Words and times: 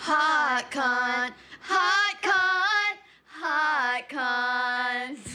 Hot 0.00 0.70
con, 0.70 1.32
hot 1.60 2.22
con, 2.22 2.98
hot 3.26 4.08
con. 4.08 5.16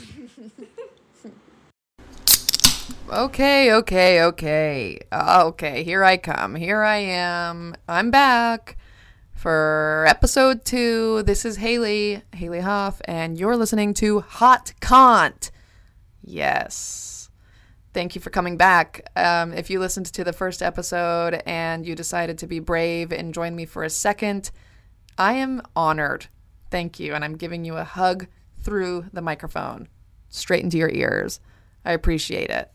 Okay, 3.09 3.71
okay, 3.73 4.23
okay. 4.23 4.99
Uh, 5.11 5.43
Okay, 5.47 5.83
here 5.83 6.03
I 6.03 6.17
come. 6.17 6.55
Here 6.55 6.81
I 6.81 6.97
am. 6.97 7.75
I'm 7.87 8.09
back 8.09 8.77
for 9.33 10.05
episode 10.07 10.65
two. 10.65 11.21
This 11.23 11.45
is 11.45 11.57
Haley, 11.57 12.23
Haley 12.33 12.61
Hoff, 12.61 13.01
and 13.05 13.37
you're 13.37 13.57
listening 13.57 13.93
to 13.95 14.21
Hot 14.21 14.73
Cont. 14.79 15.51
Yes. 16.23 17.12
Thank 17.93 18.15
you 18.15 18.21
for 18.21 18.31
coming 18.31 18.57
back. 18.57 19.07
Um, 19.15 19.53
if 19.53 19.69
you 19.69 19.79
listened 19.79 20.07
to 20.07 20.23
the 20.23 20.33
first 20.33 20.63
episode 20.63 21.43
and 21.45 21.85
you 21.85 21.93
decided 21.93 22.39
to 22.39 22.47
be 22.47 22.59
brave 22.59 23.11
and 23.11 23.33
join 23.33 23.55
me 23.55 23.65
for 23.65 23.83
a 23.83 23.89
second, 23.89 24.49
I 25.17 25.33
am 25.33 25.61
honored. 25.75 26.25
Thank 26.71 26.99
you. 26.99 27.13
And 27.13 27.23
I'm 27.23 27.37
giving 27.37 27.65
you 27.65 27.77
a 27.77 27.83
hug 27.83 28.25
through 28.59 29.05
the 29.13 29.21
microphone, 29.21 29.89
straight 30.29 30.63
into 30.63 30.77
your 30.77 30.89
ears. 30.89 31.39
I 31.85 31.91
appreciate 31.91 32.49
it. 32.49 32.71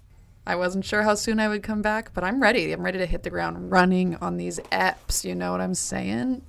I 0.46 0.54
wasn't 0.54 0.84
sure 0.84 1.02
how 1.02 1.16
soon 1.16 1.40
I 1.40 1.48
would 1.48 1.62
come 1.62 1.82
back, 1.82 2.14
but 2.14 2.22
I'm 2.22 2.40
ready. 2.40 2.70
I'm 2.72 2.84
ready 2.84 2.98
to 2.98 3.06
hit 3.06 3.24
the 3.24 3.30
ground 3.30 3.72
running 3.72 4.14
on 4.16 4.36
these 4.36 4.60
apps. 4.70 5.24
You 5.24 5.34
know 5.34 5.50
what 5.50 5.60
I'm 5.60 5.74
saying? 5.74 6.42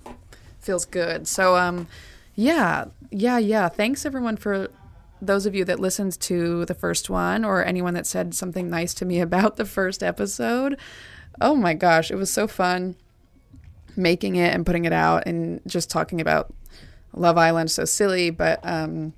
Feels 0.59 0.85
good. 0.85 1.27
So, 1.27 1.57
um, 1.57 1.87
yeah, 2.35 2.85
yeah, 3.09 3.39
yeah. 3.39 3.67
Thanks 3.67 4.05
everyone 4.05 4.37
for 4.37 4.69
those 5.21 5.45
of 5.45 5.55
you 5.55 5.65
that 5.65 5.79
listened 5.79 6.19
to 6.21 6.65
the 6.65 6.73
first 6.73 7.09
one 7.09 7.43
or 7.43 7.63
anyone 7.63 7.93
that 7.93 8.07
said 8.07 8.33
something 8.33 8.69
nice 8.69 8.93
to 8.95 9.05
me 9.05 9.19
about 9.21 9.57
the 9.57 9.65
first 9.65 10.03
episode. 10.03 10.79
Oh 11.41 11.55
my 11.55 11.73
gosh, 11.73 12.11
it 12.11 12.15
was 12.15 12.31
so 12.31 12.47
fun 12.47 12.95
making 13.95 14.35
it 14.35 14.53
and 14.53 14.65
putting 14.65 14.85
it 14.85 14.93
out 14.93 15.27
and 15.27 15.61
just 15.67 15.89
talking 15.89 16.21
about 16.21 16.53
Love 17.13 17.37
Island. 17.37 17.71
So 17.71 17.85
silly, 17.85 18.29
but 18.29 18.59
um, 18.63 19.13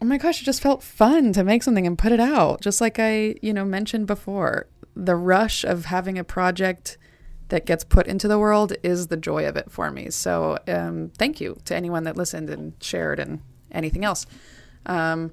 oh 0.00 0.04
my 0.04 0.18
gosh, 0.18 0.42
it 0.42 0.44
just 0.44 0.62
felt 0.62 0.82
fun 0.82 1.32
to 1.32 1.44
make 1.44 1.62
something 1.62 1.86
and 1.86 1.98
put 1.98 2.12
it 2.12 2.20
out. 2.20 2.60
Just 2.60 2.80
like 2.80 2.98
I, 2.98 3.36
you 3.42 3.52
know, 3.52 3.64
mentioned 3.64 4.06
before, 4.06 4.66
the 4.94 5.16
rush 5.16 5.64
of 5.64 5.86
having 5.86 6.18
a 6.18 6.24
project 6.24 6.98
that 7.48 7.66
gets 7.66 7.84
put 7.84 8.06
into 8.06 8.28
the 8.28 8.38
world 8.38 8.72
is 8.82 9.08
the 9.08 9.16
joy 9.16 9.46
of 9.46 9.56
it 9.56 9.70
for 9.70 9.90
me. 9.90 10.10
So 10.10 10.58
um, 10.68 11.10
thank 11.18 11.40
you 11.40 11.58
to 11.64 11.74
anyone 11.74 12.04
that 12.04 12.16
listened 12.16 12.48
and 12.48 12.74
shared 12.80 13.18
and 13.18 13.40
anything 13.72 14.04
else. 14.04 14.26
Um, 14.86 15.30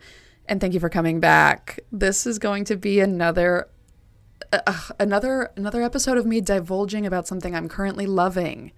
and 0.47 0.61
thank 0.61 0.73
you 0.73 0.79
for 0.79 0.89
coming 0.89 1.19
back. 1.19 1.79
This 1.91 2.25
is 2.25 2.39
going 2.39 2.65
to 2.65 2.77
be 2.77 2.99
another 2.99 3.67
uh, 4.51 4.79
another 4.99 5.51
another 5.55 5.81
episode 5.81 6.17
of 6.17 6.25
me 6.25 6.41
divulging 6.41 7.05
about 7.05 7.27
something 7.27 7.55
I'm 7.55 7.69
currently 7.69 8.05
loving. 8.05 8.71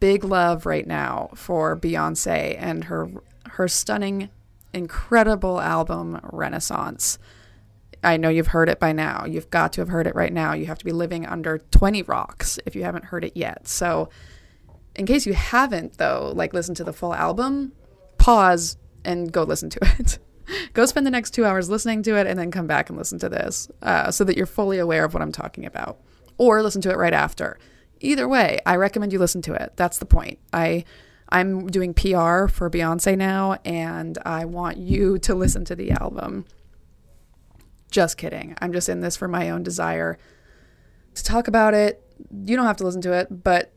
Big 0.00 0.24
love 0.24 0.66
right 0.66 0.86
now 0.86 1.30
for 1.34 1.76
Beyonce 1.76 2.56
and 2.58 2.84
her 2.84 3.10
her 3.50 3.68
stunning, 3.68 4.30
incredible 4.72 5.60
album 5.60 6.20
Renaissance. 6.32 7.18
I 8.02 8.18
know 8.18 8.28
you've 8.28 8.48
heard 8.48 8.68
it 8.68 8.78
by 8.78 8.92
now. 8.92 9.24
You've 9.24 9.48
got 9.48 9.72
to 9.74 9.80
have 9.80 9.88
heard 9.88 10.06
it 10.06 10.14
right 10.14 10.32
now. 10.32 10.52
You 10.52 10.66
have 10.66 10.78
to 10.78 10.84
be 10.84 10.92
living 10.92 11.24
under 11.24 11.58
20 11.58 12.02
rocks 12.02 12.58
if 12.66 12.76
you 12.76 12.84
haven't 12.84 13.06
heard 13.06 13.24
it 13.24 13.34
yet. 13.34 13.66
So, 13.66 14.10
in 14.94 15.06
case 15.06 15.24
you 15.26 15.32
haven't 15.32 15.96
though, 15.98 16.32
like 16.34 16.52
listen 16.52 16.74
to 16.76 16.84
the 16.84 16.92
full 16.92 17.14
album, 17.14 17.72
pause 18.18 18.76
and 19.04 19.32
go 19.32 19.42
listen 19.42 19.70
to 19.70 19.78
it. 19.98 20.18
go 20.72 20.86
spend 20.86 21.06
the 21.06 21.10
next 21.10 21.30
two 21.30 21.44
hours 21.44 21.70
listening 21.70 22.02
to 22.02 22.16
it 22.16 22.26
and 22.26 22.38
then 22.38 22.50
come 22.50 22.66
back 22.66 22.88
and 22.88 22.98
listen 22.98 23.18
to 23.18 23.28
this 23.28 23.68
uh, 23.82 24.10
so 24.10 24.24
that 24.24 24.36
you're 24.36 24.46
fully 24.46 24.78
aware 24.78 25.04
of 25.04 25.14
what 25.14 25.22
I'm 25.22 25.32
talking 25.32 25.64
about. 25.66 25.98
Or 26.36 26.62
listen 26.62 26.82
to 26.82 26.90
it 26.90 26.96
right 26.96 27.12
after. 27.12 27.58
Either 28.00 28.28
way, 28.28 28.58
I 28.66 28.76
recommend 28.76 29.12
you 29.12 29.18
listen 29.18 29.40
to 29.42 29.54
it. 29.54 29.72
That's 29.76 29.98
the 29.98 30.06
point. 30.06 30.38
I 30.52 30.84
I'm 31.28 31.66
doing 31.68 31.94
PR 31.94 32.48
for 32.48 32.70
Beyonce 32.70 33.16
now 33.16 33.58
and 33.64 34.18
I 34.24 34.44
want 34.44 34.76
you 34.76 35.18
to 35.20 35.34
listen 35.34 35.64
to 35.66 35.74
the 35.74 35.92
album. 35.92 36.44
Just 37.90 38.18
kidding. 38.18 38.54
I'm 38.60 38.72
just 38.72 38.88
in 38.88 39.00
this 39.00 39.16
for 39.16 39.28
my 39.28 39.50
own 39.50 39.62
desire 39.62 40.18
to 41.14 41.24
talk 41.24 41.48
about 41.48 41.74
it. 41.74 42.02
You 42.30 42.56
don't 42.56 42.66
have 42.66 42.76
to 42.78 42.84
listen 42.84 43.00
to 43.02 43.12
it, 43.12 43.42
but 43.42 43.72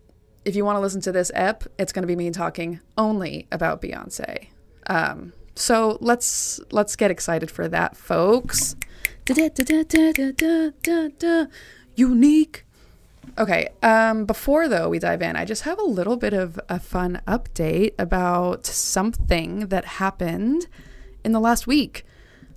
if 0.46 0.56
you 0.56 0.66
want 0.66 0.76
to 0.78 0.82
listen 0.82 1.02
to 1.02 1.12
this 1.12 1.32
ep, 1.34 1.64
it's 1.78 1.92
going 1.92 2.04
to 2.04 2.08
be 2.08 2.16
me 2.16 2.32
talking 2.32 2.80
only 2.98 3.48
about 3.52 3.82
Beyonce. 3.82 4.48
Um, 4.88 5.34
so 5.56 5.98
let's 6.02 6.60
let's 6.72 6.96
get 6.96 7.12
excited 7.12 7.52
for 7.52 7.68
that, 7.68 7.98
folks. 7.98 8.76
Unique. 11.96 12.64
Okay. 13.38 13.70
Um, 13.84 14.26
before 14.26 14.68
though 14.68 14.90
we 14.90 15.00
dive 15.00 15.22
in, 15.22 15.36
I 15.36 15.46
just 15.46 15.64
have 15.64 15.80
a 15.80 15.84
little 15.84 16.16
bit 16.16 16.34
of 16.34 16.60
a 16.70 16.80
fun 16.80 17.22
update 17.28 17.94
about 18.00 18.66
something 18.66 19.68
that 19.68 19.86
happened 19.86 20.68
in 21.24 21.34
the 21.34 21.40
last 21.40 21.68
week, 21.68 22.06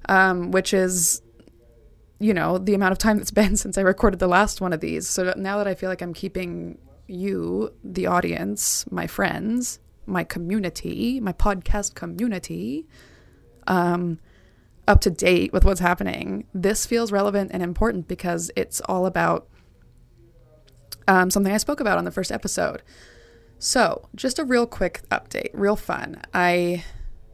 um, 0.09 0.53
which 0.53 0.73
is, 0.73 1.23
you 2.19 2.33
know, 2.33 2.57
the 2.57 2.75
amount 2.75 2.93
of 2.93 2.99
time 2.99 3.19
that's 3.19 3.31
been 3.31 3.57
since 3.65 3.77
I 3.77 3.83
recorded 3.83 4.21
the 4.21 4.29
last 4.29 4.61
one 4.61 4.73
of 4.73 4.81
these. 4.81 5.09
So 5.09 5.35
now 5.37 5.59
that 5.59 5.67
I 5.67 5.75
feel 5.75 5.89
like 5.89 6.03
I'm 6.03 6.15
keeping 6.15 6.79
you, 7.09 7.73
the 7.83 8.07
audience, 8.07 8.85
my 8.91 9.07
friends, 9.07 9.81
my 10.10 10.25
community, 10.25 11.21
my 11.21 11.32
podcast 11.32 11.94
community, 11.94 12.87
um, 13.66 14.19
up 14.88 15.00
to 15.03 15.10
date 15.10 15.53
with 15.53 15.65
what's 15.65 15.81
happening, 15.81 16.47
this 16.53 16.87
feels 16.87 17.12
relevant 17.12 17.50
and 17.53 17.62
important 17.62 18.09
because 18.09 18.50
it's 18.56 18.81
all 18.82 19.06
about 19.06 19.48
um, 21.06 21.31
something 21.31 21.53
I 21.53 21.59
spoke 21.59 21.81
about 21.81 21.98
on 21.98 22.04
the 22.04 22.10
first 22.10 22.32
episode. 22.32 22.82
So, 23.59 24.09
just 24.15 24.38
a 24.38 24.44
real 24.44 24.66
quick 24.66 25.03
update, 25.10 25.50
real 25.53 25.76
fun. 25.76 26.22
I 26.32 26.84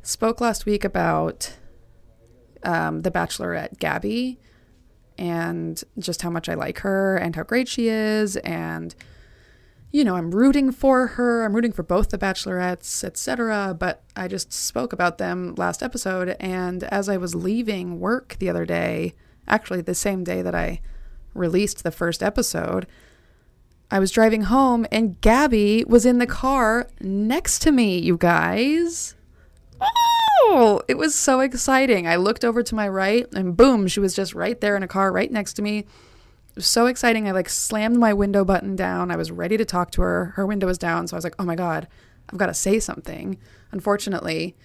spoke 0.03 0.41
last 0.41 0.67
week 0.67 0.85
about 0.85 1.55
um, 2.63 3.03
the 3.03 3.11
Bachelorette 3.11 3.79
Gabby 3.79 4.41
and 5.19 5.83
just 5.99 6.23
how 6.23 6.31
much 6.31 6.49
I 6.49 6.55
like 6.55 6.81
her 6.81 7.17
and 7.17 7.37
how 7.37 7.43
great 7.43 7.69
she 7.69 7.89
is 7.89 8.37
and 8.39 8.95
you 9.97 10.05
know, 10.05 10.15
I'm 10.15 10.31
rooting 10.31 10.73
for 10.73 11.07
her. 11.07 11.43
I'm 11.43 11.55
rooting 11.55 11.73
for 11.73 11.83
both 11.83 12.11
the 12.11 12.19
bachelorettes, 12.19 13.03
etc. 13.03 13.75
But 13.79 14.03
I 14.15 14.29
just 14.29 14.53
spoke 14.53 14.93
about 14.93 15.17
them 15.17 15.55
last 15.57 15.83
episode 15.83 16.37
and 16.39 16.85
as 16.85 17.09
I 17.09 17.17
was 17.17 17.35
leaving 17.35 17.99
work 17.99 18.37
the 18.39 18.51
other 18.51 18.67
day, 18.67 19.15
actually 19.49 19.81
the 19.81 19.95
same 19.95 20.23
day 20.23 20.43
that 20.43 20.55
I 20.55 20.83
released 21.33 21.83
the 21.83 21.91
first 21.91 22.23
episode, 22.23 22.87
I 23.91 23.99
was 23.99 24.11
driving 24.11 24.43
home 24.43 24.87
and 24.93 25.19
Gabby 25.23 25.83
was 25.89 26.05
in 26.05 26.19
the 26.19 26.27
car 26.27 26.89
next 27.01 27.61
to 27.61 27.73
me, 27.73 27.99
you 27.99 28.19
guys. 28.19 29.15
Oh, 29.81 30.83
it 30.89 30.99
was 30.99 31.15
so 31.15 31.41
exciting. 31.41 32.07
I 32.07 32.17
looked 32.17 32.45
over 32.45 32.63
to 32.63 32.75
my 32.75 32.87
right 32.87 33.27
and 33.33 33.57
boom, 33.57 33.87
she 33.87 34.01
was 34.01 34.15
just 34.15 34.35
right 34.35 34.61
there 34.61 34.77
in 34.77 34.83
a 34.83 34.89
car 34.89 35.11
right 35.11 35.33
next 35.33 35.55
to 35.55 35.63
me. 35.63 35.87
So 36.59 36.87
exciting. 36.87 37.29
I 37.29 37.33
like 37.33 37.49
slammed 37.49 37.99
my 37.99 38.13
window 38.13 38.45
button 38.45 38.77
down. 38.77 39.11
I 39.11 39.17
was 39.17 39.31
ready 39.31 39.57
to 39.57 39.65
talk 39.65 39.91
to 39.93 40.03
her. 40.03 40.33
Her 40.37 40.47
window 40.47 40.67
was 40.67 40.79
down, 40.79 41.07
so 41.07 41.15
I 41.15 41.19
was 41.19 41.25
like, 41.25 41.35
"Oh 41.39 41.45
my 41.45 41.55
god, 41.55 41.87
I've 42.31 42.39
got 42.39 42.47
to 42.47 42.55
say 42.55 42.81
something." 42.81 43.39
Unfortunately, 43.73 44.57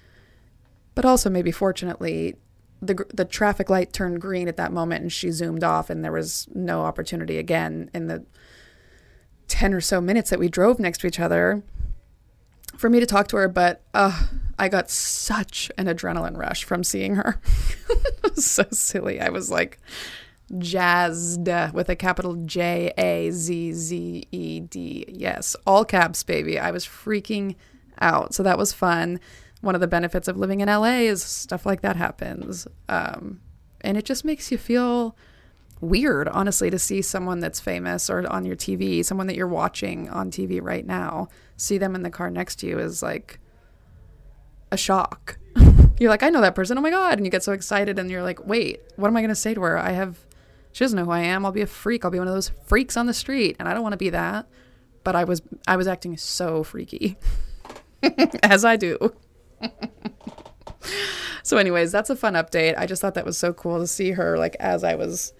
but 0.96 1.06
also 1.06 1.30
maybe 1.30 1.52
fortunately, 1.52 2.36
the 2.82 3.06
the 3.14 3.26
traffic 3.26 3.70
light 3.70 3.94
turned 3.94 4.22
green 4.22 4.48
at 4.48 4.58
that 4.58 4.72
moment 4.72 5.02
and 5.02 5.12
she 5.12 5.32
zoomed 5.32 5.64
off 5.64 5.90
and 5.90 6.04
there 6.04 6.12
was 6.12 6.48
no 6.54 6.82
opportunity 6.84 7.38
again 7.38 7.90
in 7.94 8.08
the 8.08 8.26
10 9.48 9.74
or 9.74 9.82
so 9.82 10.02
minutes 10.02 10.30
that 10.30 10.40
we 10.40 10.50
drove 10.50 10.80
next 10.80 11.00
to 11.02 11.08
each 11.08 11.20
other 11.20 11.62
for 12.78 12.90
me 12.90 13.00
to 13.00 13.06
talk 13.06 13.28
to 13.28 13.38
her, 13.38 13.48
but 13.48 13.84
uh, 13.94 14.28
I 14.58 14.70
got 14.70 14.90
such 14.90 15.70
an 15.78 15.86
adrenaline 15.86 16.38
rush 16.38 16.64
from 16.64 16.84
seeing 16.84 17.16
her. 17.16 17.40
so 18.36 18.64
silly. 18.72 19.20
I 19.20 19.30
was 19.30 19.52
like 19.52 19.78
jazzed 20.58 21.48
with 21.74 21.90
a 21.90 21.96
capital 21.96 22.36
J 22.46 22.92
A 22.98 23.32
Z 23.32 23.74
Z 23.74 24.28
E 24.32 24.60
D. 24.60 25.06
Yes, 25.08 25.56
all 25.66 25.86
caps, 25.86 26.24
baby. 26.24 26.60
I 26.60 26.72
was 26.72 26.86
freaking 26.86 27.56
out. 28.00 28.34
So 28.34 28.44
that 28.44 28.58
was 28.58 28.74
fun. 28.74 29.20
One 29.62 29.76
of 29.76 29.82
the 29.82 29.88
benefits 29.88 30.28
of 30.28 30.38
living 30.38 30.62
in 30.62 30.68
LA 30.68 31.02
is 31.02 31.24
stuff 31.24 31.66
like 31.66 31.82
that 31.82 31.96
happens. 31.96 32.68
Um, 32.90 33.42
and 33.82 33.98
it 33.98 34.06
just 34.06 34.26
makes 34.26 34.52
you 34.52 34.58
feel 34.58 35.16
weird, 35.80 36.28
honestly, 36.28 36.70
to 36.70 36.80
see 36.80 37.02
someone 37.02 37.40
that's 37.40 37.60
famous 37.60 38.10
or 38.10 38.28
on 38.32 38.46
your 38.46 38.56
TV, 38.56 39.04
someone 39.04 39.28
that 39.28 39.36
you're 39.36 39.48
watching 39.48 40.10
on 40.10 40.32
TV 40.32 40.62
right 40.62 40.86
now, 40.86 41.28
see 41.58 41.78
them 41.78 41.96
in 41.96 42.04
the 42.04 42.10
car 42.10 42.30
next 42.30 42.58
to 42.58 42.68
you 42.68 42.80
is 42.80 43.04
like 43.04 43.40
a 44.72 44.78
shock. 44.78 45.38
you're 46.00 46.10
like, 46.10 46.24
I 46.24 46.30
know 46.30 46.42
that 46.42 46.56
person. 46.56 46.78
Oh 46.78 46.82
my 46.82 46.92
God. 46.92 47.18
And 47.18 47.26
you 47.26 47.32
get 47.32 47.44
so 47.44 47.52
excited 47.52 48.00
and 48.00 48.10
you're 48.10 48.24
like, 48.24 48.46
wait, 48.46 48.82
what 48.96 49.08
am 49.08 49.18
I 49.18 49.22
going 49.22 49.30
to 49.30 49.36
say 49.36 49.54
to 49.54 49.62
her? 49.62 49.78
I 49.78 49.92
have, 49.92 50.18
she 50.72 50.84
doesn't 50.84 50.98
know 50.98 51.06
who 51.06 51.12
I 51.12 51.22
am. 51.22 51.46
I'll 51.46 51.52
be 51.52 51.62
a 51.62 51.68
freak. 51.68 52.06
I'll 52.06 52.12
be 52.12 52.20
one 52.20 52.28
of 52.28 52.34
those 52.34 52.52
freaks 52.66 52.98
on 52.98 53.06
the 53.06 53.14
street. 53.14 53.56
And 53.60 53.68
I 53.68 53.74
don't 53.74 53.84
want 53.84 53.94
to 53.94 53.98
be 53.98 54.10
that. 54.10 54.48
But 55.04 55.16
I 55.16 55.24
was, 55.24 55.42
I 55.68 55.76
was 55.78 55.88
acting 55.88 56.16
so 56.18 56.64
freaky, 56.64 57.18
as 58.44 58.64
I 58.64 58.76
do. 58.76 59.14
so, 61.44 61.58
anyways, 61.58 61.92
that's 61.92 62.12
a 62.12 62.16
fun 62.16 62.36
update. 62.36 62.78
I 62.78 62.86
just 62.86 63.02
thought 63.02 63.16
that 63.16 63.26
was 63.26 63.38
so 63.38 63.52
cool 63.52 63.80
to 63.80 63.88
see 63.88 64.12
her, 64.12 64.38
like, 64.38 64.56
as 64.60 64.84
I 64.84 64.94
was 64.94 65.34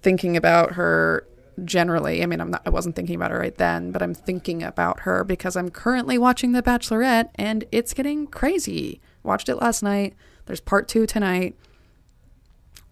thinking 0.00 0.36
about 0.36 0.74
her 0.74 1.26
generally. 1.62 2.22
I 2.22 2.26
mean, 2.26 2.40
I'm 2.40 2.50
not 2.50 2.62
I 2.66 2.70
wasn't 2.70 2.96
thinking 2.96 3.14
about 3.14 3.30
her 3.30 3.38
right 3.38 3.56
then, 3.56 3.92
but 3.92 4.02
I'm 4.02 4.14
thinking 4.14 4.62
about 4.62 5.00
her 5.00 5.24
because 5.24 5.56
I'm 5.56 5.70
currently 5.70 6.18
watching 6.18 6.52
The 6.52 6.62
Bachelorette 6.62 7.30
and 7.36 7.64
it's 7.70 7.94
getting 7.94 8.26
crazy. 8.26 9.00
Watched 9.22 9.48
it 9.48 9.56
last 9.56 9.82
night. 9.82 10.14
There's 10.46 10.60
part 10.60 10.88
2 10.88 11.06
tonight. 11.06 11.56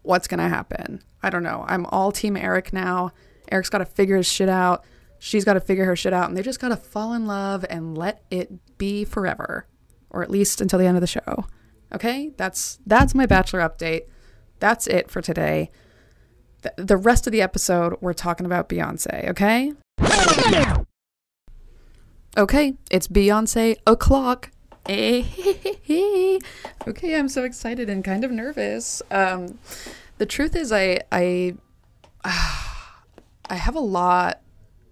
What's 0.03 0.29
going 0.29 0.39
to 0.39 0.49
happen? 0.49 1.03
I 1.23 1.31
don't 1.31 1.43
know. 1.43 1.65
I'm 1.69 1.87
all 1.87 2.13
team 2.13 2.37
Eric 2.37 2.73
now. 2.73 3.13
Eric's 3.51 3.71
got 3.71 3.79
to 3.79 3.85
figure 3.85 4.17
his 4.17 4.27
shit 4.27 4.49
out. 4.49 4.85
She's 5.19 5.45
got 5.45 5.55
to 5.55 5.61
figure 5.61 5.85
her 5.85 5.97
shit 5.97 6.13
out 6.13 6.29
and 6.29 6.37
they 6.37 6.43
just 6.43 6.61
got 6.61 6.69
to 6.69 6.77
fall 6.77 7.13
in 7.13 7.27
love 7.27 7.65
and 7.71 7.97
let 7.97 8.25
it 8.31 8.79
be 8.79 9.05
forever 9.05 9.67
or 10.11 10.23
at 10.23 10.31
least 10.31 10.61
until 10.61 10.79
the 10.79 10.87
end 10.87 10.97
of 10.97 11.01
the 11.01 11.07
show. 11.07 11.47
Okay? 11.95 12.33
That's 12.37 12.79
that's 12.87 13.15
my 13.15 13.27
bachelor 13.27 13.61
update. 13.61 14.03
That's 14.59 14.87
it 14.87 15.11
for 15.11 15.21
today 15.21 15.71
the 16.77 16.97
rest 16.97 17.27
of 17.27 17.33
the 17.33 17.43
episode, 17.43 17.97
we're 18.01 18.13
talking 18.13 18.47
about 18.47 18.69
Beyonce, 18.69 19.29
okay? 19.31 19.73
Okay, 22.37 22.75
it's 22.91 23.09
Beyonce 23.09 23.77
o'clock. 23.87 24.51
okay, 24.89 26.39
I'm 27.15 27.29
so 27.29 27.45
excited 27.45 27.89
and 27.91 28.03
kind 28.05 28.25
of 28.25 28.31
nervous. 28.31 29.03
Um, 29.11 29.59
the 30.23 30.27
truth 30.27 30.55
is, 30.55 30.71
I 30.71 31.01
I 31.11 31.57
I 32.25 33.57
have 33.57 33.75
a 33.75 33.81
lot 33.81 34.41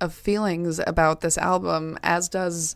of 0.01 0.13
feelings 0.13 0.81
about 0.85 1.21
this 1.21 1.39
album, 1.39 1.99
as 2.03 2.29
does 2.29 2.75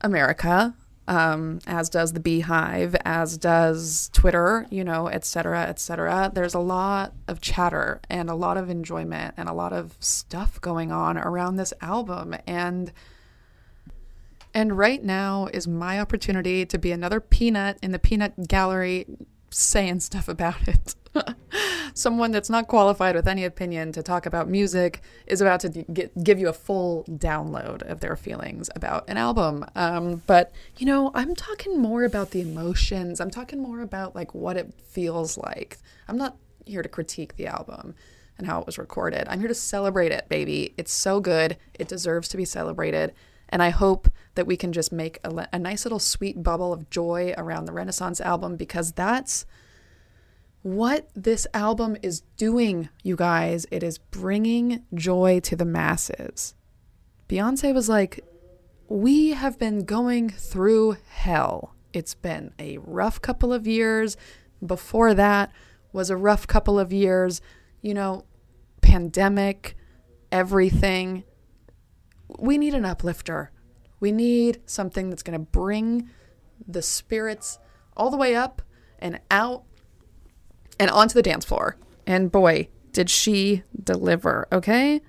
America 0.00 0.74
um, 1.06 1.58
as 1.66 1.90
does 1.90 2.12
the 2.12 2.20
Beyhive, 2.20 2.96
as 3.04 3.36
does 3.36 4.08
Twitter, 4.12 4.66
you 4.70 4.82
know, 4.82 5.08
etc., 5.08 5.26
cetera, 5.26 5.62
et 5.68 5.78
cetera. 5.78 6.32
There's 6.32 6.54
a 6.54 6.60
lot 6.60 7.12
of 7.28 7.40
chatter 7.40 8.00
and 8.08 8.30
a 8.30 8.34
lot 8.34 8.56
of 8.56 8.70
enjoyment 8.70 9.34
and 9.36 9.48
a 9.48 9.52
lot 9.52 9.72
of 9.72 9.96
stuff 10.00 10.60
going 10.60 10.90
on 10.90 11.18
around 11.18 11.56
this 11.56 11.74
album. 11.80 12.34
And 12.46 12.92
and 14.54 14.78
right 14.78 15.02
now 15.02 15.48
is 15.52 15.66
my 15.66 16.00
opportunity 16.00 16.64
to 16.64 16.78
be 16.78 16.92
another 16.92 17.20
peanut 17.20 17.76
in 17.82 17.90
the 17.90 17.98
peanut 17.98 18.48
gallery 18.48 19.04
saying 19.54 20.00
stuff 20.00 20.28
about 20.28 20.68
it. 20.68 20.94
someone 21.94 22.32
that's 22.32 22.50
not 22.50 22.66
qualified 22.66 23.14
with 23.14 23.28
any 23.28 23.44
opinion 23.44 23.92
to 23.92 24.02
talk 24.02 24.26
about 24.26 24.48
music 24.48 25.00
is 25.26 25.40
about 25.40 25.60
to 25.60 25.68
get, 25.68 26.24
give 26.24 26.38
you 26.38 26.48
a 26.48 26.52
full 26.52 27.04
download 27.08 27.82
of 27.82 28.00
their 28.00 28.16
feelings 28.16 28.68
about 28.74 29.08
an 29.08 29.16
album. 29.16 29.64
Um, 29.76 30.22
but, 30.26 30.52
you 30.76 30.86
know, 30.86 31.12
I'm 31.14 31.34
talking 31.34 31.80
more 31.80 32.04
about 32.04 32.32
the 32.32 32.40
emotions. 32.40 33.20
I'm 33.20 33.30
talking 33.30 33.62
more 33.62 33.80
about 33.80 34.14
like 34.14 34.34
what 34.34 34.56
it 34.56 34.74
feels 34.82 35.38
like. 35.38 35.78
I'm 36.08 36.18
not 36.18 36.36
here 36.66 36.82
to 36.82 36.88
critique 36.88 37.36
the 37.36 37.46
album 37.46 37.94
and 38.36 38.46
how 38.46 38.60
it 38.60 38.66
was 38.66 38.78
recorded. 38.78 39.26
I'm 39.28 39.38
here 39.38 39.48
to 39.48 39.54
celebrate 39.54 40.10
it, 40.10 40.28
baby. 40.28 40.74
It's 40.76 40.92
so 40.92 41.20
good. 41.20 41.56
It 41.74 41.86
deserves 41.86 42.28
to 42.28 42.36
be 42.36 42.44
celebrated. 42.44 43.14
And 43.48 43.62
I 43.62 43.70
hope 43.70 44.08
that 44.34 44.46
we 44.46 44.56
can 44.56 44.72
just 44.72 44.92
make 44.92 45.18
a, 45.24 45.48
a 45.52 45.58
nice 45.58 45.84
little 45.84 45.98
sweet 45.98 46.42
bubble 46.42 46.72
of 46.72 46.90
joy 46.90 47.34
around 47.36 47.66
the 47.66 47.72
Renaissance 47.72 48.20
album 48.20 48.56
because 48.56 48.92
that's 48.92 49.46
what 50.62 51.10
this 51.14 51.46
album 51.52 51.94
is 52.02 52.22
doing, 52.38 52.88
you 53.02 53.16
guys. 53.16 53.66
It 53.70 53.82
is 53.82 53.98
bringing 53.98 54.84
joy 54.94 55.40
to 55.40 55.56
the 55.56 55.66
masses. 55.66 56.54
Beyonce 57.28 57.74
was 57.74 57.88
like, 57.88 58.20
We 58.88 59.30
have 59.30 59.58
been 59.58 59.84
going 59.84 60.30
through 60.30 60.96
hell. 61.08 61.74
It's 61.92 62.14
been 62.14 62.52
a 62.58 62.78
rough 62.78 63.20
couple 63.20 63.52
of 63.52 63.66
years. 63.66 64.16
Before 64.64 65.12
that 65.12 65.52
was 65.92 66.08
a 66.08 66.16
rough 66.16 66.46
couple 66.46 66.78
of 66.78 66.94
years. 66.94 67.42
You 67.82 67.92
know, 67.92 68.24
pandemic, 68.80 69.76
everything. 70.32 71.24
We 72.38 72.58
need 72.58 72.74
an 72.74 72.84
uplifter. 72.84 73.50
We 74.00 74.12
need 74.12 74.60
something 74.66 75.10
that's 75.10 75.22
going 75.22 75.38
to 75.38 75.44
bring 75.44 76.10
the 76.66 76.82
spirits 76.82 77.58
all 77.96 78.10
the 78.10 78.16
way 78.16 78.34
up 78.34 78.62
and 78.98 79.20
out 79.30 79.64
and 80.78 80.90
onto 80.90 81.14
the 81.14 81.22
dance 81.22 81.44
floor. 81.44 81.76
And 82.06 82.30
boy, 82.30 82.68
did 82.92 83.10
she 83.10 83.62
deliver, 83.82 84.48
okay? 84.52 85.00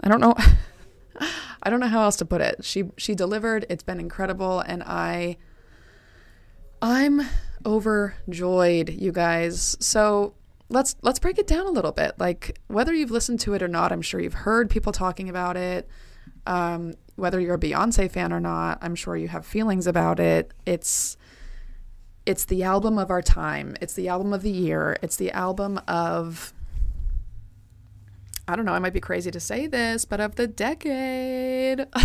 I 0.00 0.08
don't 0.08 0.20
know 0.20 0.34
I 1.62 1.70
don't 1.70 1.80
know 1.80 1.88
how 1.88 2.02
else 2.02 2.16
to 2.16 2.24
put 2.24 2.40
it. 2.40 2.64
She 2.64 2.84
she 2.96 3.14
delivered. 3.14 3.66
It's 3.68 3.82
been 3.82 4.00
incredible 4.00 4.60
and 4.60 4.82
I 4.82 5.36
I'm 6.82 7.22
overjoyed, 7.64 8.90
you 8.90 9.10
guys. 9.10 9.76
So, 9.80 10.34
let's 10.68 10.96
let's 11.02 11.18
break 11.18 11.38
it 11.38 11.46
down 11.46 11.66
a 11.66 11.70
little 11.70 11.92
bit. 11.92 12.12
Like 12.18 12.58
whether 12.66 12.92
you've 12.92 13.10
listened 13.10 13.40
to 13.40 13.54
it 13.54 13.62
or 13.62 13.68
not, 13.68 13.92
I'm 13.92 14.02
sure 14.02 14.20
you've 14.20 14.34
heard 14.34 14.68
people 14.68 14.92
talking 14.92 15.28
about 15.28 15.56
it. 15.56 15.88
Um, 16.46 16.94
whether 17.16 17.40
you're 17.40 17.54
a 17.54 17.58
Beyonce 17.58 18.10
fan 18.10 18.32
or 18.32 18.40
not, 18.40 18.78
I'm 18.82 18.94
sure 18.94 19.16
you 19.16 19.28
have 19.28 19.46
feelings 19.46 19.86
about 19.86 20.18
it. 20.20 20.52
It's 20.66 21.16
it's 22.26 22.46
the 22.46 22.62
album 22.62 22.98
of 22.98 23.10
our 23.10 23.22
time. 23.22 23.76
It's 23.80 23.94
the 23.94 24.08
album 24.08 24.32
of 24.32 24.42
the 24.42 24.50
year. 24.50 24.96
It's 25.02 25.16
the 25.16 25.30
album 25.32 25.80
of 25.86 26.52
I 28.46 28.56
don't 28.56 28.66
know, 28.66 28.74
I 28.74 28.78
might 28.78 28.92
be 28.92 29.00
crazy 29.00 29.30
to 29.30 29.40
say 29.40 29.66
this, 29.66 30.04
but 30.04 30.20
of 30.20 30.34
the 30.34 30.46
decade. 30.46 31.86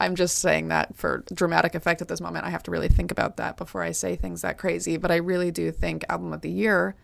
I'm 0.00 0.16
just 0.16 0.38
saying 0.38 0.68
that 0.68 0.96
for 0.96 1.22
dramatic 1.32 1.74
effect 1.74 2.00
at 2.00 2.08
this 2.08 2.20
moment. 2.20 2.46
I 2.46 2.50
have 2.50 2.62
to 2.64 2.70
really 2.70 2.88
think 2.88 3.10
about 3.10 3.36
that 3.36 3.58
before 3.58 3.82
I 3.82 3.92
say 3.92 4.16
things 4.16 4.40
that 4.40 4.56
crazy, 4.56 4.96
but 4.96 5.10
I 5.10 5.16
really 5.16 5.50
do 5.50 5.70
think 5.70 6.04
album 6.08 6.32
of 6.32 6.40
the 6.40 6.50
year, 6.50 6.96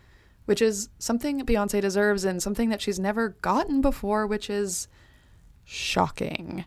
which 0.45 0.61
is 0.61 0.89
something 0.97 1.39
Beyonce 1.45 1.81
deserves 1.81 2.25
and 2.25 2.41
something 2.41 2.69
that 2.69 2.81
she's 2.81 2.99
never 2.99 3.29
gotten 3.41 3.81
before, 3.81 4.25
which 4.25 4.49
is 4.49 4.87
shocking. 5.69 6.65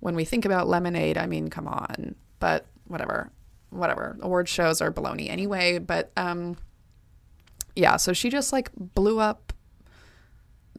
When 0.00 0.14
we 0.14 0.24
think 0.24 0.44
about 0.44 0.68
Lemonade, 0.68 1.16
I 1.16 1.26
mean, 1.26 1.48
come 1.48 1.66
on. 1.66 2.14
But 2.38 2.66
whatever 2.86 3.30
whatever. 3.70 4.16
Award 4.20 4.48
shows 4.48 4.80
are 4.80 4.92
baloney 4.92 5.28
anyway 5.28 5.78
but 5.78 6.12
um 6.16 6.56
yeah 7.74 7.96
so 7.96 8.12
she 8.12 8.30
just 8.30 8.52
like 8.52 8.70
blew 8.76 9.18
up 9.18 9.52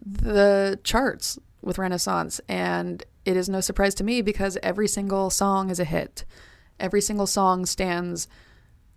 the 0.06 0.80
charts 0.84 1.38
with 1.62 1.78
renaissance 1.78 2.40
and 2.48 3.04
it 3.26 3.36
is 3.36 3.50
no 3.50 3.60
surprise 3.60 3.96
to 3.96 4.04
me 4.04 4.22
because 4.22 4.58
every 4.62 4.88
single 4.88 5.32
song 5.32 5.72
is 5.72 5.80
a 5.80 5.84
hit. 5.84 6.26
Every 6.80 7.02
single 7.02 7.26
song 7.26 7.66
stands 7.66 8.28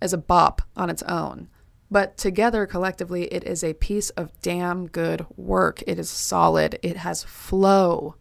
as 0.03 0.13
a 0.13 0.19
bop 0.19 0.61
on 0.77 0.91
its 0.91 1.03
own. 1.05 1.49
But 1.91 2.19
together 2.19 2.67
collectively 2.67 3.25
it 3.33 3.43
is 3.45 3.65
a 3.65 3.73
piece 3.73 4.11
of 4.11 4.39
damn 4.43 4.87
good 4.87 5.25
work. 5.37 5.83
It 5.87 5.99
is 5.99 6.11
solid. 6.11 6.79
It 6.83 6.99
has 6.99 7.25
flow 7.25 8.17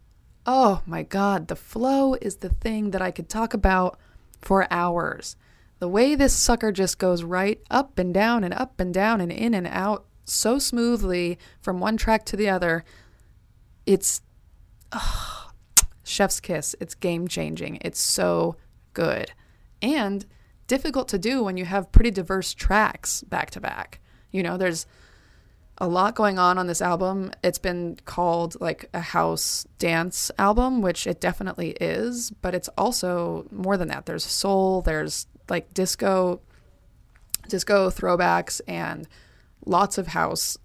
oh 0.48 0.82
my 0.86 1.04
god 1.04 1.48
the 1.48 1.56
flow 1.56 2.16
is 2.16 2.38
the 2.38 2.50
thing 2.50 2.92
that 2.92 3.02
i 3.02 3.12
could 3.12 3.30
talk 3.30 3.54
about 3.54 4.00
for 4.42 4.66
hours 4.72 5.36
the 5.80 5.88
way 5.88 6.16
this 6.16 6.34
sucker 6.34 6.72
just 6.72 6.98
goes 6.98 7.24
right 7.24 7.62
up 7.70 8.00
and 8.00 8.14
down 8.14 8.44
and 8.44 8.54
up 8.54 8.80
and 8.80 8.94
down 8.94 9.22
and 9.22 9.32
in 9.32 9.54
and 9.54 9.68
out 9.68 10.06
so 10.26 10.60
smoothly 10.60 11.38
from 11.62 11.80
one 11.80 11.98
track 11.98 12.26
to 12.26 12.36
the 12.36 12.50
other, 12.50 12.84
it's 13.86 14.22
oh, 14.92 15.52
chef's 16.04 16.40
kiss. 16.40 16.76
It's 16.80 16.96
game 16.96 17.28
changing. 17.28 17.78
It's 17.82 18.00
so 18.00 18.58
good. 18.94 19.32
And 19.82 20.26
difficult 20.68 21.08
to 21.10 21.18
do 21.18 21.44
when 21.44 21.58
you 21.58 21.66
have 21.66 21.92
pretty 21.92 22.12
diverse 22.12 22.54
tracks 22.54 23.22
back 23.24 23.52
to 23.52 23.62
back. 23.62 24.02
You 24.32 24.44
know, 24.44 24.58
there's 24.58 24.86
a 25.80 25.88
lot 25.88 26.16
going 26.16 26.40
on 26.40 26.58
on 26.58 26.68
this 26.68 26.82
album. 26.82 27.32
It's 27.44 27.60
been 27.60 27.98
called 28.06 28.60
like 28.60 28.90
a 28.94 29.00
house 29.00 29.68
dance 29.78 30.32
album, 30.40 30.82
which 30.82 31.06
it 31.06 31.22
definitely 31.22 31.72
is, 31.80 32.32
but 32.32 32.56
it's 32.56 32.70
also 32.70 33.46
more 33.52 33.78
than 33.78 33.88
that. 33.90 34.06
There's 34.06 34.26
soul, 34.26 34.82
there's 34.82 35.28
like 35.50 35.74
disco 35.74 36.42
disco 37.48 37.90
throwbacks 37.90 38.60
and 38.68 39.08
lots 39.66 39.98
of 39.98 40.08
house 40.08 40.58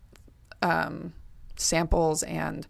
um, 0.63 1.13
samples 1.57 2.23
and 2.23 2.67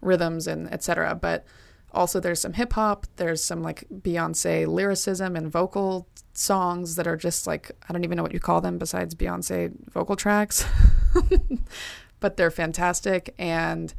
rhythms 0.00 0.46
and 0.46 0.72
etc. 0.72 1.14
But 1.14 1.44
also 1.92 2.20
there's 2.20 2.40
some 2.40 2.54
hip 2.54 2.72
hop, 2.72 3.06
there's 3.16 3.44
some 3.44 3.62
like 3.62 3.84
Beyonce 3.92 4.66
lyricism 4.66 5.36
and 5.36 5.52
vocal 5.52 6.08
songs 6.32 6.96
that 6.96 7.06
are 7.06 7.18
just 7.18 7.46
like 7.46 7.70
I 7.86 7.92
don't 7.92 8.04
even 8.04 8.16
know 8.16 8.22
what 8.22 8.32
you 8.32 8.40
call 8.40 8.62
them 8.62 8.78
besides 8.78 9.14
Beyonce 9.14 9.72
vocal 9.90 10.16
tracks. 10.16 10.64
but 12.20 12.36
they're 12.36 12.50
fantastic 12.50 13.34
and 13.38 13.94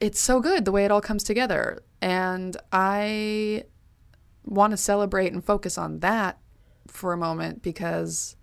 it's 0.00 0.20
so 0.20 0.40
good 0.40 0.64
the 0.64 0.72
way 0.72 0.84
it 0.84 0.90
all 0.90 1.00
comes 1.00 1.24
together. 1.24 1.82
And 2.00 2.56
I 2.72 3.64
want 4.44 4.72
to 4.72 4.76
celebrate 4.76 5.32
and 5.32 5.44
focus 5.44 5.78
on 5.78 6.00
that 6.00 6.38
for 6.86 7.12
a 7.12 7.16
moment 7.16 7.62
because 7.62 8.36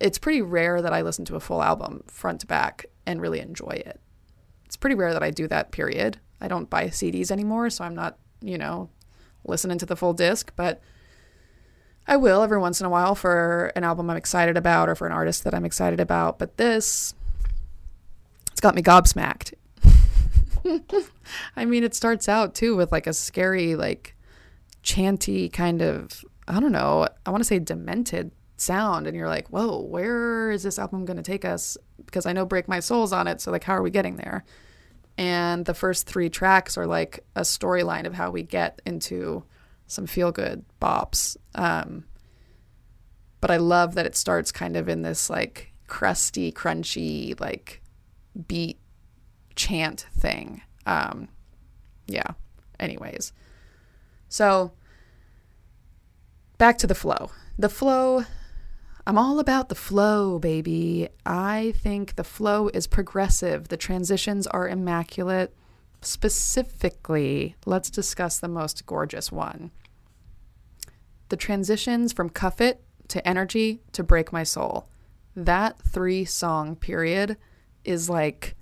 it's 0.00 0.18
pretty 0.18 0.42
rare 0.42 0.82
that 0.82 0.92
I 0.92 1.02
listen 1.02 1.24
to 1.26 1.36
a 1.36 1.40
full 1.40 1.62
album 1.62 2.02
front 2.06 2.40
to 2.40 2.46
back 2.46 2.86
and 3.06 3.20
really 3.20 3.40
enjoy 3.40 3.70
it. 3.70 4.00
It's 4.64 4.76
pretty 4.76 4.96
rare 4.96 5.12
that 5.12 5.22
I 5.22 5.30
do 5.30 5.48
that, 5.48 5.72
period. 5.72 6.18
I 6.40 6.48
don't 6.48 6.70
buy 6.70 6.86
CDs 6.86 7.30
anymore, 7.30 7.70
so 7.70 7.84
I'm 7.84 7.94
not, 7.94 8.18
you 8.40 8.58
know, 8.58 8.90
listening 9.44 9.78
to 9.78 9.86
the 9.86 9.96
full 9.96 10.12
disc, 10.12 10.52
but 10.56 10.80
I 12.08 12.16
will 12.16 12.42
every 12.42 12.58
once 12.58 12.80
in 12.80 12.86
a 12.86 12.90
while 12.90 13.14
for 13.14 13.70
an 13.76 13.84
album 13.84 14.08
I'm 14.08 14.16
excited 14.16 14.56
about 14.56 14.88
or 14.88 14.94
for 14.94 15.06
an 15.06 15.12
artist 15.12 15.44
that 15.44 15.54
I'm 15.54 15.66
excited 15.66 16.00
about. 16.00 16.38
But 16.38 16.56
this, 16.56 17.14
it's 18.50 18.62
got 18.62 18.74
me 18.74 18.82
gobsmacked. 18.82 19.52
I 21.56 21.66
mean, 21.66 21.84
it 21.84 21.94
starts 21.94 22.26
out 22.26 22.54
too 22.54 22.76
with 22.76 22.90
like 22.90 23.06
a 23.06 23.12
scary, 23.12 23.76
like 23.76 24.16
chanty 24.82 25.50
kind 25.50 25.82
of, 25.82 26.24
I 26.48 26.60
don't 26.60 26.72
know, 26.72 27.06
I 27.26 27.30
want 27.30 27.42
to 27.42 27.46
say 27.46 27.58
demented 27.58 28.32
sound. 28.56 29.06
And 29.06 29.14
you're 29.14 29.28
like, 29.28 29.48
whoa, 29.48 29.82
where 29.82 30.50
is 30.50 30.62
this 30.62 30.78
album 30.78 31.04
going 31.04 31.18
to 31.18 31.22
take 31.22 31.44
us? 31.44 31.76
Because 32.06 32.24
I 32.24 32.32
know 32.32 32.46
Break 32.46 32.68
My 32.68 32.80
Soul's 32.80 33.12
on 33.12 33.26
it. 33.26 33.42
So, 33.42 33.50
like, 33.50 33.64
how 33.64 33.74
are 33.74 33.82
we 33.82 33.90
getting 33.90 34.16
there? 34.16 34.44
And 35.18 35.66
the 35.66 35.74
first 35.74 36.06
three 36.06 36.30
tracks 36.30 36.78
are 36.78 36.86
like 36.86 37.22
a 37.36 37.42
storyline 37.42 38.06
of 38.06 38.14
how 38.14 38.30
we 38.30 38.44
get 38.44 38.80
into 38.86 39.44
some 39.88 40.06
feel 40.06 40.30
good 40.30 40.64
bops. 40.80 41.36
Um, 41.56 42.04
but 43.40 43.50
I 43.50 43.56
love 43.56 43.94
that 43.94 44.06
it 44.06 44.14
starts 44.14 44.52
kind 44.52 44.76
of 44.76 44.88
in 44.88 45.02
this 45.02 45.28
like 45.28 45.72
crusty, 45.88 46.52
crunchy, 46.52 47.38
like 47.40 47.82
beat 48.46 48.78
chant 49.56 50.06
thing. 50.16 50.62
Um, 50.86 51.28
yeah. 52.06 52.32
Anyways, 52.78 53.32
so 54.28 54.72
back 56.58 56.78
to 56.78 56.86
the 56.86 56.94
flow. 56.94 57.30
The 57.58 57.68
flow, 57.68 58.24
I'm 59.06 59.18
all 59.18 59.40
about 59.40 59.68
the 59.68 59.74
flow, 59.74 60.38
baby. 60.38 61.08
I 61.26 61.74
think 61.82 62.14
the 62.14 62.24
flow 62.24 62.68
is 62.68 62.86
progressive, 62.86 63.68
the 63.68 63.76
transitions 63.76 64.46
are 64.46 64.68
immaculate. 64.68 65.54
Specifically, 66.00 67.56
let's 67.66 67.90
discuss 67.90 68.38
the 68.38 68.48
most 68.48 68.86
gorgeous 68.86 69.32
one. 69.32 69.70
The 71.28 71.36
transitions 71.36 72.12
from 72.12 72.30
Cuff 72.30 72.60
It 72.60 72.82
to 73.08 73.26
Energy 73.26 73.80
to 73.92 74.02
Break 74.02 74.32
My 74.32 74.44
Soul. 74.44 74.88
That 75.34 75.78
three 75.80 76.24
song 76.24 76.76
period 76.76 77.36
is 77.84 78.08
like 78.08 78.54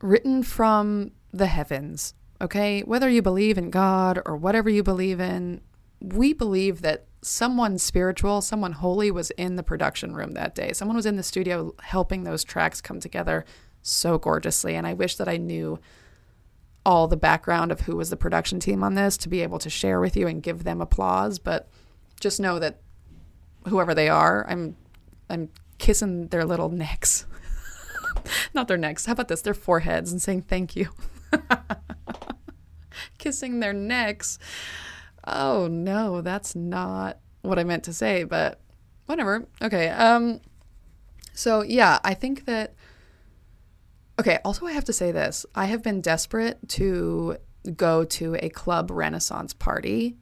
written 0.00 0.42
from 0.42 1.12
the 1.32 1.46
heavens, 1.46 2.14
okay? 2.40 2.80
Whether 2.82 3.08
you 3.08 3.22
believe 3.22 3.58
in 3.58 3.70
God 3.70 4.20
or 4.26 4.36
whatever 4.36 4.70
you 4.70 4.82
believe 4.82 5.20
in, 5.20 5.60
we 6.00 6.32
believe 6.32 6.82
that 6.82 7.06
someone 7.22 7.78
spiritual, 7.78 8.40
someone 8.40 8.72
holy 8.72 9.10
was 9.10 9.30
in 9.32 9.56
the 9.56 9.62
production 9.62 10.14
room 10.14 10.32
that 10.32 10.54
day. 10.54 10.72
Someone 10.72 10.96
was 10.96 11.06
in 11.06 11.16
the 11.16 11.22
studio 11.22 11.74
helping 11.80 12.22
those 12.22 12.44
tracks 12.44 12.80
come 12.80 13.00
together 13.00 13.44
so 13.88 14.18
gorgeously. 14.18 14.74
And 14.74 14.86
I 14.86 14.94
wish 14.94 15.16
that 15.16 15.28
I 15.28 15.36
knew 15.36 15.78
all 16.84 17.08
the 17.08 17.16
background 17.16 17.70
of 17.70 17.82
who 17.82 17.96
was 17.96 18.10
the 18.10 18.16
production 18.16 18.60
team 18.60 18.82
on 18.82 18.94
this 18.94 19.16
to 19.18 19.28
be 19.28 19.42
able 19.42 19.58
to 19.58 19.70
share 19.70 20.00
with 20.00 20.16
you 20.16 20.26
and 20.26 20.42
give 20.42 20.64
them 20.64 20.80
applause. 20.80 21.38
But 21.38 21.68
just 22.20 22.40
know 22.40 22.58
that 22.58 22.80
whoever 23.68 23.94
they 23.94 24.08
are, 24.08 24.46
I'm 24.48 24.76
I'm 25.28 25.50
kissing 25.78 26.28
their 26.28 26.44
little 26.44 26.68
necks. 26.68 27.26
Not 28.54 28.68
their 28.68 28.76
necks. 28.76 29.06
How 29.06 29.12
about 29.12 29.28
this? 29.28 29.42
Their 29.42 29.54
foreheads 29.54 30.10
and 30.10 30.20
saying 30.20 30.42
thank 30.42 30.76
you. 30.76 30.90
Kissing 33.18 33.60
their 33.60 33.72
necks. 33.72 34.38
Oh 35.26 35.68
no, 35.68 36.20
that's 36.22 36.54
not 36.54 37.18
what 37.42 37.58
I 37.58 37.64
meant 37.64 37.84
to 37.84 37.92
say, 37.92 38.24
but 38.24 38.60
whatever. 39.06 39.46
Okay. 39.60 39.88
Um 39.88 40.40
so 41.34 41.62
yeah, 41.62 41.98
I 42.02 42.14
think 42.14 42.46
that 42.46 42.74
Okay, 44.18 44.38
also 44.44 44.66
I 44.66 44.72
have 44.72 44.84
to 44.86 44.92
say 44.92 45.12
this. 45.12 45.46
I 45.54 45.66
have 45.66 45.82
been 45.82 46.00
desperate 46.00 46.58
to 46.70 47.36
go 47.76 48.04
to 48.04 48.36
a 48.36 48.48
club 48.48 48.90
renaissance 48.90 49.52
party 49.52 50.16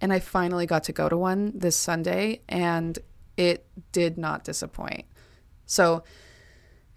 and 0.00 0.12
I 0.12 0.20
finally 0.20 0.66
got 0.66 0.84
to 0.84 0.92
go 0.92 1.08
to 1.08 1.16
one 1.16 1.52
this 1.54 1.76
Sunday 1.76 2.42
and 2.48 2.98
it 3.36 3.66
did 3.92 4.18
not 4.18 4.44
disappoint. 4.44 5.06
So 5.66 6.04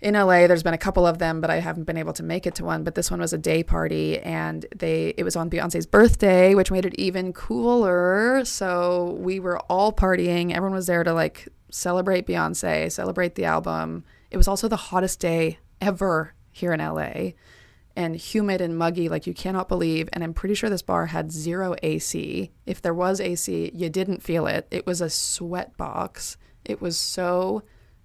in 0.01 0.13
LA, 0.13 0.45
there's 0.45 0.61
been 0.61 0.73
a 0.75 0.77
couple 0.77 1.07
of 1.07 1.17
them, 1.17 1.41
but 1.41 1.49
I 1.49 1.59
haven't 1.59 1.85
been 1.85 1.97
able 1.97 2.13
to 2.13 2.21
make 2.21 2.45
it 2.45 2.55
to 2.55 2.65
one. 2.65 2.83
But 2.83 2.93
this 2.93 3.09
one 3.09 3.19
was 3.19 3.33
a 3.33 3.39
day 3.39 3.63
party, 3.63 4.19
and 4.19 4.63
they 4.75 5.15
it 5.17 5.23
was 5.23 5.35
on 5.35 5.49
Beyonce's 5.49 5.87
birthday, 5.87 6.53
which 6.53 6.69
made 6.69 6.85
it 6.85 6.93
even 6.95 7.33
cooler. 7.33 8.45
So 8.45 9.17
we 9.19 9.39
were 9.39 9.59
all 9.61 9.91
partying. 9.91 10.53
Everyone 10.53 10.75
was 10.75 10.85
there 10.85 11.03
to 11.03 11.13
like 11.13 11.47
celebrate 11.71 12.27
Beyonce, 12.27 12.91
celebrate 12.91 13.33
the 13.33 13.45
album. 13.45 14.03
It 14.29 14.37
was 14.37 14.47
also 14.47 14.67
the 14.67 14.75
hottest 14.75 15.19
day 15.19 15.57
ever 15.81 16.34
here 16.55 16.71
in 16.71 16.79
LA, 16.79 17.31
and 17.97 18.15
humid 18.15 18.61
and 18.61 18.77
muggy 18.77 19.09
like 19.09 19.27
you 19.27 19.33
cannot 19.33 19.67
believe. 19.67 20.09
And 20.13 20.23
I'm 20.23 20.33
pretty 20.33 20.55
sure 20.55 20.69
this 20.69 20.81
bar 20.81 21.07
had 21.07 21.31
zero 21.31 21.75
AC. 21.83 22.51
If 22.65 22.81
there 22.81 22.93
was 22.93 23.19
AC, 23.19 23.71
you 23.73 23.89
didn't 23.89 24.23
feel 24.23 24.47
it. 24.47 24.67
It 24.71 24.85
was 24.85 25.01
a 25.01 25.09
sweat 25.09 25.75
box. 25.77 26.37
It 26.63 26.81
was 26.81 26.97
so 26.97 27.63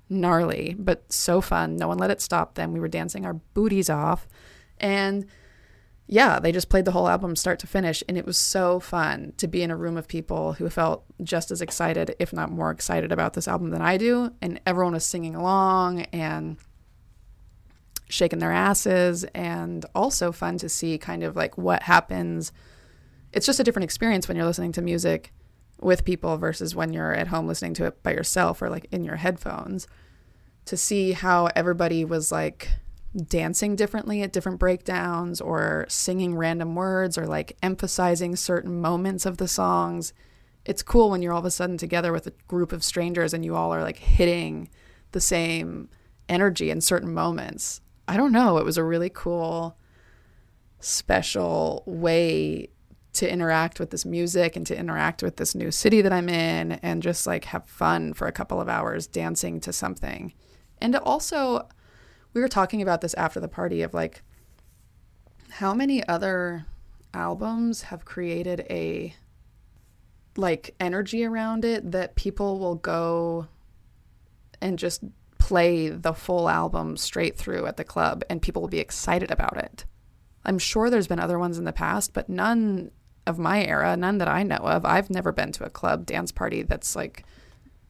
gnarly, 0.08 0.74
but 0.78 1.12
so 1.12 1.40
fun. 1.40 1.76
No 1.76 1.88
one 1.88 1.98
let 1.98 2.10
it 2.10 2.20
stop 2.20 2.54
them. 2.54 2.72
We 2.72 2.80
were 2.80 2.88
dancing 2.88 3.24
our 3.24 3.34
booties 3.34 3.88
off. 3.88 4.28
And 4.78 5.26
yeah, 6.08 6.40
they 6.40 6.50
just 6.50 6.68
played 6.68 6.84
the 6.84 6.92
whole 6.92 7.08
album 7.08 7.36
start 7.36 7.60
to 7.60 7.68
finish. 7.68 8.02
And 8.08 8.18
it 8.18 8.26
was 8.26 8.36
so 8.36 8.80
fun 8.80 9.32
to 9.36 9.46
be 9.46 9.62
in 9.62 9.70
a 9.70 9.76
room 9.76 9.96
of 9.96 10.08
people 10.08 10.54
who 10.54 10.68
felt 10.68 11.04
just 11.22 11.52
as 11.52 11.62
excited, 11.62 12.16
if 12.18 12.32
not 12.32 12.50
more 12.50 12.72
excited, 12.72 13.12
about 13.12 13.34
this 13.34 13.46
album 13.46 13.70
than 13.70 13.82
I 13.82 13.96
do. 13.96 14.32
And 14.42 14.60
everyone 14.66 14.94
was 14.94 15.04
singing 15.04 15.36
along 15.36 16.02
and 16.12 16.56
shaking 18.10 18.38
their 18.38 18.52
asses. 18.52 19.24
And 19.34 19.86
also 19.94 20.32
fun 20.32 20.58
to 20.58 20.68
see 20.68 20.98
kind 20.98 21.22
of 21.22 21.36
like 21.36 21.56
what 21.56 21.84
happens. 21.84 22.52
It's 23.32 23.46
just 23.46 23.60
a 23.60 23.64
different 23.64 23.84
experience 23.84 24.28
when 24.28 24.36
you're 24.36 24.46
listening 24.46 24.72
to 24.72 24.82
music 24.82 25.32
with 25.80 26.04
people 26.04 26.36
versus 26.36 26.74
when 26.74 26.92
you're 26.92 27.14
at 27.14 27.28
home 27.28 27.46
listening 27.46 27.74
to 27.74 27.86
it 27.86 28.02
by 28.02 28.12
yourself 28.12 28.60
or 28.60 28.68
like 28.68 28.86
in 28.90 29.04
your 29.04 29.16
headphones 29.16 29.86
to 30.66 30.76
see 30.76 31.12
how 31.12 31.48
everybody 31.56 32.04
was 32.04 32.30
like 32.30 32.68
dancing 33.28 33.74
differently 33.74 34.22
at 34.22 34.32
different 34.32 34.58
breakdowns 34.58 35.40
or 35.40 35.84
singing 35.88 36.36
random 36.36 36.74
words 36.74 37.18
or 37.18 37.26
like 37.26 37.56
emphasizing 37.62 38.36
certain 38.36 38.80
moments 38.80 39.26
of 39.26 39.38
the 39.38 39.48
songs. 39.48 40.12
It's 40.64 40.82
cool 40.82 41.10
when 41.10 41.22
you're 41.22 41.32
all 41.32 41.40
of 41.40 41.44
a 41.44 41.50
sudden 41.50 41.76
together 41.76 42.12
with 42.12 42.26
a 42.26 42.32
group 42.46 42.72
of 42.72 42.84
strangers 42.84 43.34
and 43.34 43.44
you 43.44 43.56
all 43.56 43.74
are 43.74 43.82
like 43.82 43.98
hitting 43.98 44.68
the 45.12 45.20
same 45.20 45.88
energy 46.28 46.70
in 46.70 46.80
certain 46.80 47.12
moments. 47.12 47.80
I 48.10 48.16
don't 48.16 48.32
know. 48.32 48.58
It 48.58 48.64
was 48.64 48.76
a 48.76 48.82
really 48.82 49.08
cool, 49.08 49.78
special 50.80 51.84
way 51.86 52.68
to 53.12 53.32
interact 53.32 53.78
with 53.78 53.90
this 53.90 54.04
music 54.04 54.56
and 54.56 54.66
to 54.66 54.76
interact 54.76 55.22
with 55.22 55.36
this 55.36 55.54
new 55.54 55.70
city 55.70 56.02
that 56.02 56.12
I'm 56.12 56.28
in 56.28 56.72
and 56.72 57.04
just 57.04 57.24
like 57.24 57.44
have 57.44 57.66
fun 57.66 58.12
for 58.14 58.26
a 58.26 58.32
couple 58.32 58.60
of 58.60 58.68
hours 58.68 59.06
dancing 59.06 59.60
to 59.60 59.72
something. 59.72 60.32
And 60.80 60.96
also, 60.96 61.68
we 62.32 62.40
were 62.40 62.48
talking 62.48 62.82
about 62.82 63.00
this 63.00 63.14
after 63.14 63.38
the 63.38 63.46
party 63.46 63.80
of 63.80 63.94
like 63.94 64.22
how 65.48 65.72
many 65.72 66.04
other 66.08 66.66
albums 67.14 67.82
have 67.82 68.04
created 68.04 68.66
a 68.68 69.14
like 70.36 70.74
energy 70.80 71.24
around 71.24 71.64
it 71.64 71.92
that 71.92 72.16
people 72.16 72.58
will 72.58 72.74
go 72.74 73.46
and 74.60 74.80
just 74.80 75.04
play 75.50 75.88
the 75.88 76.12
full 76.12 76.48
album 76.48 76.96
straight 76.96 77.36
through 77.36 77.66
at 77.66 77.76
the 77.76 77.82
club 77.82 78.22
and 78.30 78.40
people 78.40 78.62
will 78.62 78.68
be 78.68 78.78
excited 78.78 79.32
about 79.32 79.56
it. 79.56 79.84
I'm 80.44 80.60
sure 80.60 80.88
there's 80.88 81.08
been 81.08 81.18
other 81.18 81.40
ones 81.40 81.58
in 81.58 81.64
the 81.64 81.72
past, 81.72 82.14
but 82.14 82.28
none 82.28 82.92
of 83.26 83.36
my 83.36 83.64
era, 83.64 83.96
none 83.96 84.18
that 84.18 84.28
I 84.28 84.44
know 84.44 84.58
of. 84.58 84.84
I've 84.84 85.10
never 85.10 85.32
been 85.32 85.50
to 85.50 85.64
a 85.64 85.68
club 85.70 86.06
dance 86.06 86.30
party 86.30 86.62
that's 86.62 86.94
like 86.94 87.24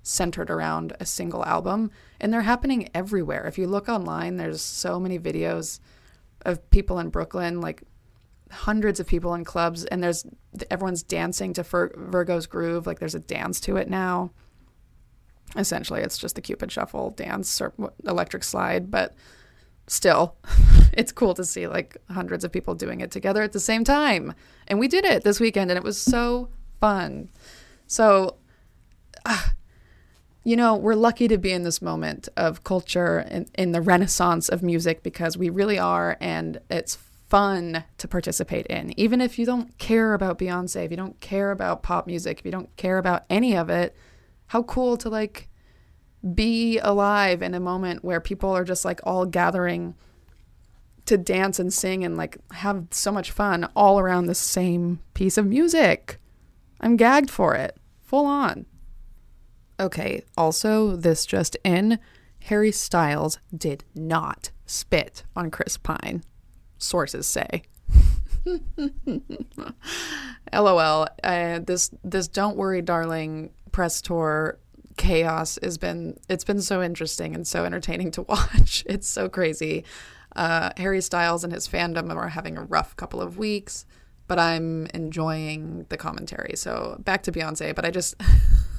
centered 0.03 0.51
around 0.51 0.97
a 1.01 1.05
single 1.05 1.45
album, 1.45 1.91
and 2.19 2.33
they're 2.33 2.41
happening 2.41 2.89
everywhere. 2.95 3.45
If 3.47 3.59
you 3.59 3.67
look 3.67 3.91
online, 3.91 4.39
there's 4.39 4.63
so 4.63 4.99
many 4.99 5.19
videos 5.19 5.81
of 6.47 6.71
people 6.71 6.99
in 6.99 7.11
Brooklyn, 7.11 7.61
like 7.61 7.83
hundreds 8.51 9.01
of 9.01 9.07
people 9.07 9.35
in 9.35 9.45
clubs, 9.45 9.85
and 9.85 10.03
there's 10.03 10.25
everyone's 10.71 11.03
dancing 11.03 11.53
to 11.53 11.63
Vir- 11.63 11.93
Virgo's 11.95 12.47
Groove. 12.47 12.87
Like 12.87 13.01
there's 13.01 13.15
a 13.15 13.21
dance 13.21 13.61
to 13.61 13.77
it 13.77 13.91
now. 13.91 14.31
Essentially, 15.57 16.01
it's 16.01 16.19
just 16.19 16.35
the 16.35 16.41
Cupid 16.41 16.71
Shuffle 16.71 17.11
dance 17.11 17.61
or 17.61 17.73
electric 18.07 18.45
slide, 18.45 18.91
but 18.91 19.15
still, 19.87 20.37
it's 20.93 21.13
cool 21.13 21.35
to 21.35 21.45
see 21.45 21.67
like 21.67 21.97
hundreds 22.11 22.45
of 22.45 22.53
people 22.53 22.75
doing 22.75 23.01
it 23.01 23.11
together 23.11 23.43
at 23.43 23.53
the 23.53 23.61
same 23.61 23.85
time. 23.85 24.35
And 24.69 24.79
we 24.79 24.89
did 24.89 25.05
it 25.05 25.25
this 25.25 25.41
weekend, 25.41 25.71
and 25.71 25.79
it 25.79 25.85
was 25.85 26.01
so 26.01 26.49
fun. 26.81 27.31
So, 27.87 28.37
uh, 29.27 29.49
you 30.45 30.57
know, 30.57 30.75
we're 30.77 30.95
lucky 30.95 31.29
to 31.29 31.37
be 31.37 31.53
in 31.53 31.65
this 31.65 31.83
moment 31.83 32.29
of 32.37 32.65
culture 32.65 33.21
in, 33.21 33.47
in 33.59 33.73
the 33.73 33.81
renaissance 33.81 34.49
of 34.49 34.63
music 34.63 35.03
because 35.03 35.37
we 35.37 35.51
really 35.51 35.79
are, 35.79 36.17
and 36.21 36.61
it's 36.71 36.97
fun 37.29 37.85
to 37.99 38.09
participate 38.09 38.67
in. 38.67 38.99
Even 38.99 39.21
if 39.21 39.39
you 39.39 39.47
don't 39.47 39.77
care 39.79 40.15
about 40.15 40.39
Beyonce, 40.39 40.85
if 40.85 40.91
you 40.91 40.97
don't 40.97 41.19
care 41.21 41.51
about 41.51 41.83
pop 41.83 42.07
music, 42.07 42.39
if 42.41 42.45
you 42.45 42.51
don't 42.51 42.75
care 42.77 42.99
about 42.99 43.25
any 43.29 43.57
of 43.57 43.69
it, 43.69 43.95
how 44.51 44.65
cool 44.65 44.97
to 44.97 45.09
like 45.09 45.49
be 46.35 46.77
alive 46.81 47.41
in 47.41 47.55
a 47.55 47.61
moment 47.61 48.03
where 48.05 48.21
people 48.21 48.51
are 48.51 48.65
just 48.65 48.85
like 48.85 49.01
all 49.05 49.25
gathering 49.25 49.95
to 51.07 51.17
dance 51.17 51.61
and 51.61 51.73
sing 51.73 52.03
and 52.03 52.17
like 52.17 52.37
have 52.55 52.89
so 52.91 53.13
much 53.13 53.31
fun 53.31 53.69
all 53.77 54.01
around 54.01 54.27
the 54.27 54.35
same 54.35 54.99
piece 55.15 55.39
of 55.39 55.47
music. 55.47 56.19
I'm 56.81 56.97
gagged 56.97 57.31
for 57.31 57.55
it, 57.55 57.77
full 58.03 58.27
on. 58.27 58.67
Okay, 59.79 60.25
also, 60.37 60.97
this 60.97 61.25
just 61.25 61.57
in 61.63 62.01
Harry 62.47 62.73
Styles 62.73 63.39
did 63.57 63.85
not 63.95 64.51
spit 64.67 65.23
on 65.37 65.53
Chris 65.53 65.77
Pine, 65.77 66.25
sources 66.77 67.29
say. 67.29 67.63
LOL. 70.53 71.07
Uh, 71.23 71.61
this 71.61 71.91
this 72.03 72.27
don't 72.27 72.57
worry, 72.57 72.83
darling 72.83 73.51
press 73.73 74.01
tour 74.01 74.59
chaos 74.97 75.59
has 75.63 75.79
been 75.79 76.19
it's 76.29 76.45
been 76.45 76.61
so 76.61 76.83
interesting 76.83 77.35
and 77.35 77.47
so 77.47 77.65
entertaining 77.65 78.11
to 78.13 78.23
watch. 78.29 78.85
It's 78.87 79.09
so 79.09 79.29
crazy. 79.29 79.85
Uh, 80.37 80.71
Harry 80.77 81.01
Styles 81.01 81.43
and 81.43 81.53
his 81.53 81.67
fandom 81.67 82.15
are 82.15 82.29
having 82.29 82.57
a 82.57 82.63
rough 82.63 82.95
couple 82.97 83.21
of 83.21 83.37
weeks, 83.37 83.85
but 84.29 84.39
I'm 84.39 84.87
enjoying 84.95 85.87
the 85.89 85.97
commentary. 85.97 86.53
So 86.57 86.97
back 87.01 87.23
to 87.25 87.33
Beyonce, 87.33 87.75
but 87.75 87.85
I 87.85 87.91
just 87.91 88.15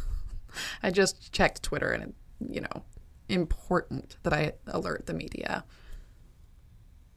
I 0.83 0.91
just 0.91 1.31
checked 1.31 1.63
Twitter 1.63 1.91
and 1.91 2.03
it, 2.03 2.13
you 2.49 2.61
know 2.61 2.83
important 3.29 4.17
that 4.23 4.33
I 4.33 4.53
alert 4.67 5.05
the 5.05 5.13
media 5.13 5.63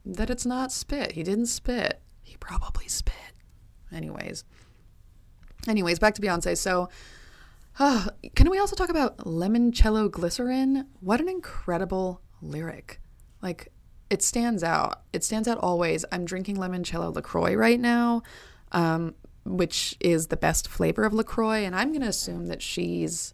that 0.05 0.29
it's 0.29 0.45
not 0.45 0.71
spit. 0.71 1.13
He 1.13 1.23
didn't 1.23 1.47
spit. 1.47 2.01
He 2.21 2.37
probably 2.37 2.87
spit. 2.87 3.15
Anyways. 3.91 4.43
Anyways, 5.67 5.99
back 5.99 6.13
to 6.15 6.21
Beyonce. 6.21 6.57
So, 6.57 6.89
uh, 7.79 8.07
can 8.35 8.49
we 8.49 8.59
also 8.59 8.75
talk 8.75 8.89
about 8.89 9.17
Limoncello 9.19 10.09
Glycerin? 10.09 10.87
What 11.01 11.19
an 11.19 11.27
incredible 11.27 12.21
lyric. 12.41 13.01
Like, 13.41 13.71
it 14.09 14.21
stands 14.21 14.63
out. 14.63 15.01
It 15.11 15.23
stands 15.23 15.47
out 15.47 15.57
always. 15.57 16.05
I'm 16.11 16.25
drinking 16.25 16.57
limoncello 16.57 17.13
LaCroix 17.13 17.55
right 17.55 17.79
now, 17.79 18.23
um, 18.71 19.15
which 19.43 19.97
is 19.99 20.27
the 20.27 20.37
best 20.37 20.67
flavor 20.67 21.03
of 21.03 21.13
LaCroix, 21.13 21.65
and 21.65 21.75
I'm 21.75 21.89
going 21.89 22.01
to 22.01 22.07
assume 22.07 22.47
that 22.47 22.61
she's 22.61 23.33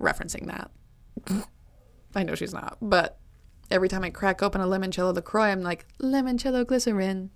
referencing 0.00 0.46
that. 0.46 0.70
I 2.14 2.22
know 2.22 2.34
she's 2.34 2.54
not, 2.54 2.78
but 2.80 3.18
every 3.70 3.88
time 3.88 4.04
I 4.04 4.10
crack 4.10 4.42
open 4.42 4.60
a 4.60 4.66
limoncello 4.66 5.14
LaCroix, 5.14 5.48
I'm 5.48 5.62
like, 5.62 5.86
limoncello 5.98 6.66
glycerin. 6.66 7.30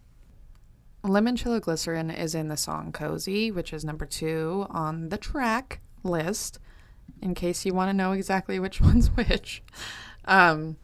Limoncello 1.02 1.60
glycerin 1.60 2.10
is 2.10 2.34
in 2.34 2.48
the 2.48 2.56
song 2.56 2.92
Cozy, 2.92 3.50
which 3.50 3.72
is 3.72 3.84
number 3.84 4.06
two 4.06 4.66
on 4.70 5.08
the 5.08 5.18
track 5.18 5.80
list, 6.02 6.58
in 7.20 7.34
case 7.34 7.64
you 7.64 7.74
want 7.74 7.88
to 7.88 7.94
know 7.94 8.12
exactly 8.12 8.58
which 8.58 8.80
one's 8.80 9.08
which. 9.08 9.62
Um, 10.24 10.76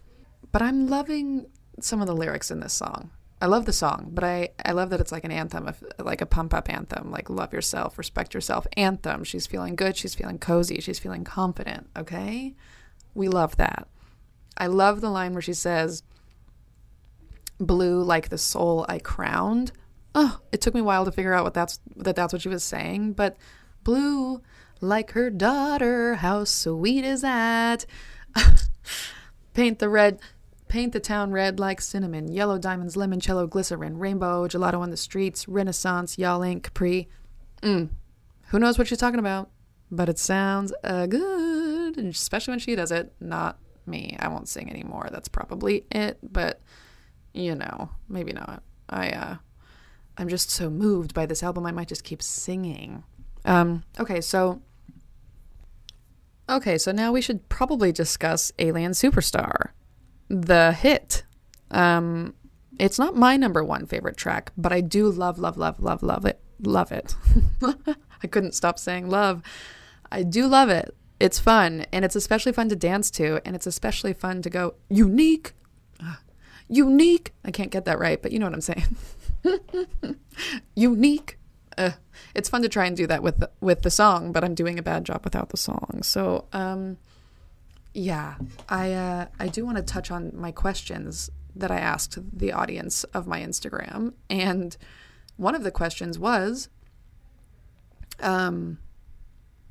but 0.53 0.63
I'm 0.63 0.89
loving 0.89 1.47
some 1.81 2.01
of 2.01 2.07
the 2.07 2.17
lyrics 2.17 2.51
in 2.51 2.61
this 2.61 2.73
song. 2.73 3.11
I 3.41 3.47
love 3.47 3.67
the 3.67 3.73
song, 3.73 4.11
but 4.13 4.25
I, 4.25 4.49
I 4.65 4.73
love 4.73 4.91
that 4.91 5.01
it's 5.01 5.13
like 5.13 5.25
an 5.25 5.31
anthem, 5.31 5.69
of, 5.69 5.83
like 6.01 6.21
a 6.21 6.27
pump 6.27 6.53
up 6.53 6.69
anthem, 6.69 7.13
like 7.13 7.31
love 7.31 7.53
yourself, 7.53 7.97
respect 7.97 8.35
yourself 8.35 8.67
anthem. 8.77 9.23
She's 9.23 9.47
feeling 9.47 9.77
good. 9.77 9.97
She's 9.97 10.15
feeling 10.15 10.39
cozy. 10.39 10.81
She's 10.81 10.99
feeling 10.99 11.23
confident. 11.23 11.89
Okay. 11.97 12.55
We 13.15 13.29
love 13.29 13.57
that. 13.57 13.87
I 14.57 14.67
love 14.67 15.01
the 15.01 15.11
line 15.11 15.35
where 15.35 15.43
she 15.43 15.53
says, 15.53 16.03
blue 17.59 18.03
like 18.03 18.29
the 18.29 18.39
soul 18.39 18.85
I 18.89 18.99
crowned. 18.99 19.73
Oh, 20.15 20.41
it 20.51 20.61
took 20.61 20.75
me 20.75 20.81
a 20.81 20.85
while 20.85 21.05
to 21.05 21.13
figure 21.13 21.35
out 21.35 21.45
what 21.45 21.55
that's 21.55 21.81
that 21.97 22.17
that's 22.17 22.33
what 22.33 22.43
she 22.43 22.49
was 22.49 22.65
saying, 22.65 23.13
but 23.13 23.37
blue 23.85 24.43
like 24.81 25.13
her 25.13 25.31
daughter, 25.31 26.17
how 26.17 26.45
sweet 26.45 27.05
is 27.05 27.23
that? 27.23 27.87
paint 29.55 29.79
the 29.79 29.89
red 29.89 30.21
paint 30.69 30.93
the 30.93 31.01
town 31.01 31.33
red 31.33 31.59
like 31.59 31.81
cinnamon, 31.81 32.31
yellow 32.31 32.59
diamonds, 32.59 32.95
limoncello, 32.95 33.49
glycerin, 33.49 33.99
rainbow, 33.99 34.47
gelato 34.47 34.81
on 34.81 34.91
the 34.91 34.97
streets, 34.97 35.49
renaissance, 35.49 36.19
y'all 36.19 36.45
ain't 36.45 36.63
capri. 36.63 37.09
Mm. 37.63 37.89
Who 38.49 38.59
knows 38.59 38.79
what 38.79 38.87
she's 38.87 38.99
talking 38.99 39.19
about? 39.19 39.51
But 39.91 40.09
it 40.09 40.19
sounds 40.19 40.73
uh, 40.85 41.07
good, 41.07 41.99
especially 41.99 42.53
when 42.53 42.59
she 42.59 42.77
does 42.77 42.93
it. 42.93 43.13
Not 43.21 43.59
me. 43.87 44.17
I 44.21 44.29
won't 44.29 44.49
sing 44.49 44.71
anymore. 44.71 45.09
That's 45.11 45.29
probably 45.29 45.87
it, 45.91 46.19
but 46.23 46.61
you 47.33 47.55
know, 47.55 47.91
maybe 48.09 48.33
not. 48.33 48.63
I 48.89 49.11
uh 49.11 49.37
I'm 50.17 50.29
just 50.29 50.51
so 50.51 50.69
moved 50.71 51.15
by 51.15 51.27
this 51.27 51.43
album 51.43 51.67
I 51.67 51.73
might 51.73 51.89
just 51.89 52.05
keep 52.05 52.23
singing. 52.23 53.05
Um 53.45 53.85
okay, 53.99 54.21
so 54.21 54.61
Okay, 56.49 56.79
so 56.79 56.93
now 56.93 57.13
we 57.13 57.21
should 57.21 57.49
probably 57.49 57.93
discuss 57.93 58.53
Alien 58.59 58.93
Superstar. 58.93 59.71
The 60.29 60.73
hit. 60.73 61.25
Um 61.71 62.35
it's 62.79 62.99
not 62.99 63.17
my 63.17 63.37
number 63.37 63.65
one 63.65 63.87
favorite 63.87 64.17
track, 64.17 64.53
but 64.57 64.73
I 64.73 64.81
do 64.81 65.11
love 65.11 65.39
love 65.39 65.59
love 65.59 65.81
love 65.81 66.03
love 66.03 66.25
it. 66.25 66.41
Love 66.61 66.93
it. 66.93 67.15
I 68.23 68.27
couldn't 68.27 68.55
stop 68.55 68.79
saying 68.79 69.11
love. 69.11 69.43
I 70.11 70.23
do 70.23 70.47
love 70.47 70.71
it 70.71 70.95
it's 71.21 71.39
fun 71.39 71.85
and 71.93 72.05
it's 72.05 72.17
especially 72.17 72.53
fun 72.53 72.69
to 72.69 72.77
dance 72.77 73.11
to 73.11 73.41
and 73.45 73.57
it's 73.57 73.67
especially 73.67 74.13
fun 74.13 74.43
to 74.43 74.51
go 74.51 74.75
unique 74.89 75.53
unique 76.69 77.33
i 77.45 77.51
can't 77.51 77.71
get 77.71 77.85
that 77.85 77.99
right 77.99 78.23
but 78.23 78.31
you 78.33 78.39
know 78.39 78.47
what 78.47 78.55
i'm 78.55 78.61
saying 78.61 78.97
unique 80.75 81.38
uh, 81.79 81.91
it's 82.35 82.49
fun 82.49 82.63
to 82.63 82.69
try 82.69 82.87
and 82.87 82.97
do 82.97 83.07
that 83.07 83.23
with 83.23 83.39
the, 83.39 83.51
with 83.61 83.83
the 83.83 83.91
song 83.91 84.33
but 84.33 84.45
i'm 84.45 84.55
doing 84.55 84.79
a 84.79 84.83
bad 84.83 85.05
job 85.05 85.23
without 85.25 85.51
the 85.51 85.57
song 85.57 86.01
so 86.03 86.47
um, 86.53 86.97
yeah 87.95 88.35
i 88.69 88.93
uh, 88.93 89.27
i 89.39 89.49
do 89.49 89.65
want 89.65 89.77
to 89.77 89.83
touch 89.83 90.11
on 90.11 90.31
my 90.35 90.53
questions 90.53 91.31
that 91.55 91.71
i 91.71 91.79
asked 91.79 92.19
the 92.39 92.53
audience 92.53 93.05
of 93.05 93.27
my 93.27 93.41
instagram 93.41 94.13
and 94.29 94.77
one 95.37 95.55
of 95.55 95.63
the 95.63 95.71
questions 95.71 96.19
was 96.19 96.69
um 98.21 98.79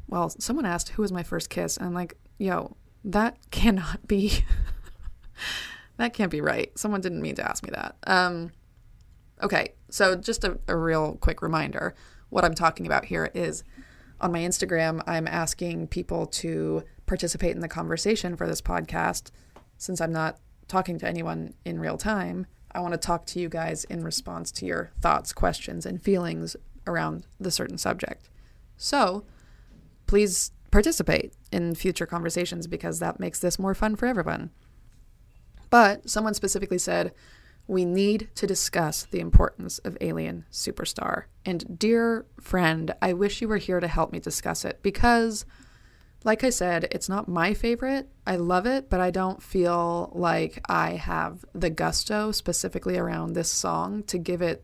well, 0.07 0.29
someone 0.29 0.65
asked 0.65 0.89
who 0.89 1.01
was 1.01 1.11
my 1.11 1.23
first 1.23 1.49
kiss, 1.49 1.77
and 1.77 1.85
I'm 1.85 1.93
like, 1.93 2.17
yo, 2.37 2.75
that 3.03 3.37
cannot 3.51 4.07
be. 4.07 4.43
that 5.97 6.13
can't 6.13 6.31
be 6.31 6.41
right. 6.41 6.77
Someone 6.77 7.01
didn't 7.01 7.21
mean 7.21 7.35
to 7.35 7.49
ask 7.49 7.63
me 7.63 7.71
that. 7.71 7.95
Um, 8.05 8.51
okay, 9.41 9.73
so 9.89 10.15
just 10.15 10.43
a, 10.43 10.59
a 10.67 10.75
real 10.75 11.15
quick 11.15 11.41
reminder 11.41 11.95
what 12.29 12.43
I'm 12.43 12.55
talking 12.55 12.85
about 12.85 13.05
here 13.05 13.31
is 13.33 13.63
on 14.19 14.31
my 14.31 14.39
Instagram, 14.39 15.01
I'm 15.07 15.27
asking 15.27 15.87
people 15.87 16.25
to 16.27 16.83
participate 17.05 17.55
in 17.55 17.61
the 17.61 17.67
conversation 17.67 18.35
for 18.35 18.47
this 18.47 18.61
podcast. 18.61 19.31
Since 19.77 20.01
I'm 20.01 20.11
not 20.11 20.37
talking 20.67 20.97
to 20.99 21.07
anyone 21.07 21.53
in 21.63 21.79
real 21.79 21.97
time, 21.97 22.47
I 22.71 22.79
want 22.79 22.93
to 22.93 22.97
talk 22.97 23.25
to 23.27 23.39
you 23.39 23.47
guys 23.47 23.83
in 23.85 24.03
response 24.03 24.51
to 24.53 24.65
your 24.65 24.91
thoughts, 24.99 25.33
questions, 25.33 25.85
and 25.85 26.01
feelings 26.01 26.55
around 26.85 27.25
the 27.39 27.51
certain 27.51 27.77
subject. 27.77 28.29
So, 28.75 29.23
please 30.07 30.51
participate 30.71 31.33
in 31.51 31.75
future 31.75 32.05
conversations 32.05 32.67
because 32.67 32.99
that 32.99 33.19
makes 33.19 33.39
this 33.39 33.57
more 33.57 33.73
fun 33.73 33.95
for 33.95 34.05
everyone. 34.05 34.49
But 35.69 36.09
someone 36.09 36.33
specifically 36.33 36.77
said, 36.77 37.13
we 37.67 37.83
need 37.83 38.29
to 38.35 38.47
discuss 38.47 39.03
the 39.03 39.19
importance 39.19 39.77
of 39.79 39.97
Alien 39.99 40.45
Superstar. 40.51 41.25
And 41.45 41.77
dear 41.77 42.25
friend, 42.39 42.93
I 43.01 43.13
wish 43.13 43.41
you 43.41 43.47
were 43.47 43.57
here 43.57 43.81
to 43.81 43.87
help 43.87 44.11
me 44.11 44.19
discuss 44.19 44.63
it 44.63 44.81
because, 44.81 45.45
like 46.23 46.43
I 46.45 46.49
said, 46.49 46.87
it's 46.91 47.09
not 47.09 47.27
my 47.27 47.53
favorite. 47.53 48.09
I 48.25 48.37
love 48.37 48.65
it, 48.65 48.89
but 48.89 49.01
I 49.01 49.11
don't 49.11 49.43
feel 49.43 50.11
like 50.15 50.59
I 50.69 50.91
have 50.91 51.43
the 51.53 51.69
gusto 51.69 52.31
specifically 52.31 52.97
around 52.97 53.33
this 53.33 53.51
song 53.51 54.03
to 54.03 54.17
give 54.17 54.41
it 54.41 54.63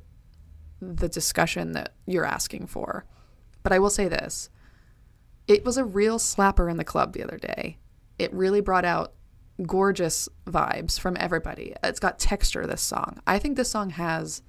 the 0.81 1.09
discussion 1.09 1.73
that 1.73 1.93
you're 2.05 2.25
asking 2.25 2.67
for. 2.67 3.05
But 3.63 3.73
I 3.73 3.79
will 3.79 3.89
say 3.89 4.07
this 4.07 4.49
it 5.45 5.65
was 5.65 5.77
a 5.77 5.83
real 5.83 6.19
slapper 6.19 6.71
in 6.71 6.77
the 6.77 6.83
club 6.85 7.13
the 7.13 7.23
other 7.23 7.37
day. 7.37 7.77
It 8.17 8.33
really 8.33 8.61
brought 8.61 8.85
out 8.85 9.13
gorgeous 9.65 10.27
vibes 10.47 10.99
from 10.99 11.15
everybody. 11.19 11.73
It's 11.83 11.99
got 11.99 12.19
texture, 12.19 12.65
this 12.65 12.81
song. 12.81 13.19
I 13.27 13.39
think 13.39 13.55
this 13.55 13.69
song 13.69 13.91
has 13.91 14.41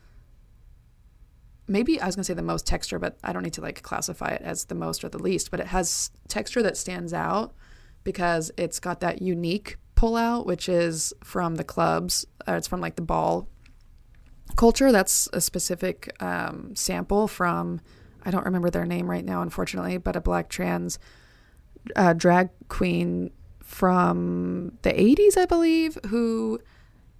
maybe 1.66 2.00
I 2.00 2.06
was 2.06 2.16
going 2.16 2.22
to 2.22 2.26
say 2.26 2.34
the 2.34 2.42
most 2.42 2.66
texture, 2.66 2.98
but 2.98 3.18
I 3.22 3.32
don't 3.32 3.42
need 3.42 3.54
to 3.54 3.60
like 3.60 3.82
classify 3.82 4.28
it 4.28 4.42
as 4.42 4.64
the 4.64 4.74
most 4.74 5.04
or 5.04 5.08
the 5.08 5.18
least, 5.18 5.50
but 5.50 5.60
it 5.60 5.68
has 5.68 6.10
texture 6.28 6.62
that 6.62 6.76
stands 6.76 7.12
out 7.12 7.54
because 8.02 8.50
it's 8.56 8.80
got 8.80 9.00
that 9.00 9.22
unique 9.22 9.78
pull 9.94 10.16
out, 10.16 10.46
which 10.46 10.68
is 10.68 11.12
from 11.22 11.56
the 11.56 11.64
clubs. 11.64 12.26
Uh, 12.46 12.52
it's 12.52 12.68
from 12.68 12.80
like 12.80 12.96
the 12.96 13.02
ball 13.02 13.48
culture. 14.56 14.92
That's 14.92 15.28
a 15.32 15.40
specific 15.40 16.14
um, 16.22 16.74
sample 16.74 17.28
from 17.28 17.80
I 18.24 18.30
don't 18.30 18.44
remember 18.44 18.70
their 18.70 18.86
name 18.86 19.10
right 19.10 19.24
now, 19.24 19.42
unfortunately, 19.42 19.98
but 19.98 20.16
a 20.16 20.20
black 20.20 20.48
trans 20.48 20.98
uh, 21.96 22.14
drag 22.14 22.48
queen 22.68 23.30
from 23.74 24.78
the 24.82 24.92
80s, 24.92 25.37
I 25.37 25.46
believe, 25.46 25.98
who 26.06 26.60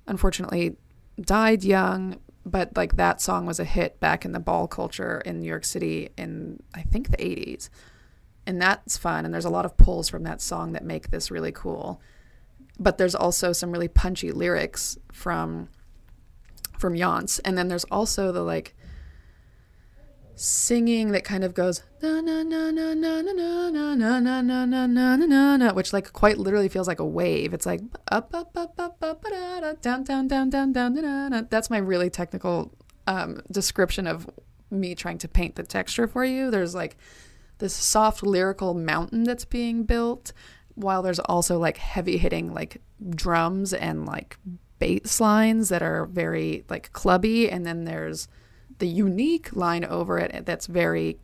unfortunately 0.07 0.77
died 1.21 1.65
young. 1.65 2.21
But 2.47 2.77
like 2.77 2.97
that 2.97 3.21
song 3.21 3.45
was 3.45 3.59
a 3.59 3.65
hit 3.65 3.99
back 3.99 4.25
in 4.25 4.31
the 4.31 4.39
ball 4.39 4.69
culture 4.69 5.21
in 5.27 5.41
New 5.41 5.49
York 5.49 5.65
City 5.65 6.11
in, 6.17 6.63
I 6.73 6.83
think, 6.83 7.11
the 7.11 7.17
80s. 7.17 7.71
And 8.47 8.63
that's 8.63 8.97
fun. 8.97 9.25
And 9.25 9.35
there's 9.35 9.45
a 9.45 9.51
lot 9.51 9.65
of 9.65 9.77
pulls 9.77 10.09
from 10.09 10.23
that 10.25 10.41
song 10.41 10.73
that 10.73 10.85
make 10.85 11.11
this 11.11 11.29
really 11.29 11.51
cool. 11.51 12.01
But 12.79 12.99
there's 12.99 13.17
also 13.17 13.53
some 13.53 13.73
really 13.73 13.89
punchy 13.89 14.31
lyrics 14.31 14.97
from 15.11 15.69
from 16.79 16.95
Yoncé. 16.95 17.41
And 17.45 17.59
then 17.59 17.67
there's 17.67 17.85
also 17.85 18.31
the 18.31 18.43
like 18.43 18.77
singing 20.37 21.13
that 21.13 21.25
kind 21.25 21.45
of 21.45 21.55
goes 21.55 21.83
na 22.03 22.21
na 22.21 22.43
na 22.43 22.71
na 22.71 22.93
na 22.93 23.23
na 23.23 23.33
na 23.33 23.95
na 23.95 23.95
na 23.95 24.21
na 24.21 24.41
na 24.43 24.65
na 24.67 24.87
na 24.87 25.17
na 25.17 25.57
na 25.57 25.73
which 25.73 25.93
like 25.93 26.13
quite 26.13 26.39
literally 26.39 26.69
feels 26.69 26.89
like 26.89 26.99
a 26.99 27.07
wave. 27.07 27.55
It's 27.55 27.67
like 27.67 27.81
up 28.11 28.35
up 28.35 28.57
up 28.57 28.79
up 28.79 29.03
up 29.03 29.25
down 29.81 30.05
down 30.05 30.29
down 30.29 30.51
down 30.51 30.73
down 30.73 30.95
down. 30.95 31.47
That's 31.51 31.71
my 31.71 31.79
really 31.79 32.11
technical 32.11 32.73
um, 33.07 33.43
description 33.51 34.07
of 34.07 34.29
me 34.71 34.95
trying 34.95 35.19
to 35.19 35.29
paint 35.29 35.55
the 35.55 35.63
texture 35.63 36.09
for 36.09 36.25
you. 36.25 36.51
There's 36.51 36.75
like 36.75 36.97
this 37.59 37.75
soft 37.75 38.23
lyrical 38.23 38.75
mountain 38.75 39.25
that's 39.25 39.45
being 39.45 39.85
built 39.85 40.33
while 40.75 41.03
there's 41.03 41.21
also 41.21 41.59
like 41.59 41.77
heavy 41.77 42.19
hitting 42.19 42.53
like 42.53 42.81
drums 43.11 43.73
and 43.73 44.07
like 44.07 44.39
bass 44.79 45.21
lines 45.21 45.69
that 45.69 45.83
are 45.83 46.07
very 46.07 46.65
like 46.69 46.93
clubby 46.93 47.49
and 47.49 47.65
then 47.65 47.85
there's 47.85 48.27
the 48.79 48.89
unique 48.89 49.55
line 49.55 49.85
over 49.85 50.19
it 50.19 50.47
that's 50.47 50.67
very 50.67 51.19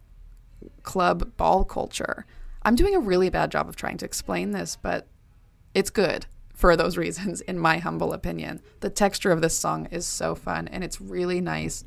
club 0.83 1.37
ball 1.37 1.65
culture. 1.65 2.27
I'm 2.63 2.77
doing 2.77 2.95
a 2.95 3.01
really 3.01 3.31
bad 3.31 3.51
job 3.51 3.69
of 3.69 3.77
trying 3.77 3.97
to 3.99 4.05
explain 4.05 4.51
this, 4.51 4.77
but 4.77 5.07
it's 5.75 5.91
good 5.91 6.27
for 6.55 6.77
those 6.77 6.99
reasons, 6.99 7.41
in 7.41 7.59
my 7.59 7.79
humble 7.79 8.13
opinion. 8.13 8.61
The 8.81 8.91
texture 8.91 9.33
of 9.33 9.41
this 9.41 9.57
song 9.57 9.89
is 9.91 10.07
so 10.07 10.35
fun, 10.35 10.69
and 10.69 10.85
it's 10.85 11.01
really 11.01 11.41
nice 11.41 11.85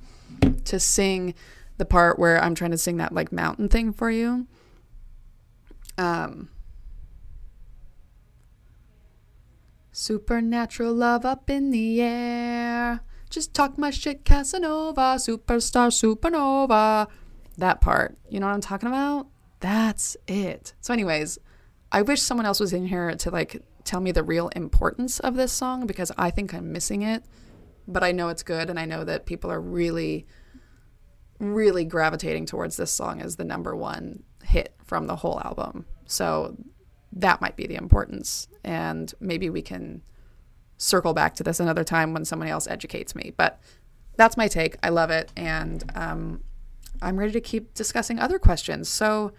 to 0.66 0.80
sing 0.80 1.36
the 1.78 1.86
part 1.86 2.18
where 2.18 2.44
I'm 2.44 2.56
trying 2.56 2.72
to 2.72 2.78
sing 2.78 2.98
that 2.98 3.14
like 3.14 3.32
mountain 3.32 3.70
thing 3.70 3.94
for 3.94 4.10
you. 4.10 4.48
Um, 5.98 6.50
supernatural 9.92 10.94
love 10.94 11.24
up 11.24 11.50
in 11.50 11.70
the 11.70 12.02
air. 12.02 13.02
Just 13.34 13.56
talk 13.56 13.80
my 13.80 13.90
shit, 13.90 14.26
Casanova, 14.26 15.18
superstar, 15.18 15.90
supernova. 15.90 17.08
That 17.58 17.82
part. 17.82 18.16
You 18.30 18.40
know 18.40 18.46
what 18.46 18.54
I'm 18.54 18.62
talking 18.62 18.88
about? 18.88 19.26
That's 19.60 20.16
it. 20.28 20.76
So, 20.82 20.94
anyways, 20.94 21.40
I 21.92 22.04
wish 22.04 22.22
someone 22.22 22.46
else 22.46 22.60
was 22.60 22.74
in 22.74 22.86
here 22.86 23.16
to 23.16 23.32
like 23.32 23.64
tell 23.86 24.02
me 24.02 24.12
the 24.12 24.22
real 24.22 24.50
importance 24.50 25.20
of 25.20 25.34
this 25.34 25.52
song 25.52 25.88
because 25.88 26.12
I 26.16 26.30
think 26.30 26.54
I'm 26.54 26.72
missing 26.72 27.02
it. 27.02 27.26
But 27.88 28.04
I 28.04 28.12
know 28.12 28.30
it's 28.30 28.44
good 28.44 28.70
and 28.70 28.80
I 28.80 28.86
know 28.86 29.04
that 29.04 29.26
people 29.26 29.52
are 29.52 29.60
really, 29.60 30.28
really 31.40 31.86
gravitating 31.86 32.46
towards 32.46 32.78
this 32.78 32.92
song 32.92 33.20
as 33.20 33.38
the 33.38 33.44
number 33.44 33.76
one 33.76 34.22
hit 34.44 34.76
from 34.86 35.08
the 35.08 35.16
whole 35.16 35.42
album. 35.44 35.88
So, 36.06 36.56
that 37.14 37.42
might 37.42 37.56
be 37.56 37.66
the 37.66 37.78
importance. 37.78 38.48
And 38.64 39.12
maybe 39.20 39.50
we 39.50 39.64
can 39.64 40.04
circle 40.78 41.14
back 41.14 41.36
to 41.36 41.44
this 41.44 41.60
another 41.60 41.84
time 41.84 42.14
when 42.14 42.26
someone 42.26 42.48
else 42.48 42.68
educates 42.68 43.16
me. 43.16 43.34
But 43.36 43.60
that's 44.16 44.38
my 44.38 44.48
take. 44.48 44.78
I 44.84 44.90
love 44.90 45.10
it. 45.10 45.32
And 45.36 45.84
um, 45.96 46.42
I'm 47.02 47.18
ready 47.18 47.32
to 47.34 47.42
keep 47.42 47.74
discussing 47.74 48.20
other 48.20 48.40
questions. 48.40 48.90
So 48.90 49.32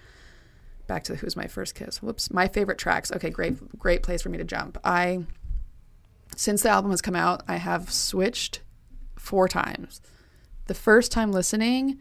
back 0.87 1.05
to 1.05 1.13
the 1.13 1.19
Who's 1.19 1.37
My 1.37 1.47
First 1.47 1.75
Kiss. 1.75 2.03
Whoops. 2.03 2.33
My 2.33 2.49
favorite 2.49 2.79
tracks. 2.79 3.13
Okay, 3.13 3.31
great, 3.31 3.79
great 3.79 4.03
place 4.03 4.23
for 4.23 4.29
me 4.29 4.39
to 4.39 4.45
jump. 4.45 4.79
I, 4.85 5.25
since 6.37 6.63
the 6.63 6.71
album 6.71 6.91
has 6.91 7.03
come 7.03 7.17
out, 7.17 7.43
I 7.49 7.57
have 7.57 7.91
switched 7.93 8.61
four 9.17 9.49
times. 9.49 10.01
The 10.67 10.75
first 10.75 11.13
time 11.13 11.33
listening, 11.33 11.99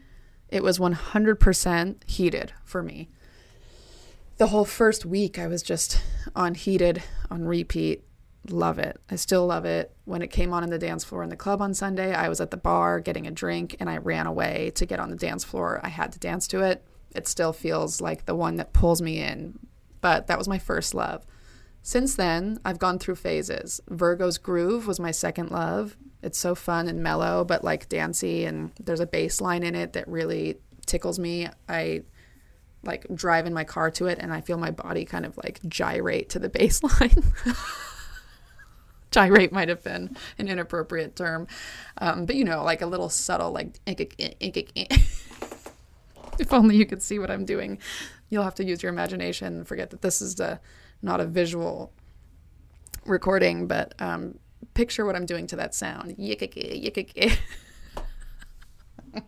it 0.48 0.62
was 0.62 0.78
100% 0.78 2.08
heated 2.08 2.52
for 2.64 2.82
me. 2.82 3.08
The 4.36 4.48
whole 4.48 4.64
first 4.64 5.06
week, 5.06 5.38
I 5.38 5.46
was 5.46 5.62
just 5.62 6.00
on 6.34 6.54
heated, 6.54 7.02
on 7.30 7.44
repeat, 7.44 8.04
love 8.50 8.78
it. 8.78 9.00
I 9.10 9.16
still 9.16 9.46
love 9.46 9.64
it. 9.64 9.94
When 10.04 10.22
it 10.22 10.30
came 10.30 10.52
on 10.52 10.64
in 10.64 10.70
the 10.70 10.78
dance 10.78 11.04
floor 11.04 11.22
in 11.22 11.30
the 11.30 11.36
club 11.36 11.62
on 11.62 11.74
Sunday, 11.74 12.14
I 12.14 12.28
was 12.28 12.40
at 12.40 12.50
the 12.50 12.56
bar 12.56 13.00
getting 13.00 13.26
a 13.26 13.30
drink 13.30 13.76
and 13.80 13.88
I 13.88 13.98
ran 13.98 14.26
away 14.26 14.72
to 14.74 14.86
get 14.86 15.00
on 15.00 15.10
the 15.10 15.16
dance 15.16 15.44
floor. 15.44 15.80
I 15.82 15.88
had 15.88 16.12
to 16.12 16.18
dance 16.18 16.46
to 16.48 16.62
it. 16.62 16.84
It 17.14 17.28
still 17.28 17.52
feels 17.52 18.00
like 18.00 18.26
the 18.26 18.34
one 18.34 18.56
that 18.56 18.72
pulls 18.72 19.00
me 19.00 19.20
in, 19.20 19.58
but 20.00 20.26
that 20.26 20.38
was 20.38 20.48
my 20.48 20.58
first 20.58 20.94
love. 20.94 21.24
Since 21.82 22.16
then, 22.16 22.58
I've 22.64 22.78
gone 22.78 22.98
through 22.98 23.16
phases. 23.16 23.80
Virgo's 23.88 24.38
Groove 24.38 24.86
was 24.86 24.98
my 24.98 25.10
second 25.10 25.50
love. 25.50 25.96
It's 26.22 26.38
so 26.38 26.54
fun 26.54 26.88
and 26.88 27.02
mellow, 27.02 27.44
but 27.44 27.62
like 27.62 27.90
dancey, 27.90 28.46
and 28.46 28.72
there's 28.80 29.00
a 29.00 29.06
bass 29.06 29.40
line 29.40 29.62
in 29.62 29.74
it 29.74 29.92
that 29.92 30.08
really 30.08 30.56
tickles 30.86 31.18
me. 31.18 31.48
I 31.68 32.02
like 32.86 33.06
drive 33.14 33.46
in 33.46 33.54
my 33.54 33.64
car 33.64 33.90
to 33.92 34.06
it 34.06 34.18
and 34.18 34.32
I 34.32 34.40
feel 34.40 34.58
my 34.58 34.70
body 34.70 35.04
kind 35.04 35.24
of 35.24 35.36
like 35.38 35.60
gyrate 35.66 36.30
to 36.30 36.38
the 36.38 36.48
bass 36.50 36.82
line. 36.82 37.22
Gyrate 39.14 39.52
might 39.52 39.68
have 39.68 39.82
been 39.82 40.16
an 40.38 40.48
inappropriate 40.48 41.14
term, 41.14 41.46
um, 41.98 42.26
but 42.26 42.34
you 42.36 42.44
know, 42.44 42.64
like 42.64 42.82
a 42.82 42.86
little 42.86 43.08
subtle, 43.08 43.52
like 43.52 43.78
if 46.38 46.52
only 46.52 46.76
you 46.76 46.84
could 46.86 47.02
see 47.02 47.18
what 47.18 47.30
I'm 47.30 47.44
doing. 47.44 47.78
You'll 48.30 48.42
have 48.42 48.54
to 48.56 48.64
use 48.64 48.82
your 48.82 48.92
imagination. 48.92 49.58
And 49.58 49.68
forget 49.68 49.90
that 49.90 50.02
this 50.02 50.20
is 50.20 50.40
a, 50.40 50.60
not 51.02 51.20
a 51.20 51.26
visual 51.26 51.92
recording, 53.04 53.68
but 53.68 53.94
um, 54.00 54.38
picture 54.74 55.06
what 55.06 55.14
I'm 55.14 55.26
doing 55.26 55.46
to 55.48 55.56
that 55.56 55.74
sound. 55.74 56.14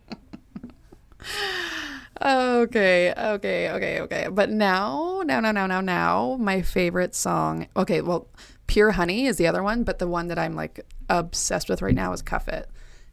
okay, 2.21 3.13
okay, 3.13 3.69
okay, 3.71 4.01
okay. 4.01 4.27
But 4.29 4.49
now, 4.49 5.21
now, 5.25 5.39
now, 5.39 5.51
now, 5.51 5.67
now, 5.67 5.81
now, 5.81 6.37
my 6.39 6.61
favorite 6.61 7.15
song. 7.15 7.67
Okay, 7.75 8.01
well, 8.01 8.27
Pure 8.67 8.91
Honey 8.91 9.25
is 9.25 9.37
the 9.37 9.47
other 9.47 9.63
one, 9.63 9.83
but 9.83 9.99
the 9.99 10.07
one 10.07 10.27
that 10.27 10.37
I'm 10.37 10.55
like 10.55 10.85
obsessed 11.09 11.69
with 11.69 11.81
right 11.81 11.95
now 11.95 12.13
is 12.13 12.21
Cuff 12.21 12.47
It. 12.47 12.69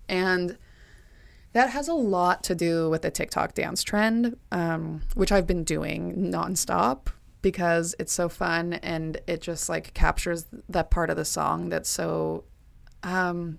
And 0.09 0.59
that 1.53 1.71
has 1.71 1.89
a 1.89 1.95
lot 1.95 2.43
to 2.45 2.55
do 2.55 2.91
with 2.91 3.03
the 3.03 3.11
TikTok 3.11 3.55
dance 3.55 3.83
trend, 3.83 4.37
um, 4.51 5.03
which 5.15 5.31
I've 5.31 5.47
been 5.47 5.65
doing 5.65 6.31
nonstop 6.33 7.07
because 7.43 7.95
it's 7.99 8.13
so 8.13 8.29
fun 8.29 8.75
and 8.75 9.21
it 9.27 9.41
just 9.41 9.69
like 9.69 9.95
captures 9.95 10.47
that 10.69 10.91
part 10.91 11.11
of 11.11 11.17
the 11.17 11.25
song 11.25 11.69
that's 11.69 11.89
so. 11.89 12.45
Um, 13.03 13.59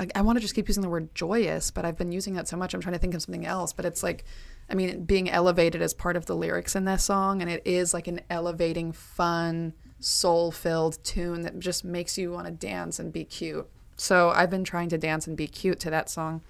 I, 0.00 0.08
I 0.16 0.22
want 0.22 0.36
to 0.36 0.40
just 0.40 0.56
keep 0.56 0.66
using 0.66 0.82
the 0.82 0.88
word 0.88 1.14
joyous, 1.14 1.70
but 1.70 1.84
I've 1.84 1.96
been 1.96 2.10
using 2.10 2.34
that 2.34 2.48
so 2.48 2.56
much. 2.56 2.74
I'm 2.74 2.80
trying 2.80 2.94
to 2.94 2.98
think 2.98 3.14
of 3.14 3.22
something 3.22 3.46
else, 3.46 3.72
but 3.72 3.84
it's 3.84 4.02
like, 4.02 4.24
I 4.68 4.74
mean, 4.74 5.04
being 5.04 5.30
elevated 5.30 5.82
as 5.82 5.94
part 5.94 6.16
of 6.16 6.26
the 6.26 6.34
lyrics 6.34 6.74
in 6.74 6.84
this 6.84 7.04
song, 7.04 7.40
and 7.40 7.50
it 7.50 7.62
is 7.64 7.94
like 7.94 8.08
an 8.08 8.22
elevating, 8.28 8.90
fun 8.90 9.74
soul 10.04 10.50
filled 10.50 11.02
tune 11.02 11.42
that 11.42 11.58
just 11.58 11.82
makes 11.82 12.18
you 12.18 12.30
want 12.30 12.46
to 12.46 12.52
dance 12.52 12.98
and 12.98 13.12
be 13.12 13.24
cute. 13.24 13.66
So 13.96 14.30
I've 14.30 14.50
been 14.50 14.64
trying 14.64 14.90
to 14.90 14.98
dance 14.98 15.26
and 15.26 15.36
be 15.36 15.46
cute 15.46 15.80
to 15.80 15.90
that 15.90 16.10
song 16.10 16.42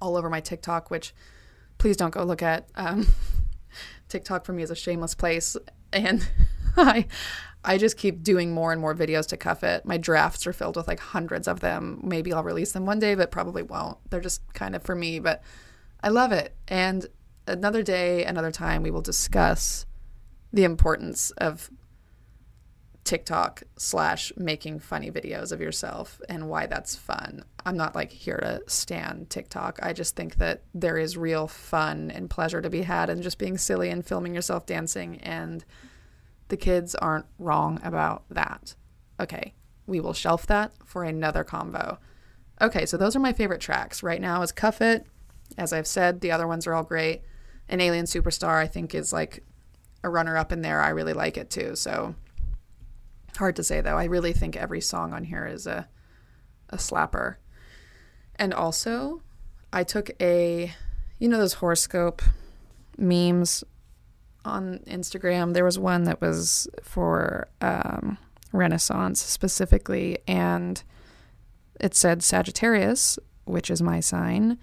all 0.00 0.16
over 0.16 0.30
my 0.30 0.40
TikTok, 0.40 0.90
which 0.90 1.12
please 1.78 1.96
don't 1.96 2.12
go 2.12 2.22
look 2.22 2.42
at. 2.42 2.68
Um, 2.76 3.08
TikTok 4.08 4.44
for 4.44 4.52
me 4.52 4.62
is 4.62 4.70
a 4.70 4.76
shameless 4.76 5.14
place. 5.14 5.56
And 5.92 6.28
I 6.76 7.06
I 7.64 7.78
just 7.78 7.96
keep 7.96 8.22
doing 8.22 8.52
more 8.52 8.70
and 8.70 8.80
more 8.80 8.94
videos 8.94 9.26
to 9.28 9.36
cuff 9.36 9.64
it. 9.64 9.84
My 9.84 9.96
drafts 9.96 10.46
are 10.46 10.52
filled 10.52 10.76
with 10.76 10.86
like 10.86 11.00
hundreds 11.00 11.48
of 11.48 11.58
them. 11.58 11.98
Maybe 12.04 12.32
I'll 12.32 12.44
release 12.44 12.70
them 12.70 12.86
one 12.86 13.00
day, 13.00 13.16
but 13.16 13.32
probably 13.32 13.64
won't. 13.64 13.98
They're 14.08 14.20
just 14.20 14.40
kind 14.54 14.76
of 14.76 14.84
for 14.84 14.94
me, 14.94 15.18
but 15.18 15.42
I 16.00 16.10
love 16.10 16.30
it. 16.30 16.54
And 16.68 17.06
another 17.48 17.82
day, 17.82 18.24
another 18.24 18.52
time, 18.52 18.84
we 18.84 18.92
will 18.92 19.02
discuss 19.02 19.84
the 20.52 20.62
importance 20.62 21.32
of 21.32 21.70
TikTok 23.06 23.62
slash 23.78 24.32
making 24.36 24.80
funny 24.80 25.12
videos 25.12 25.52
of 25.52 25.60
yourself 25.60 26.20
and 26.28 26.48
why 26.48 26.66
that's 26.66 26.96
fun. 26.96 27.44
I'm 27.64 27.76
not 27.76 27.94
like 27.94 28.10
here 28.10 28.38
to 28.38 28.62
stand 28.66 29.30
TikTok. 29.30 29.78
I 29.80 29.92
just 29.92 30.16
think 30.16 30.36
that 30.36 30.64
there 30.74 30.98
is 30.98 31.16
real 31.16 31.46
fun 31.46 32.10
and 32.10 32.28
pleasure 32.28 32.60
to 32.60 32.68
be 32.68 32.82
had 32.82 33.08
in 33.08 33.22
just 33.22 33.38
being 33.38 33.58
silly 33.58 33.90
and 33.90 34.04
filming 34.04 34.34
yourself 34.34 34.66
dancing. 34.66 35.20
And 35.20 35.64
the 36.48 36.56
kids 36.56 36.96
aren't 36.96 37.26
wrong 37.38 37.80
about 37.84 38.24
that. 38.28 38.74
Okay, 39.20 39.54
we 39.86 40.00
will 40.00 40.12
shelf 40.12 40.44
that 40.48 40.72
for 40.84 41.04
another 41.04 41.44
combo. 41.44 41.98
Okay, 42.60 42.86
so 42.86 42.96
those 42.96 43.14
are 43.14 43.20
my 43.20 43.32
favorite 43.32 43.60
tracks. 43.60 44.02
Right 44.02 44.20
now 44.20 44.42
is 44.42 44.50
Cuff 44.50 44.80
It. 44.80 45.06
As 45.56 45.72
I've 45.72 45.86
said, 45.86 46.20
the 46.20 46.32
other 46.32 46.48
ones 46.48 46.66
are 46.66 46.74
all 46.74 46.82
great. 46.82 47.22
And 47.68 47.80
Alien 47.80 48.06
Superstar, 48.06 48.56
I 48.56 48.66
think, 48.66 48.96
is 48.96 49.12
like 49.12 49.44
a 50.02 50.10
runner 50.10 50.36
up 50.36 50.50
in 50.50 50.62
there. 50.62 50.80
I 50.80 50.88
really 50.88 51.12
like 51.12 51.36
it 51.36 51.50
too. 51.50 51.76
So 51.76 52.16
Hard 53.36 53.56
to 53.56 53.64
say 53.64 53.80
though. 53.80 53.96
I 53.96 54.04
really 54.04 54.32
think 54.32 54.56
every 54.56 54.80
song 54.80 55.12
on 55.12 55.24
here 55.24 55.46
is 55.46 55.66
a 55.66 55.88
a 56.70 56.76
slapper. 56.76 57.36
And 58.36 58.52
also, 58.52 59.22
I 59.72 59.84
took 59.84 60.10
a 60.20 60.72
you 61.18 61.28
know 61.28 61.38
those 61.38 61.54
horoscope 61.54 62.22
memes 62.98 63.64
on 64.44 64.80
Instagram. 64.86 65.54
There 65.54 65.64
was 65.64 65.78
one 65.78 66.04
that 66.04 66.20
was 66.20 66.68
for 66.82 67.48
um, 67.60 68.18
Renaissance 68.52 69.22
specifically, 69.22 70.18
and 70.26 70.82
it 71.80 71.94
said 71.94 72.22
Sagittarius, 72.22 73.18
which 73.44 73.70
is 73.70 73.82
my 73.82 74.00
sign. 74.00 74.58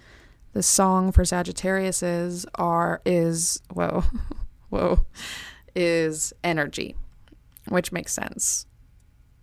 The 0.52 0.62
song 0.62 1.10
for 1.10 1.24
Sagittarius 1.24 2.02
is 2.02 2.46
are 2.54 3.00
is 3.04 3.60
whoa, 3.72 4.04
whoa, 4.68 5.04
is 5.74 6.32
energy 6.44 6.94
which 7.68 7.92
makes 7.92 8.12
sense 8.12 8.66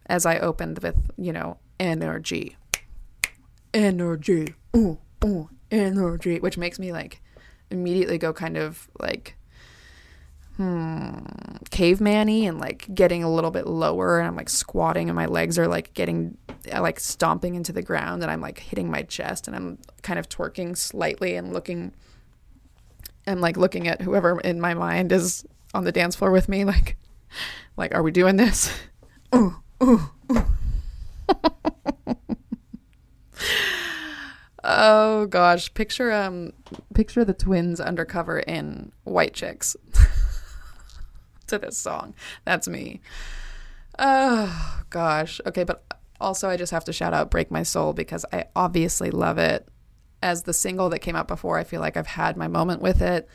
as 0.06 0.26
I 0.26 0.40
opened 0.40 0.80
with, 0.80 1.12
you 1.18 1.34
know, 1.34 1.58
energy. 1.80 2.58
Energy. 3.74 4.54
Ooh, 4.76 5.00
ooh, 5.24 5.50
energy. 5.70 6.40
Which 6.40 6.58
makes 6.58 6.80
me 6.80 6.92
like 6.92 7.22
immediately 7.70 8.18
go 8.18 8.34
kind 8.34 8.58
of 8.58 8.90
like 9.00 9.36
hmm 10.58 11.20
caveman-y 11.70 12.46
and 12.46 12.60
like 12.60 12.94
getting 12.94 13.24
a 13.24 13.32
little 13.32 13.52
bit 13.52 13.66
lower 13.66 14.20
and 14.20 14.28
I'm 14.28 14.36
like 14.36 14.50
squatting 14.50 15.10
and 15.10 15.16
my 15.16 15.26
legs 15.26 15.58
are 15.58 15.68
like 15.68 15.94
getting 15.94 16.38
like 16.72 17.00
stomping 17.00 17.56
into 17.56 17.72
the 17.72 17.82
ground 17.82 18.22
and 18.22 18.32
I'm 18.32 18.42
like 18.42 18.60
hitting 18.60 18.92
my 18.92 19.04
chest 19.04 19.48
and 19.48 19.56
I'm 19.56 19.78
kind 20.02 20.20
of 20.20 20.28
twerking 20.28 20.78
slightly 20.78 21.36
and 21.36 21.54
looking 21.54 21.94
and 23.26 23.40
like 23.40 23.56
looking 23.56 23.88
at 23.88 24.02
whoever 24.02 24.42
in 24.42 24.60
my 24.60 24.74
mind 24.74 25.12
is 25.14 25.46
on 25.74 25.86
the 25.86 25.92
dance 25.92 26.16
floor 26.16 26.32
with 26.32 26.50
me 26.50 26.66
like 26.66 26.98
like 27.78 27.94
are 27.94 28.04
we 28.04 28.12
doing 28.12 28.36
this? 28.36 28.72
Ooh, 29.36 29.56
ooh, 29.82 30.12
ooh. 30.32 30.46
oh 34.64 35.26
gosh. 35.28 35.74
Picture 35.74 36.12
um 36.12 36.52
picture 36.94 37.24
the 37.24 37.34
twins 37.34 37.80
undercover 37.80 38.40
in 38.40 38.92
white 39.04 39.34
chicks 39.34 39.76
to 41.48 41.58
this 41.58 41.78
song. 41.78 42.14
That's 42.46 42.68
me. 42.68 43.02
Oh 43.98 44.84
gosh. 44.90 45.40
Okay 45.46 45.64
but 45.64 45.84
also 46.20 46.50
i 46.50 46.56
just 46.56 46.72
have 46.72 46.86
to 46.86 46.94
shout 46.94 47.16
out 47.16 47.32
break 47.32 47.50
my 47.50 47.64
soul 47.64 47.94
because 47.94 48.24
i 48.32 48.46
obviously 48.56 49.10
love 49.12 49.38
it. 49.38 49.68
As 50.24 50.44
the 50.44 50.54
single 50.54 50.90
that 50.90 51.00
came 51.00 51.16
out 51.16 51.28
before 51.28 51.58
i 51.58 51.64
feel 51.64 51.82
like 51.82 51.98
i've 51.98 52.06
had 52.06 52.38
my 52.38 52.48
moment 52.48 52.80
with 52.80 53.02
it 53.02 53.28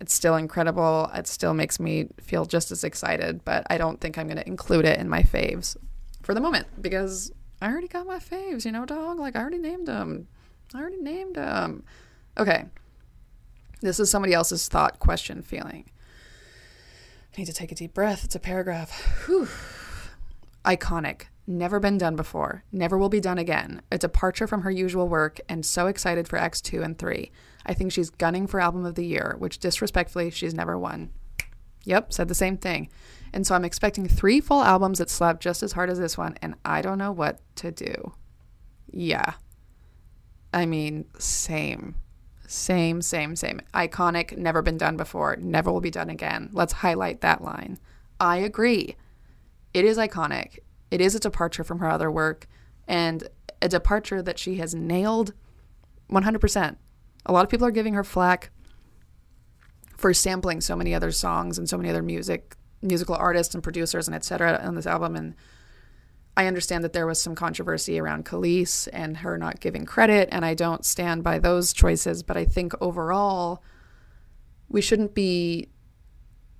it's 0.00 0.12
still 0.12 0.36
incredible 0.36 1.10
it 1.14 1.26
still 1.26 1.54
makes 1.54 1.80
me 1.80 2.08
feel 2.20 2.44
just 2.44 2.70
as 2.70 2.84
excited 2.84 3.44
but 3.44 3.66
i 3.70 3.78
don't 3.78 4.00
think 4.00 4.18
i'm 4.18 4.26
going 4.26 4.36
to 4.36 4.46
include 4.46 4.84
it 4.84 4.98
in 4.98 5.08
my 5.08 5.22
faves 5.22 5.76
for 6.22 6.34
the 6.34 6.40
moment 6.40 6.66
because 6.82 7.32
I 7.60 7.70
already 7.70 7.88
got 7.88 8.06
my 8.06 8.18
faves, 8.18 8.64
you 8.64 8.72
know, 8.72 8.84
dog. 8.84 9.18
Like 9.18 9.36
I 9.36 9.40
already 9.40 9.58
named 9.58 9.88
them. 9.88 10.28
I 10.74 10.80
already 10.80 11.00
named 11.00 11.36
them. 11.36 11.84
Okay. 12.36 12.66
This 13.80 14.00
is 14.00 14.10
somebody 14.10 14.34
else's 14.34 14.68
thought, 14.68 14.98
question, 14.98 15.42
feeling. 15.42 15.84
I 17.32 17.40
need 17.40 17.46
to 17.46 17.52
take 17.52 17.72
a 17.72 17.74
deep 17.74 17.94
breath. 17.94 18.24
It's 18.24 18.34
a 18.34 18.40
paragraph. 18.40 19.24
Whew. 19.26 19.48
Iconic. 20.64 21.26
Never 21.46 21.78
been 21.78 21.96
done 21.96 22.16
before. 22.16 22.64
Never 22.72 22.98
will 22.98 23.08
be 23.08 23.20
done 23.20 23.38
again. 23.38 23.82
A 23.92 23.98
departure 23.98 24.46
from 24.46 24.62
her 24.62 24.70
usual 24.70 25.08
work, 25.08 25.38
and 25.48 25.64
so 25.64 25.86
excited 25.86 26.26
for 26.26 26.38
X2 26.38 26.82
and 26.82 26.98
3. 26.98 27.30
I 27.66 27.74
think 27.74 27.92
she's 27.92 28.10
gunning 28.10 28.46
for 28.46 28.60
Album 28.60 28.86
of 28.86 28.94
the 28.94 29.04
Year, 29.04 29.34
which 29.38 29.58
disrespectfully 29.58 30.30
she's 30.30 30.54
never 30.54 30.78
won. 30.78 31.10
Yep, 31.84 32.12
said 32.12 32.28
the 32.28 32.34
same 32.34 32.56
thing. 32.56 32.88
And 33.32 33.46
so 33.46 33.54
I'm 33.54 33.64
expecting 33.64 34.08
three 34.08 34.40
full 34.40 34.62
albums 34.62 34.98
that 34.98 35.10
slap 35.10 35.40
just 35.40 35.62
as 35.62 35.72
hard 35.72 35.90
as 35.90 35.98
this 35.98 36.16
one, 36.16 36.36
and 36.40 36.54
I 36.64 36.80
don't 36.80 36.98
know 36.98 37.12
what 37.12 37.40
to 37.56 37.70
do. 37.70 38.14
Yeah. 38.90 39.34
I 40.54 40.64
mean, 40.64 41.06
same. 41.18 41.96
Same, 42.46 43.02
same, 43.02 43.34
same. 43.34 43.60
Iconic, 43.74 44.36
never 44.36 44.62
been 44.62 44.78
done 44.78 44.96
before, 44.96 45.36
never 45.36 45.72
will 45.72 45.80
be 45.80 45.90
done 45.90 46.08
again. 46.08 46.50
Let's 46.52 46.72
highlight 46.72 47.20
that 47.20 47.42
line. 47.42 47.78
I 48.20 48.38
agree. 48.38 48.96
It 49.74 49.84
is 49.84 49.98
iconic. 49.98 50.60
It 50.90 51.00
is 51.00 51.14
a 51.14 51.20
departure 51.20 51.64
from 51.64 51.80
her 51.80 51.90
other 51.90 52.10
work, 52.10 52.46
and 52.86 53.28
a 53.60 53.68
departure 53.68 54.22
that 54.22 54.38
she 54.38 54.56
has 54.56 54.74
nailed 54.74 55.32
100%. 56.10 56.76
A 57.26 57.32
lot 57.32 57.44
of 57.44 57.50
people 57.50 57.66
are 57.66 57.72
giving 57.72 57.94
her 57.94 58.04
flack 58.04 58.50
for 59.96 60.12
sampling 60.14 60.60
so 60.60 60.76
many 60.76 60.94
other 60.94 61.10
songs 61.10 61.58
and 61.58 61.68
so 61.68 61.76
many 61.76 61.90
other 61.90 62.02
music 62.02 62.56
musical 62.82 63.14
artists 63.14 63.54
and 63.54 63.62
producers 63.62 64.06
and 64.06 64.14
etc. 64.14 64.60
on 64.62 64.74
this 64.74 64.86
album. 64.86 65.16
And 65.16 65.34
I 66.36 66.46
understand 66.46 66.84
that 66.84 66.92
there 66.92 67.06
was 67.06 67.20
some 67.20 67.34
controversy 67.34 67.98
around 67.98 68.26
Kelis 68.26 68.88
and 68.92 69.18
her 69.18 69.38
not 69.38 69.60
giving 69.60 69.86
credit, 69.86 70.28
and 70.30 70.44
I 70.44 70.54
don't 70.54 70.84
stand 70.84 71.24
by 71.24 71.38
those 71.38 71.72
choices. 71.72 72.22
But 72.22 72.36
I 72.36 72.44
think 72.44 72.74
overall, 72.80 73.62
we 74.68 74.82
shouldn't 74.82 75.14
be 75.14 75.70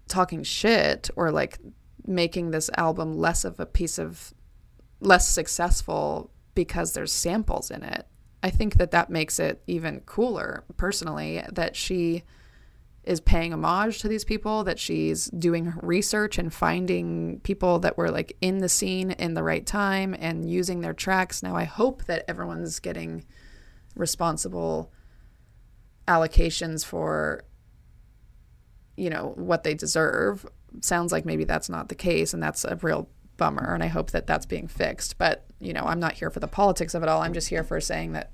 talking 0.08 0.42
shit 0.42 1.10
or 1.16 1.30
like 1.30 1.58
making 2.06 2.50
this 2.50 2.70
album 2.76 3.18
less 3.18 3.44
of 3.44 3.60
a 3.60 3.66
piece 3.66 3.98
of 3.98 4.32
less 5.00 5.28
successful 5.28 6.30
because 6.54 6.92
there's 6.94 7.12
samples 7.12 7.70
in 7.70 7.82
it. 7.82 8.06
I 8.42 8.50
think 8.50 8.76
that 8.76 8.90
that 8.92 9.10
makes 9.10 9.38
it 9.38 9.62
even 9.66 10.00
cooler 10.00 10.64
personally 10.76 11.42
that 11.52 11.74
she 11.74 12.22
is 13.04 13.20
paying 13.20 13.52
homage 13.52 14.00
to 14.00 14.08
these 14.08 14.24
people, 14.24 14.64
that 14.64 14.78
she's 14.80 15.26
doing 15.26 15.72
research 15.80 16.38
and 16.38 16.52
finding 16.52 17.40
people 17.40 17.78
that 17.78 17.96
were 17.96 18.10
like 18.10 18.36
in 18.40 18.58
the 18.58 18.68
scene 18.68 19.12
in 19.12 19.34
the 19.34 19.44
right 19.44 19.64
time 19.64 20.14
and 20.18 20.50
using 20.50 20.80
their 20.80 20.92
tracks. 20.92 21.42
Now, 21.42 21.54
I 21.54 21.64
hope 21.64 22.04
that 22.06 22.24
everyone's 22.28 22.80
getting 22.80 23.24
responsible 23.94 24.92
allocations 26.08 26.84
for 26.84 27.44
you 28.96 29.10
know 29.10 29.32
what 29.36 29.64
they 29.64 29.74
deserve 29.74 30.46
sounds 30.80 31.12
like 31.12 31.24
maybe 31.24 31.44
that's 31.44 31.68
not 31.68 31.88
the 31.88 31.94
case 31.94 32.32
and 32.32 32.42
that's 32.42 32.64
a 32.64 32.76
real 32.76 33.08
bummer 33.36 33.74
and 33.74 33.82
i 33.82 33.88
hope 33.88 34.10
that 34.10 34.26
that's 34.26 34.46
being 34.46 34.68
fixed 34.68 35.18
but 35.18 35.44
you 35.60 35.72
know 35.72 35.82
i'm 35.82 36.00
not 36.00 36.14
here 36.14 36.30
for 36.30 36.40
the 36.40 36.48
politics 36.48 36.94
of 36.94 37.02
it 37.02 37.08
all 37.08 37.22
i'm 37.22 37.34
just 37.34 37.48
here 37.48 37.64
for 37.64 37.80
saying 37.80 38.12
that 38.12 38.30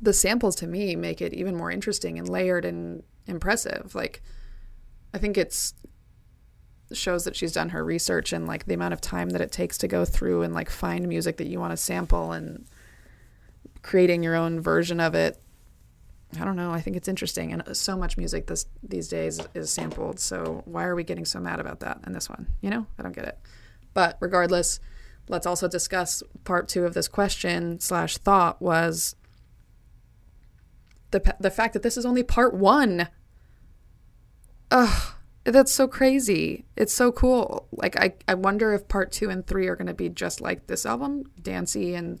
the 0.00 0.12
samples 0.12 0.56
to 0.56 0.66
me 0.66 0.96
make 0.96 1.20
it 1.20 1.34
even 1.34 1.54
more 1.54 1.70
interesting 1.70 2.18
and 2.18 2.28
layered 2.28 2.64
and 2.64 3.02
impressive. 3.26 3.94
Like, 3.94 4.22
I 5.12 5.18
think 5.18 5.36
it's 5.36 5.74
shows 6.92 7.22
that 7.24 7.36
she's 7.36 7.52
done 7.52 7.68
her 7.68 7.84
research 7.84 8.32
and 8.32 8.48
like 8.48 8.66
the 8.66 8.74
amount 8.74 8.92
of 8.92 9.00
time 9.00 9.30
that 9.30 9.40
it 9.40 9.52
takes 9.52 9.78
to 9.78 9.86
go 9.86 10.04
through 10.04 10.42
and 10.42 10.52
like 10.52 10.68
find 10.68 11.06
music 11.06 11.36
that 11.36 11.46
you 11.46 11.60
want 11.60 11.70
to 11.70 11.76
sample 11.76 12.32
and 12.32 12.66
creating 13.82 14.24
your 14.24 14.34
own 14.34 14.60
version 14.60 14.98
of 14.98 15.14
it. 15.14 15.40
I 16.40 16.44
don't 16.44 16.56
know. 16.56 16.72
I 16.72 16.80
think 16.80 16.96
it's 16.96 17.08
interesting, 17.08 17.52
and 17.52 17.76
so 17.76 17.96
much 17.96 18.16
music 18.16 18.46
this 18.46 18.66
these 18.82 19.08
days 19.08 19.40
is 19.54 19.70
sampled. 19.70 20.20
So 20.20 20.62
why 20.64 20.84
are 20.84 20.94
we 20.94 21.04
getting 21.04 21.24
so 21.24 21.40
mad 21.40 21.60
about 21.60 21.80
that 21.80 22.00
in 22.06 22.12
this 22.12 22.28
one? 22.28 22.46
You 22.60 22.70
know, 22.70 22.86
I 22.98 23.02
don't 23.02 23.14
get 23.14 23.24
it. 23.24 23.38
But 23.94 24.16
regardless, 24.20 24.80
let's 25.28 25.46
also 25.46 25.68
discuss 25.68 26.22
part 26.44 26.68
two 26.68 26.84
of 26.84 26.94
this 26.94 27.08
question 27.08 27.80
slash 27.80 28.18
thought 28.18 28.60
was 28.60 29.16
the 31.10 31.34
the 31.40 31.50
fact 31.50 31.72
that 31.74 31.82
this 31.82 31.96
is 31.96 32.06
only 32.06 32.22
part 32.22 32.54
one. 32.54 33.08
Ugh, 34.70 35.14
that's 35.44 35.72
so 35.72 35.88
crazy. 35.88 36.64
It's 36.76 36.92
so 36.92 37.10
cool. 37.12 37.66
Like 37.72 37.98
I, 37.98 38.14
I 38.28 38.34
wonder 38.34 38.72
if 38.72 38.88
part 38.88 39.12
two 39.12 39.30
and 39.30 39.46
three 39.46 39.66
are 39.66 39.76
gonna 39.76 39.94
be 39.94 40.08
just 40.08 40.40
like 40.40 40.66
this 40.66 40.86
album, 40.86 41.30
dancey 41.40 41.94
and 41.94 42.20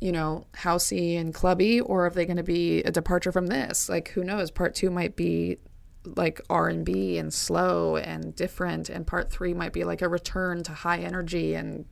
you 0.00 0.12
know, 0.12 0.46
housey 0.54 1.18
and 1.18 1.34
clubby, 1.34 1.80
or 1.80 2.06
if 2.06 2.14
they're 2.14 2.24
gonna 2.24 2.44
be 2.44 2.82
a 2.84 2.92
departure 2.92 3.32
from 3.32 3.48
this. 3.48 3.88
Like 3.88 4.08
who 4.10 4.22
knows? 4.22 4.50
Part 4.50 4.74
two 4.74 4.90
might 4.90 5.16
be 5.16 5.58
like 6.04 6.40
R 6.48 6.68
and 6.68 7.32
slow 7.32 7.96
and 7.96 8.34
different, 8.34 8.88
and 8.88 9.06
part 9.06 9.30
three 9.30 9.54
might 9.54 9.72
be 9.72 9.84
like 9.84 10.02
a 10.02 10.08
return 10.08 10.62
to 10.64 10.72
high 10.72 10.98
energy 10.98 11.54
and 11.54 11.86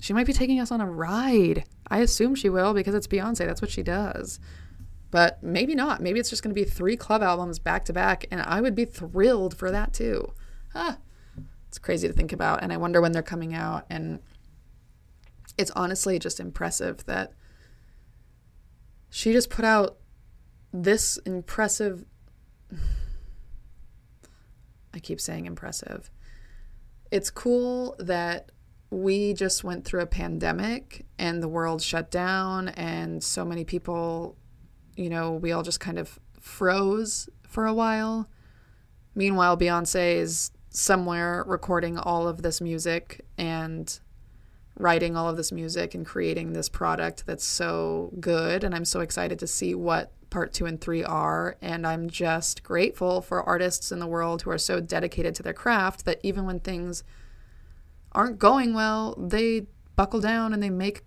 she 0.00 0.12
might 0.12 0.26
be 0.26 0.32
taking 0.32 0.60
us 0.60 0.70
on 0.70 0.80
a 0.80 0.90
ride. 0.90 1.64
I 1.88 1.98
assume 1.98 2.34
she 2.34 2.48
will 2.48 2.74
because 2.74 2.94
it's 2.94 3.06
Beyonce. 3.06 3.38
That's 3.38 3.62
what 3.62 3.70
she 3.70 3.82
does. 3.82 4.40
But 5.10 5.42
maybe 5.42 5.74
not. 5.74 6.02
Maybe 6.02 6.18
it's 6.18 6.30
just 6.30 6.42
going 6.42 6.54
to 6.54 6.60
be 6.60 6.68
three 6.68 6.96
club 6.96 7.22
albums 7.22 7.58
back 7.58 7.84
to 7.84 7.92
back, 7.92 8.26
and 8.30 8.42
I 8.42 8.60
would 8.60 8.74
be 8.74 8.84
thrilled 8.84 9.56
for 9.56 9.70
that 9.70 9.92
too. 9.92 10.32
Ah, 10.74 10.98
it's 11.68 11.78
crazy 11.78 12.08
to 12.08 12.14
think 12.14 12.32
about, 12.32 12.62
and 12.62 12.72
I 12.72 12.76
wonder 12.76 13.00
when 13.00 13.12
they're 13.12 13.22
coming 13.22 13.54
out. 13.54 13.86
And 13.88 14.18
it's 15.56 15.70
honestly 15.72 16.18
just 16.18 16.40
impressive 16.40 17.04
that 17.06 17.32
she 19.08 19.32
just 19.32 19.50
put 19.50 19.64
out 19.64 19.98
this 20.72 21.16
impressive. 21.18 22.04
I 24.94 25.00
keep 25.00 25.20
saying 25.20 25.46
impressive. 25.46 26.10
It's 27.10 27.30
cool 27.30 27.96
that 27.98 28.52
we 28.90 29.34
just 29.34 29.64
went 29.64 29.84
through 29.84 30.02
a 30.02 30.06
pandemic 30.06 31.04
and 31.18 31.42
the 31.42 31.48
world 31.48 31.82
shut 31.82 32.10
down, 32.10 32.68
and 32.68 33.22
so 33.22 33.44
many 33.44 33.64
people 33.64 34.36
you 34.96 35.10
know, 35.10 35.32
we 35.32 35.52
all 35.52 35.62
just 35.62 35.80
kind 35.80 35.98
of 35.98 36.18
froze 36.40 37.28
for 37.48 37.66
a 37.66 37.74
while. 37.74 38.28
Meanwhile, 39.14 39.56
Beyonce 39.56 40.16
is 40.16 40.50
somewhere 40.70 41.44
recording 41.46 41.98
all 41.98 42.26
of 42.26 42.42
this 42.42 42.60
music 42.60 43.24
and 43.38 43.98
writing 44.76 45.16
all 45.16 45.28
of 45.28 45.36
this 45.36 45.52
music 45.52 45.94
and 45.94 46.04
creating 46.04 46.52
this 46.52 46.68
product 46.68 47.26
that's 47.26 47.44
so 47.44 48.12
good. 48.18 48.64
And 48.64 48.74
I'm 48.74 48.84
so 48.84 49.00
excited 49.00 49.38
to 49.38 49.46
see 49.46 49.74
what 49.74 50.12
part 50.34 50.52
two 50.52 50.66
and 50.66 50.80
three 50.80 51.04
are. 51.04 51.56
And 51.62 51.86
I'm 51.86 52.10
just 52.10 52.64
grateful 52.64 53.22
for 53.22 53.40
artists 53.44 53.92
in 53.92 54.00
the 54.00 54.06
world 54.08 54.42
who 54.42 54.50
are 54.50 54.58
so 54.58 54.80
dedicated 54.80 55.32
to 55.36 55.44
their 55.44 55.52
craft 55.52 56.04
that 56.06 56.18
even 56.24 56.44
when 56.44 56.58
things 56.58 57.04
aren't 58.10 58.40
going 58.40 58.74
well, 58.74 59.14
they 59.16 59.68
buckle 59.94 60.20
down 60.20 60.52
and 60.52 60.60
they 60.60 60.70
make 60.70 61.02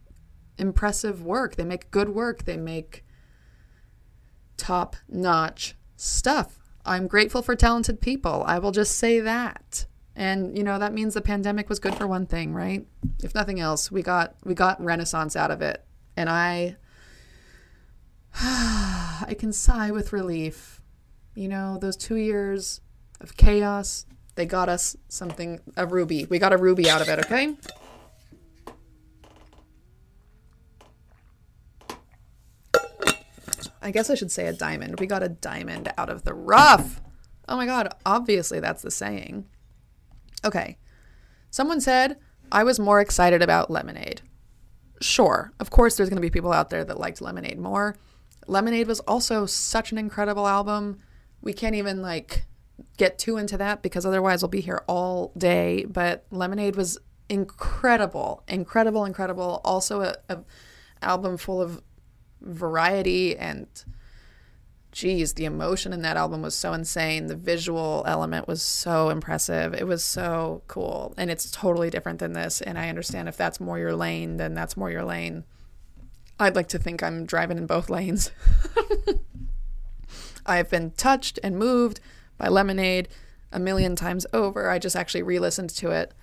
impressive 0.57 1.21
work. 1.25 1.57
They 1.57 1.65
make 1.65 1.91
good 1.91 2.07
work. 2.07 2.45
They 2.45 2.55
make 2.55 3.03
top 4.55 4.95
notch 5.09 5.75
stuff. 5.97 6.57
I'm 6.85 7.07
grateful 7.07 7.41
for 7.41 7.53
talented 7.53 7.99
people. 7.99 8.45
I 8.47 8.59
will 8.59 8.71
just 8.71 8.95
say 8.95 9.19
that. 9.19 9.87
And 10.15 10.57
you 10.57 10.63
know 10.63 10.79
that 10.79 10.93
means 10.93 11.15
the 11.15 11.21
pandemic 11.21 11.67
was 11.67 11.79
good 11.79 11.95
for 11.95 12.07
one 12.07 12.27
thing, 12.27 12.53
right? 12.53 12.87
If 13.21 13.35
nothing 13.35 13.59
else, 13.59 13.91
we 13.91 14.01
got 14.03 14.35
we 14.45 14.53
got 14.53 14.81
renaissance 14.81 15.35
out 15.35 15.51
of 15.51 15.61
it. 15.61 15.83
And 16.15 16.29
I 16.29 16.77
I 18.41 19.35
can 19.37 19.51
sigh 19.51 19.89
with 19.89 20.13
relief. 20.13 20.79
You 21.33 21.47
know, 21.47 21.79
those 21.79 21.97
two 21.97 22.17
years 22.17 22.81
of 23.19 23.35
chaos, 23.35 24.05
they 24.35 24.45
got 24.45 24.69
us 24.69 24.95
something, 25.07 25.59
a 25.75 25.87
ruby. 25.87 26.25
We 26.25 26.37
got 26.37 26.53
a 26.53 26.57
ruby 26.57 26.87
out 26.87 27.01
of 27.01 27.09
it, 27.09 27.19
okay? 27.25 27.55
I 33.81 33.89
guess 33.89 34.11
I 34.11 34.15
should 34.15 34.31
say 34.31 34.45
a 34.45 34.53
diamond. 34.53 34.99
We 34.99 35.07
got 35.07 35.23
a 35.23 35.29
diamond 35.29 35.91
out 35.97 36.09
of 36.09 36.23
the 36.23 36.33
rough. 36.35 37.01
Oh 37.49 37.57
my 37.57 37.65
god, 37.65 37.91
obviously 38.05 38.59
that's 38.59 38.83
the 38.83 38.91
saying. 38.91 39.47
Okay. 40.45 40.77
Someone 41.49 41.81
said, 41.81 42.17
I 42.51 42.63
was 42.63 42.79
more 42.79 42.99
excited 42.99 43.41
about 43.41 43.71
Lemonade. 43.71 44.21
Sure, 45.01 45.53
of 45.59 45.71
course, 45.71 45.95
there's 45.95 46.09
going 46.09 46.17
to 46.17 46.21
be 46.21 46.29
people 46.29 46.53
out 46.53 46.69
there 46.69 46.83
that 46.83 46.99
liked 46.99 47.21
Lemonade 47.21 47.57
more. 47.57 47.95
Lemonade 48.47 48.87
was 48.87 48.99
also 49.01 49.45
such 49.45 49.91
an 49.91 49.97
incredible 49.97 50.47
album. 50.47 50.99
We 51.41 51.53
can't 51.53 51.75
even 51.75 52.01
like 52.01 52.45
get 52.97 53.17
too 53.17 53.37
into 53.37 53.57
that 53.57 53.81
because 53.81 54.05
otherwise 54.05 54.41
we'll 54.41 54.49
be 54.49 54.61
here 54.61 54.83
all 54.87 55.31
day. 55.37 55.85
But 55.85 56.25
Lemonade 56.31 56.75
was 56.75 56.97
incredible, 57.29 58.43
incredible, 58.47 59.05
incredible. 59.05 59.61
Also, 59.63 60.01
a, 60.01 60.15
a 60.29 60.39
album 61.01 61.37
full 61.37 61.61
of 61.61 61.81
variety 62.41 63.37
and 63.37 63.67
geez, 64.91 65.33
the 65.33 65.45
emotion 65.45 65.93
in 65.93 66.01
that 66.01 66.17
album 66.17 66.41
was 66.41 66.55
so 66.55 66.73
insane. 66.73 67.27
The 67.27 67.35
visual 67.35 68.03
element 68.07 68.47
was 68.47 68.63
so 68.63 69.09
impressive. 69.09 69.75
It 69.75 69.85
was 69.85 70.03
so 70.03 70.63
cool. 70.67 71.13
And 71.17 71.29
it's 71.29 71.51
totally 71.51 71.91
different 71.91 72.17
than 72.19 72.33
this. 72.33 72.61
And 72.61 72.79
I 72.79 72.89
understand 72.89 73.27
if 73.27 73.37
that's 73.37 73.59
more 73.59 73.77
your 73.77 73.95
lane, 73.95 74.37
then 74.37 74.55
that's 74.55 74.75
more 74.75 74.89
your 74.89 75.03
lane. 75.03 75.43
I'd 76.39 76.55
like 76.55 76.67
to 76.69 76.79
think 76.79 77.01
I'm 77.01 77.25
driving 77.25 77.57
in 77.57 77.65
both 77.65 77.89
lanes. 77.89 78.31
I've 80.45 80.69
been 80.69 80.91
touched 80.91 81.39
and 81.43 81.57
moved 81.57 81.99
by 82.37 82.47
Lemonade 82.47 83.09
a 83.51 83.59
million 83.59 83.95
times 83.95 84.25
over. 84.33 84.69
I 84.69 84.79
just 84.79 84.95
actually 84.95 85.23
re 85.23 85.39
listened 85.39 85.71
to 85.71 85.91
it 85.91 86.13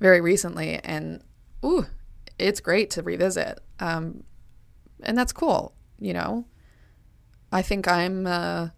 very 0.00 0.20
recently 0.20 0.80
and, 0.84 1.22
ooh, 1.64 1.86
it's 2.38 2.60
great 2.60 2.90
to 2.90 3.02
revisit. 3.02 3.60
Um, 3.78 4.24
and 5.02 5.16
that's 5.16 5.32
cool, 5.32 5.74
you 5.98 6.12
know? 6.12 6.46
I 7.52 7.62
think 7.62 7.88
I'm 7.88 8.26
uh, 8.26 8.68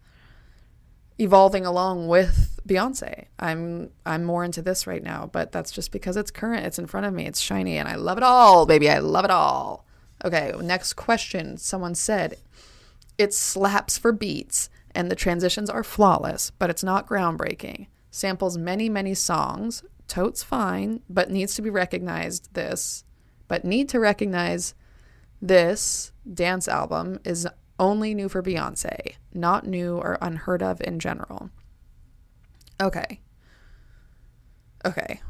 evolving 1.19 1.67
along 1.67 2.09
with 2.09 2.61
Beyonce. 2.67 3.27
I'm 3.39 3.91
I'm 4.07 4.25
more 4.25 4.45
into 4.45 4.63
this 4.63 4.87
right 4.87 5.03
now, 5.03 5.29
but 5.33 5.53
that's 5.53 5.71
just 5.71 5.93
because 5.93 6.17
it's 6.17 6.31
current. 6.31 6.65
It's 6.65 6.79
in 6.79 6.87
front 6.87 7.07
of 7.07 7.13
me. 7.13 7.27
It's 7.27 7.41
shiny, 7.41 7.77
and 7.77 7.89
I 7.89 7.97
love 7.97 8.19
it 8.19 8.25
all, 8.25 8.67
baby. 8.67 8.89
I 8.89 8.99
love 8.99 9.25
it 9.25 9.31
all. 9.31 9.87
Okay, 10.25 10.53
next 10.61 10.95
question. 10.95 11.57
Someone 11.59 11.95
said, 11.95 12.37
"It 13.19 13.35
slaps 13.35 13.99
for 13.99 14.13
beats, 14.13 14.71
and 14.95 15.11
the 15.11 15.17
transitions 15.17 15.69
are 15.69 15.83
flawless, 15.83 16.53
but 16.59 16.71
it's 16.71 16.85
not 16.85 17.09
groundbreaking. 17.09 17.89
Samples 18.11 18.57
many 18.57 18.89
many 18.89 19.15
songs. 19.15 19.83
Totes 20.09 20.43
fine, 20.43 21.01
but 21.09 21.31
needs 21.31 21.55
to 21.55 21.63
be 21.63 21.71
recognized. 21.71 22.53
This, 22.55 23.05
but 23.49 23.65
need 23.65 23.89
to 23.91 24.01
recognize." 24.01 24.75
This 25.45 26.13
dance 26.33 26.69
album 26.69 27.19
is 27.25 27.49
only 27.81 28.15
new 28.15 28.29
for 28.29 28.45
Beyonce, 28.45 29.15
not 29.35 29.67
new 29.67 29.97
or 29.97 30.17
unheard 30.21 30.63
of 30.63 30.81
in 30.83 31.01
general. 31.01 31.51
Okay. 32.81 33.21
Okay. 34.85 35.21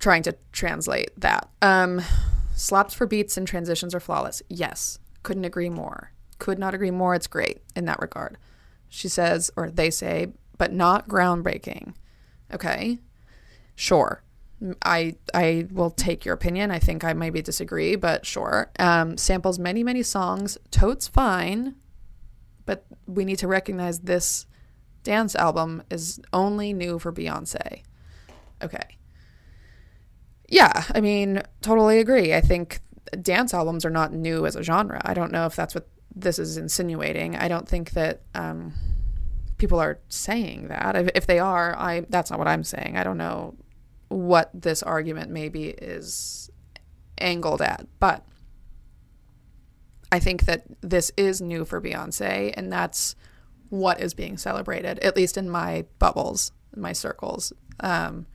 Trying 0.00 0.24
to 0.24 0.36
translate 0.50 1.10
that. 1.20 1.48
Um, 1.62 2.02
slaps 2.54 2.94
for 2.94 3.06
beats 3.06 3.36
and 3.36 3.46
transitions 3.46 3.94
are 3.94 4.00
flawless. 4.00 4.42
Yes. 4.48 4.98
Couldn't 5.22 5.44
agree 5.44 5.70
more. 5.70 6.12
Could 6.38 6.58
not 6.58 6.74
agree 6.74 6.90
more. 6.90 7.14
It's 7.14 7.26
great 7.26 7.62
in 7.74 7.84
that 7.86 8.00
regard. 8.00 8.38
She 8.88 9.08
says, 9.08 9.50
or 9.56 9.70
they 9.70 9.90
say, 9.90 10.28
but 10.58 10.72
not 10.72 11.08
groundbreaking. 11.08 11.94
Okay. 12.52 12.98
Sure. 13.74 14.22
I 14.84 15.16
I 15.34 15.66
will 15.72 15.90
take 15.90 16.24
your 16.24 16.34
opinion. 16.34 16.70
I 16.70 16.78
think 16.78 17.04
I 17.04 17.12
maybe 17.12 17.42
disagree, 17.42 17.96
but 17.96 18.24
sure. 18.24 18.70
Um, 18.78 19.16
samples 19.18 19.58
many 19.58 19.82
many 19.82 20.02
songs. 20.02 20.56
Totes 20.70 21.08
fine, 21.08 21.74
but 22.64 22.86
we 23.06 23.24
need 23.24 23.38
to 23.38 23.48
recognize 23.48 24.00
this 24.00 24.46
dance 25.02 25.34
album 25.34 25.82
is 25.90 26.20
only 26.32 26.72
new 26.72 26.98
for 26.98 27.12
Beyonce. 27.12 27.82
Okay. 28.62 28.96
Yeah, 30.48 30.84
I 30.94 31.00
mean, 31.00 31.42
totally 31.62 31.98
agree. 31.98 32.34
I 32.34 32.40
think 32.40 32.80
dance 33.20 33.54
albums 33.54 33.84
are 33.84 33.90
not 33.90 34.12
new 34.12 34.46
as 34.46 34.56
a 34.56 34.62
genre. 34.62 35.00
I 35.04 35.14
don't 35.14 35.32
know 35.32 35.46
if 35.46 35.56
that's 35.56 35.74
what 35.74 35.88
this 36.14 36.38
is 36.38 36.56
insinuating. 36.56 37.36
I 37.36 37.48
don't 37.48 37.68
think 37.68 37.90
that 37.92 38.22
um, 38.34 38.72
people 39.58 39.80
are 39.80 39.98
saying 40.08 40.68
that. 40.68 40.96
If, 40.96 41.10
if 41.14 41.26
they 41.26 41.38
are, 41.38 41.76
I 41.76 42.06
that's 42.08 42.30
not 42.30 42.38
what 42.38 42.48
I'm 42.48 42.64
saying. 42.64 42.96
I 42.96 43.04
don't 43.04 43.18
know 43.18 43.54
what 44.08 44.50
this 44.54 44.82
argument 44.82 45.30
maybe 45.30 45.68
is 45.68 46.50
angled 47.18 47.62
at, 47.62 47.86
but 47.98 48.24
I 50.12 50.20
think 50.20 50.44
that 50.44 50.64
this 50.80 51.10
is 51.16 51.40
new 51.40 51.64
for 51.64 51.80
Beyonce, 51.80 52.54
and 52.56 52.72
that's 52.72 53.16
what 53.70 54.00
is 54.00 54.14
being 54.14 54.36
celebrated, 54.36 54.98
at 55.00 55.16
least 55.16 55.36
in 55.36 55.50
my 55.50 55.86
bubbles, 55.98 56.52
my 56.76 56.92
circles. 56.92 57.52
Um, 57.80 58.26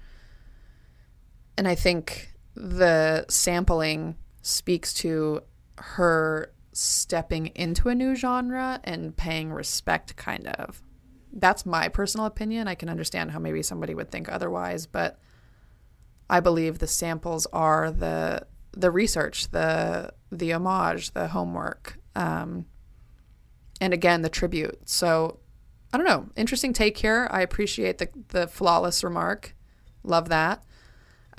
and 1.59 1.67
I 1.67 1.75
think 1.75 2.31
the 2.55 3.25
sampling 3.27 4.15
speaks 4.41 4.93
to 4.93 5.41
her 5.77 6.53
stepping 6.71 7.47
into 7.47 7.89
a 7.89 7.95
new 7.95 8.15
genre 8.15 8.79
and 8.85 9.13
paying 9.17 9.51
respect, 9.51 10.15
kind 10.15 10.47
of. 10.47 10.81
That's 11.33 11.65
my 11.65 11.89
personal 11.89 12.27
opinion. 12.27 12.69
I 12.69 12.75
can 12.75 12.87
understand 12.87 13.31
how 13.31 13.39
maybe 13.39 13.61
somebody 13.61 13.93
would 13.93 14.09
think 14.09 14.31
otherwise, 14.31 14.85
but 14.85 15.19
I 16.29 16.39
believe 16.39 16.79
the 16.79 16.87
samples 16.87 17.45
are 17.51 17.91
the 17.91 18.47
the 18.71 18.89
research, 18.89 19.51
the 19.51 20.13
the 20.31 20.53
homage, 20.53 21.11
the 21.11 21.27
homework, 21.27 21.99
um, 22.15 22.67
and 23.81 23.93
again 23.93 24.21
the 24.21 24.29
tribute. 24.29 24.87
So 24.87 25.39
I 25.91 25.97
don't 25.97 26.07
know. 26.07 26.29
Interesting 26.37 26.71
take 26.71 26.99
here. 26.99 27.27
I 27.29 27.41
appreciate 27.41 27.97
the 27.97 28.07
the 28.29 28.47
flawless 28.47 29.03
remark. 29.03 29.57
Love 30.03 30.29
that. 30.29 30.63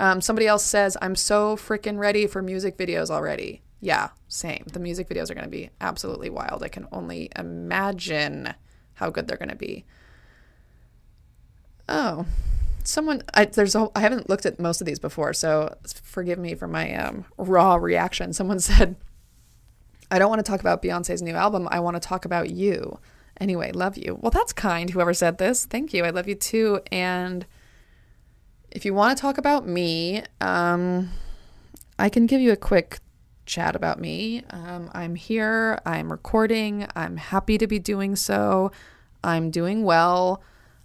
Um, 0.01 0.19
somebody 0.19 0.47
else 0.47 0.65
says 0.65 0.97
I'm 0.99 1.15
so 1.15 1.55
freaking 1.55 1.99
ready 1.99 2.25
for 2.25 2.41
music 2.41 2.75
videos 2.75 3.11
already. 3.11 3.61
Yeah, 3.81 4.09
same. 4.27 4.65
The 4.73 4.79
music 4.79 5.07
videos 5.07 5.29
are 5.29 5.35
going 5.35 5.45
to 5.45 5.49
be 5.49 5.69
absolutely 5.79 6.31
wild. 6.31 6.63
I 6.63 6.69
can 6.69 6.87
only 6.91 7.29
imagine 7.35 8.55
how 8.95 9.11
good 9.11 9.27
they're 9.27 9.37
going 9.37 9.49
to 9.49 9.55
be. 9.55 9.85
Oh, 11.87 12.25
someone 12.83 13.21
I, 13.35 13.45
there's 13.45 13.75
a, 13.75 13.89
I 13.95 13.99
haven't 13.99 14.27
looked 14.27 14.47
at 14.47 14.59
most 14.59 14.81
of 14.81 14.87
these 14.87 14.97
before, 14.97 15.33
so 15.33 15.77
forgive 16.03 16.39
me 16.39 16.55
for 16.55 16.67
my 16.67 16.95
um, 16.95 17.25
raw 17.37 17.75
reaction. 17.75 18.33
Someone 18.33 18.59
said, 18.59 18.95
"I 20.09 20.17
don't 20.17 20.29
want 20.29 20.43
to 20.43 20.51
talk 20.51 20.61
about 20.61 20.81
Beyonce's 20.81 21.21
new 21.21 21.35
album. 21.35 21.67
I 21.69 21.79
want 21.79 21.95
to 21.95 21.99
talk 21.99 22.25
about 22.25 22.49
you." 22.49 22.97
Anyway, 23.39 23.71
love 23.71 23.97
you. 23.97 24.17
Well, 24.19 24.31
that's 24.31 24.51
kind. 24.51 24.89
Whoever 24.89 25.13
said 25.13 25.37
this, 25.37 25.65
thank 25.65 25.93
you. 25.93 26.05
I 26.05 26.09
love 26.09 26.27
you 26.27 26.35
too. 26.35 26.79
And 26.91 27.45
if 28.71 28.85
you 28.85 28.93
want 28.93 29.17
to 29.17 29.21
talk 29.21 29.37
about 29.37 29.67
me, 29.67 30.23
um, 30.39 31.09
I 31.99 32.09
can 32.09 32.25
give 32.25 32.41
you 32.41 32.51
a 32.51 32.57
quick 32.57 32.99
chat 33.45 33.75
about 33.75 33.99
me. 33.99 34.43
Um, 34.49 34.89
I'm 34.93 35.15
here. 35.15 35.79
I'm 35.85 36.11
recording. 36.11 36.87
I'm 36.95 37.17
happy 37.17 37.57
to 37.57 37.67
be 37.67 37.79
doing 37.79 38.15
so. 38.15 38.71
I'm 39.23 39.51
doing 39.51 39.83
well. 39.83 40.41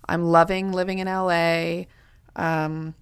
I'm 0.09 0.25
loving 0.25 0.73
living 0.73 0.99
in 0.99 1.07
LA. 1.07 1.85
Um, 2.35 2.95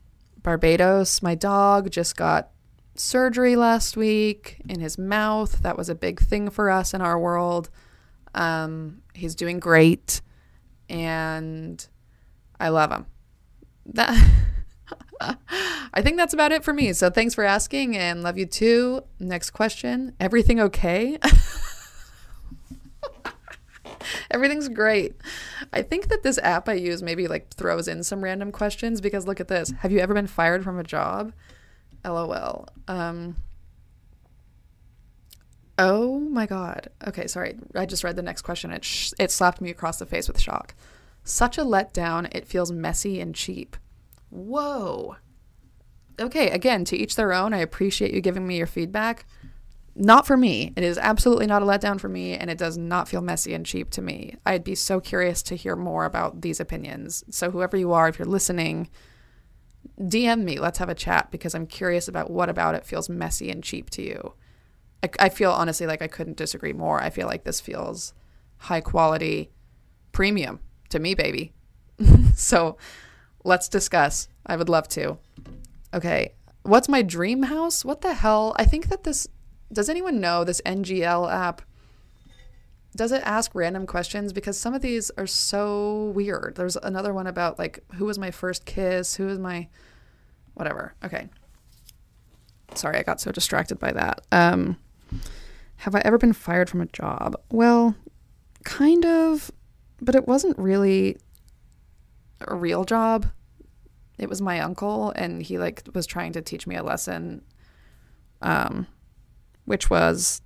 Barbados, 0.42 1.22
my 1.22 1.34
dog 1.34 1.90
just 1.90 2.16
got 2.16 2.50
surgery 2.94 3.56
last 3.56 3.96
week 3.96 4.60
in 4.68 4.80
his 4.80 4.98
mouth. 4.98 5.62
That 5.62 5.76
was 5.76 5.88
a 5.88 5.94
big 5.94 6.20
thing 6.20 6.50
for 6.50 6.70
us 6.70 6.94
in 6.94 7.00
our 7.00 7.18
world. 7.18 7.70
Um, 8.34 9.02
he's 9.14 9.34
doing 9.34 9.60
great, 9.60 10.20
and 10.88 11.86
I 12.60 12.68
love 12.68 12.92
him. 12.92 13.06
That 13.86 14.14
I 15.20 16.02
think 16.02 16.16
that's 16.16 16.34
about 16.34 16.52
it 16.52 16.64
for 16.64 16.72
me. 16.72 16.92
So 16.92 17.10
thanks 17.10 17.34
for 17.34 17.44
asking, 17.44 17.96
and 17.96 18.22
love 18.22 18.38
you 18.38 18.46
too. 18.46 19.02
Next 19.18 19.50
question: 19.50 20.14
Everything 20.18 20.60
okay? 20.60 21.18
Everything's 24.30 24.68
great. 24.68 25.14
I 25.72 25.82
think 25.82 26.08
that 26.08 26.22
this 26.22 26.38
app 26.38 26.68
I 26.68 26.74
use 26.74 27.02
maybe 27.02 27.26
like 27.26 27.54
throws 27.54 27.88
in 27.88 28.02
some 28.02 28.22
random 28.22 28.52
questions 28.52 29.00
because 29.00 29.26
look 29.26 29.40
at 29.40 29.48
this. 29.48 29.70
Have 29.80 29.92
you 29.92 30.00
ever 30.00 30.14
been 30.14 30.26
fired 30.26 30.64
from 30.64 30.78
a 30.78 30.84
job? 30.84 31.32
LOL. 32.04 32.68
Um, 32.86 33.36
oh 35.78 36.18
my 36.18 36.46
God. 36.46 36.88
Okay, 37.06 37.26
sorry. 37.26 37.56
I 37.74 37.86
just 37.86 38.04
read 38.04 38.16
the 38.16 38.22
next 38.22 38.42
question. 38.42 38.70
It, 38.70 38.84
sh- 38.84 39.12
it 39.18 39.30
slapped 39.30 39.60
me 39.60 39.70
across 39.70 39.98
the 39.98 40.06
face 40.06 40.28
with 40.28 40.40
shock. 40.40 40.74
Such 41.22 41.56
a 41.56 41.62
letdown. 41.62 42.28
It 42.34 42.46
feels 42.46 42.70
messy 42.70 43.20
and 43.20 43.34
cheap. 43.34 43.76
Whoa. 44.34 45.16
Okay, 46.20 46.50
again, 46.50 46.84
to 46.86 46.96
each 46.96 47.14
their 47.14 47.32
own. 47.32 47.54
I 47.54 47.58
appreciate 47.58 48.12
you 48.12 48.20
giving 48.20 48.46
me 48.46 48.56
your 48.58 48.66
feedback. 48.66 49.26
not 49.96 50.26
for 50.26 50.36
me. 50.36 50.72
It 50.74 50.82
is 50.82 50.98
absolutely 50.98 51.46
not 51.46 51.62
a 51.62 51.66
letdown 51.66 52.00
for 52.00 52.08
me, 52.08 52.34
and 52.34 52.50
it 52.50 52.58
does 52.58 52.76
not 52.76 53.08
feel 53.08 53.20
messy 53.20 53.54
and 53.54 53.64
cheap 53.64 53.90
to 53.90 54.02
me. 54.02 54.34
I'd 54.44 54.64
be 54.64 54.74
so 54.74 54.98
curious 55.00 55.40
to 55.44 55.54
hear 55.54 55.76
more 55.76 56.04
about 56.04 56.40
these 56.40 56.58
opinions. 56.58 57.22
So, 57.30 57.52
whoever 57.52 57.76
you 57.76 57.92
are, 57.92 58.08
if 58.08 58.18
you're 58.18 58.26
listening, 58.26 58.90
DM 60.00 60.42
me. 60.42 60.58
Let's 60.58 60.78
have 60.78 60.88
a 60.88 60.96
chat 60.96 61.30
because 61.30 61.54
I'm 61.54 61.68
curious 61.68 62.08
about 62.08 62.28
what 62.28 62.48
about 62.48 62.74
it 62.74 62.84
feels 62.84 63.08
messy 63.08 63.50
and 63.52 63.62
cheap 63.62 63.88
to 63.90 64.02
you. 64.02 64.34
I, 65.04 65.10
I 65.20 65.28
feel 65.28 65.52
honestly 65.52 65.86
like 65.86 66.02
I 66.02 66.08
couldn't 66.08 66.36
disagree 66.36 66.72
more. 66.72 67.00
I 67.00 67.10
feel 67.10 67.28
like 67.28 67.44
this 67.44 67.60
feels 67.60 68.14
high 68.56 68.80
quality, 68.80 69.52
premium 70.10 70.58
to 70.88 70.98
me, 70.98 71.14
baby. 71.14 71.52
so, 72.34 72.76
let's 73.44 73.68
discuss. 73.68 74.28
I 74.46 74.56
would 74.56 74.68
love 74.68 74.88
to. 74.88 75.18
Okay. 75.92 76.34
What's 76.62 76.88
my 76.88 77.02
dream 77.02 77.44
house? 77.44 77.84
What 77.84 78.00
the 78.00 78.14
hell? 78.14 78.56
I 78.58 78.64
think 78.64 78.88
that 78.88 79.04
this 79.04 79.28
does 79.72 79.88
anyone 79.88 80.20
know 80.20 80.44
this 80.44 80.60
NGL 80.64 81.32
app? 81.32 81.62
Does 82.96 83.12
it 83.12 83.22
ask 83.24 83.54
random 83.54 83.86
questions? 83.86 84.32
Because 84.32 84.58
some 84.58 84.72
of 84.72 84.82
these 84.82 85.10
are 85.18 85.26
so 85.26 86.12
weird. 86.14 86.54
There's 86.56 86.76
another 86.76 87.12
one 87.12 87.26
about 87.26 87.58
like 87.58 87.80
who 87.94 88.06
was 88.06 88.18
my 88.18 88.30
first 88.30 88.64
kiss? 88.64 89.16
Who 89.16 89.26
was 89.26 89.38
my 89.38 89.68
whatever. 90.54 90.94
Okay. 91.04 91.28
Sorry, 92.74 92.98
I 92.98 93.02
got 93.02 93.20
so 93.20 93.30
distracted 93.30 93.78
by 93.78 93.92
that. 93.92 94.26
Um 94.32 94.78
have 95.78 95.94
I 95.94 96.00
ever 96.04 96.18
been 96.18 96.32
fired 96.32 96.70
from 96.70 96.80
a 96.80 96.86
job? 96.86 97.36
Well, 97.50 97.94
kind 98.64 99.04
of, 99.04 99.50
but 100.00 100.14
it 100.14 100.26
wasn't 100.26 100.58
really 100.58 101.18
a 102.40 102.54
real 102.54 102.84
job. 102.84 103.26
It 104.18 104.28
was 104.28 104.40
my 104.40 104.60
uncle 104.60 105.12
and 105.16 105.42
he 105.42 105.58
like 105.58 105.82
was 105.92 106.06
trying 106.06 106.32
to 106.32 106.42
teach 106.42 106.66
me 106.66 106.76
a 106.76 106.82
lesson 106.82 107.42
um 108.42 108.86
which 109.64 109.90
was 109.90 110.40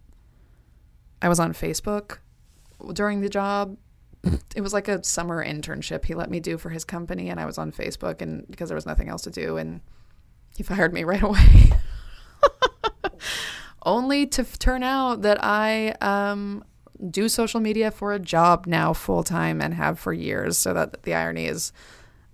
I 1.21 1.29
was 1.29 1.41
on 1.41 1.53
Facebook 1.53 2.19
during 2.93 3.21
the 3.21 3.29
job. 3.29 3.77
It 4.57 4.63
was 4.63 4.73
like 4.73 4.89
a 4.89 5.05
summer 5.05 5.45
internship 5.45 6.05
he 6.05 6.15
let 6.15 6.31
me 6.31 6.41
do 6.41 6.59
for 6.59 6.71
his 6.71 6.85
company, 6.85 7.29
and 7.29 7.39
I 7.39 7.47
was 7.47 7.59
on 7.59 7.71
Facebook, 7.71 8.21
and 8.21 8.45
because 8.51 8.69
there 8.69 8.75
was 8.75 8.87
nothing 8.87 9.09
else 9.09 9.23
to 9.23 9.31
do, 9.31 9.57
and 9.57 9.81
he 10.57 10.65
fired 10.65 10.93
me 10.93 11.05
right 11.13 11.23
away. 11.23 11.71
Only 13.85 14.27
to 14.27 14.43
f- 14.43 14.59
turn 14.59 14.83
out 14.83 15.23
that 15.23 15.39
I 15.43 15.95
um, 16.01 16.65
do 17.11 17.29
social 17.29 17.61
media 17.61 17.91
for 17.91 18.13
a 18.13 18.19
job 18.19 18.67
now 18.67 18.93
full 18.93 19.23
time 19.23 19.61
and 19.61 19.75
have 19.75 19.99
for 19.99 20.13
years, 20.13 20.59
so 20.59 20.75
that 20.75 21.03
the 21.03 21.15
irony 21.15 21.47
is 21.47 21.73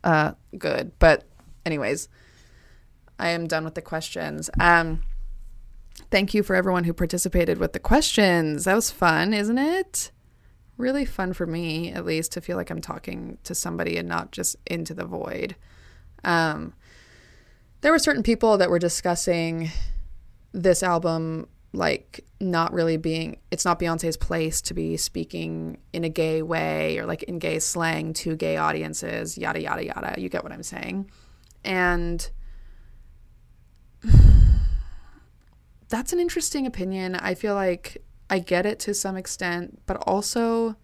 uh, 0.03 0.33
good. 0.57 0.93
But, 0.99 1.25
anyways, 1.67 2.09
I 3.19 3.29
am 3.31 3.47
done 3.47 3.65
with 3.65 3.75
the 3.75 3.83
questions. 3.83 4.51
Um, 4.61 5.03
Thank 6.11 6.35
you 6.35 6.43
for 6.43 6.57
everyone 6.57 6.85
who 6.85 6.93
participated 6.93 7.59
with 7.59 7.73
the 7.73 7.79
questions. 7.79 8.65
That 8.65 8.75
was 8.75 8.91
fun, 8.91 9.33
isn't 9.33 9.59
it? 9.59 10.11
Really 10.77 11.05
fun 11.05 11.33
for 11.33 11.47
me, 11.47 11.93
at 11.93 12.05
least, 12.05 12.33
to 12.33 12.41
feel 12.41 12.57
like 12.57 12.71
I'm 12.71 12.81
talking 12.81 13.39
to 13.45 13.55
somebody 13.55 13.97
and 13.97 14.09
not 14.09 14.33
just 14.33 14.57
into 14.67 14.93
the 14.93 15.05
void. 15.05 15.55
Um, 16.25 16.75
there 17.81 17.93
were 17.93 17.99
certain 17.99 18.23
people 18.23 18.59
that 18.59 18.71
were 18.71 18.79
discussing 18.79 19.71
this 20.53 20.83
album 20.83 21.49
like 21.75 22.25
not 22.41 22.73
really 22.73 22.97
being 22.97 23.39
it's 23.51 23.65
not 23.65 23.79
Beyonce's 23.79 24.17
place 24.17 24.61
to 24.63 24.75
be 24.75 24.97
speaking 24.97 25.79
in 25.93 26.05
a 26.05 26.09
gay 26.09 26.43
way 26.43 26.99
or 26.99 27.07
like 27.07 27.23
in 27.25 27.39
gay 27.39 27.59
slang 27.59 28.13
to 28.15 28.37
gay 28.37 28.57
audiences, 28.57 29.37
yada 29.37 29.61
yada 29.61 29.85
yada. 29.85 30.15
You 30.21 30.29
get 30.29 30.43
what 30.43 30.53
I'm 30.53 30.63
saying? 30.63 31.11
And 31.65 32.31
that's 35.89 36.13
an 36.13 36.21
interesting 36.21 36.67
opinion. 36.67 37.17
I 37.17 37.35
feel 37.35 37.55
like 37.55 38.03
I 38.31 38.39
get 38.39 38.67
it 38.67 38.79
to 38.81 38.95
some 38.95 39.17
extent, 39.17 39.81
but 39.87 39.97
also 40.07 40.77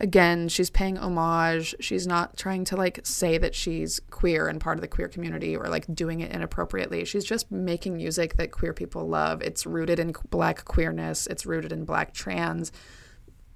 again, 0.00 0.48
she's 0.48 0.70
paying 0.70 0.96
homage. 0.96 1.74
She's 1.78 2.06
not 2.06 2.36
trying 2.36 2.64
to 2.64 2.76
like 2.76 3.00
say 3.04 3.38
that 3.38 3.54
she's 3.54 4.00
queer 4.10 4.48
and 4.48 4.60
part 4.60 4.78
of 4.78 4.80
the 4.80 4.88
queer 4.88 5.08
community 5.08 5.56
or 5.56 5.68
like 5.68 5.94
doing 5.94 6.20
it 6.20 6.32
inappropriately. 6.32 7.04
She's 7.04 7.24
just 7.24 7.50
making 7.52 7.96
music 7.96 8.36
that 8.36 8.50
queer 8.50 8.72
people 8.72 9.06
love. 9.06 9.42
It's 9.42 9.66
rooted 9.66 9.98
in 9.98 10.14
black 10.30 10.64
queerness, 10.64 11.26
it's 11.26 11.46
rooted 11.46 11.70
in 11.70 11.84
black 11.84 12.14
trans 12.14 12.72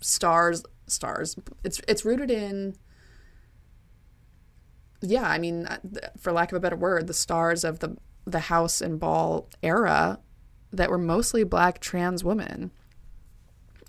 stars 0.01 0.63
stars. 0.87 1.37
It's 1.65 1.81
it's 1.89 2.05
rooted 2.05 2.31
in 2.31 2.77
yeah, 5.01 5.29
I 5.29 5.39
mean, 5.39 5.67
uh, 5.67 5.79
for 6.19 6.33
lack 6.33 6.51
of 6.51 6.57
a 6.57 6.61
better 6.61 6.77
word, 6.77 7.07
the 7.07 7.15
stars 7.15 7.65
of 7.65 7.81
the 7.81 7.97
the 8.27 8.41
house 8.41 8.81
and 8.81 9.01
ball 9.01 9.49
era 9.63 10.19
that 10.73 10.91
were 10.91 10.99
mostly 10.99 11.45
black 11.45 11.79
trans 11.81 12.25
women 12.25 12.71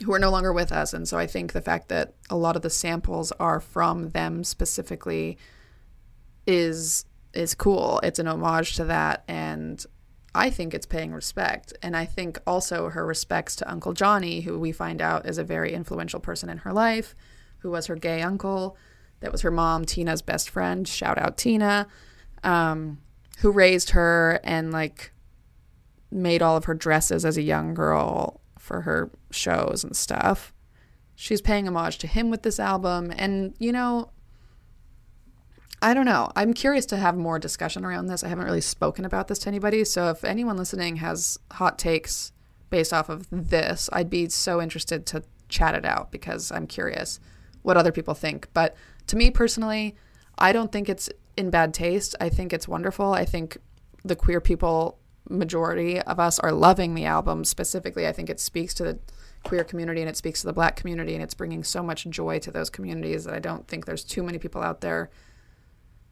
who 0.04 0.14
are 0.14 0.20
no 0.20 0.30
longer 0.30 0.52
with 0.52 0.72
us. 0.72 0.94
And 0.94 1.08
so 1.08 1.18
I 1.18 1.28
think 1.28 1.54
the 1.54 1.62
fact 1.62 1.90
that 1.90 2.14
a 2.30 2.36
lot 2.36 2.56
of 2.56 2.62
the 2.62 2.70
samples 2.70 3.32
are 3.34 3.60
from 3.60 4.10
them 4.10 4.44
specifically 4.44 5.38
is 6.46 7.06
is 7.34 7.54
cool. 7.54 8.00
It's 8.02 8.20
an 8.20 8.28
homage 8.28 8.76
to 8.76 8.86
that 8.86 9.24
and 9.28 9.86
I 10.34 10.50
think 10.50 10.74
it's 10.74 10.86
paying 10.86 11.14
respect. 11.14 11.74
And 11.82 11.96
I 11.96 12.06
think 12.06 12.40
also 12.46 12.90
her 12.90 13.06
respects 13.06 13.56
to 13.58 13.72
Uncle 13.72 13.94
Johnny, 13.94 14.42
who 14.42 14.60
we 14.60 14.74
find 14.74 15.02
out 15.02 15.26
is 15.26 15.38
a 15.38 15.44
very 15.44 15.74
influential 15.74 16.20
person 16.20 16.50
in 16.50 16.60
her 16.60 16.74
life, 16.74 17.16
who 17.60 17.72
was 17.72 17.88
her 17.88 17.96
gay 17.96 18.22
uncle. 18.22 18.78
That 19.22 19.32
was 19.32 19.42
her 19.42 19.52
mom, 19.52 19.86
Tina's 19.86 20.22
best 20.22 20.50
friend. 20.50 20.86
Shout 20.86 21.18
out 21.18 21.38
Tina, 21.38 21.88
um, 22.44 23.00
who 23.40 23.52
raised 23.52 23.92
her 23.92 24.42
and 24.44 24.72
like 24.72 25.14
made 26.12 26.42
all 26.42 26.58
of 26.58 26.66
her 26.66 26.74
dresses 26.74 27.24
as 27.24 27.38
a 27.38 27.42
young 27.42 27.74
girl 27.74 28.42
for 28.66 28.82
her 28.82 29.12
shows 29.30 29.84
and 29.84 29.96
stuff. 29.96 30.52
She's 31.14 31.40
paying 31.40 31.68
homage 31.68 32.00
to 32.00 32.08
him 32.08 32.32
with 32.32 32.42
this 32.42 32.60
album. 32.60 33.14
And, 33.16 33.54
you 33.60 33.72
know, 33.72 34.10
I 35.84 35.94
don't 35.94 36.08
know. 36.08 36.32
I'm 36.36 36.52
curious 36.54 36.88
to 36.88 36.98
have 36.98 37.16
more 37.16 37.38
discussion 37.38 37.86
around 37.86 38.08
this. 38.08 38.24
I 38.24 38.28
haven't 38.28 38.46
really 38.46 38.62
spoken 38.62 39.06
about 39.06 39.28
this 39.28 39.38
to 39.40 39.50
anybody. 39.50 39.84
So 39.84 40.10
if 40.10 40.24
anyone 40.24 40.58
listening 40.58 40.96
has 40.96 41.38
hot 41.52 41.78
takes 41.78 42.32
based 42.72 42.92
off 42.92 43.08
of 43.08 43.28
this, 43.30 43.88
I'd 43.94 44.10
be 44.10 44.30
so 44.30 44.60
interested 44.60 45.06
to 45.08 45.24
chat 45.48 45.76
it 45.76 45.86
out 45.86 46.12
because 46.12 46.52
I'm 46.52 46.66
curious 46.66 47.20
what 47.62 47.78
other 47.78 47.92
people 47.92 48.16
think. 48.16 48.48
But 48.54 48.76
to 49.08 49.16
me 49.16 49.30
personally, 49.30 49.96
I 50.40 50.52
don't 50.52 50.72
think 50.72 50.90
it's 50.90 51.08
in 51.38 51.52
bad 51.52 51.72
taste. 51.72 52.16
I 52.20 52.30
think 52.30 52.52
it's 52.52 52.68
wonderful. 52.68 53.14
I 53.14 53.26
think 53.26 53.58
the 54.04 54.16
queer 54.16 54.42
people 54.42 54.98
majority 55.30 56.02
of 56.02 56.20
us 56.20 56.40
are 56.40 56.52
loving 56.52 56.96
the 56.96 57.06
album. 57.06 57.44
Specifically 57.44 58.08
i 58.08 58.12
think 58.12 58.30
it 58.30 58.40
speaks 58.40 58.74
to 58.76 58.84
the 58.84 59.00
queer 59.44 59.64
community 59.64 60.02
and 60.02 60.10
it 60.10 60.18
speaks 60.18 60.42
to 60.42 60.48
the 60.48 60.54
black 60.54 60.76
community 60.76 61.14
and 61.14 61.22
it's 61.22 61.36
bringing 61.36 61.64
so 61.64 61.84
much 61.84 62.06
joy 62.06 62.40
to 62.40 62.50
those 62.50 62.68
communities 62.68 63.26
that 63.26 63.34
i 63.36 63.38
don't 63.38 63.68
think 63.68 63.86
there's 63.86 64.04
too 64.04 64.24
many 64.24 64.40
people 64.40 64.60
out 64.60 64.82
there 64.82 65.12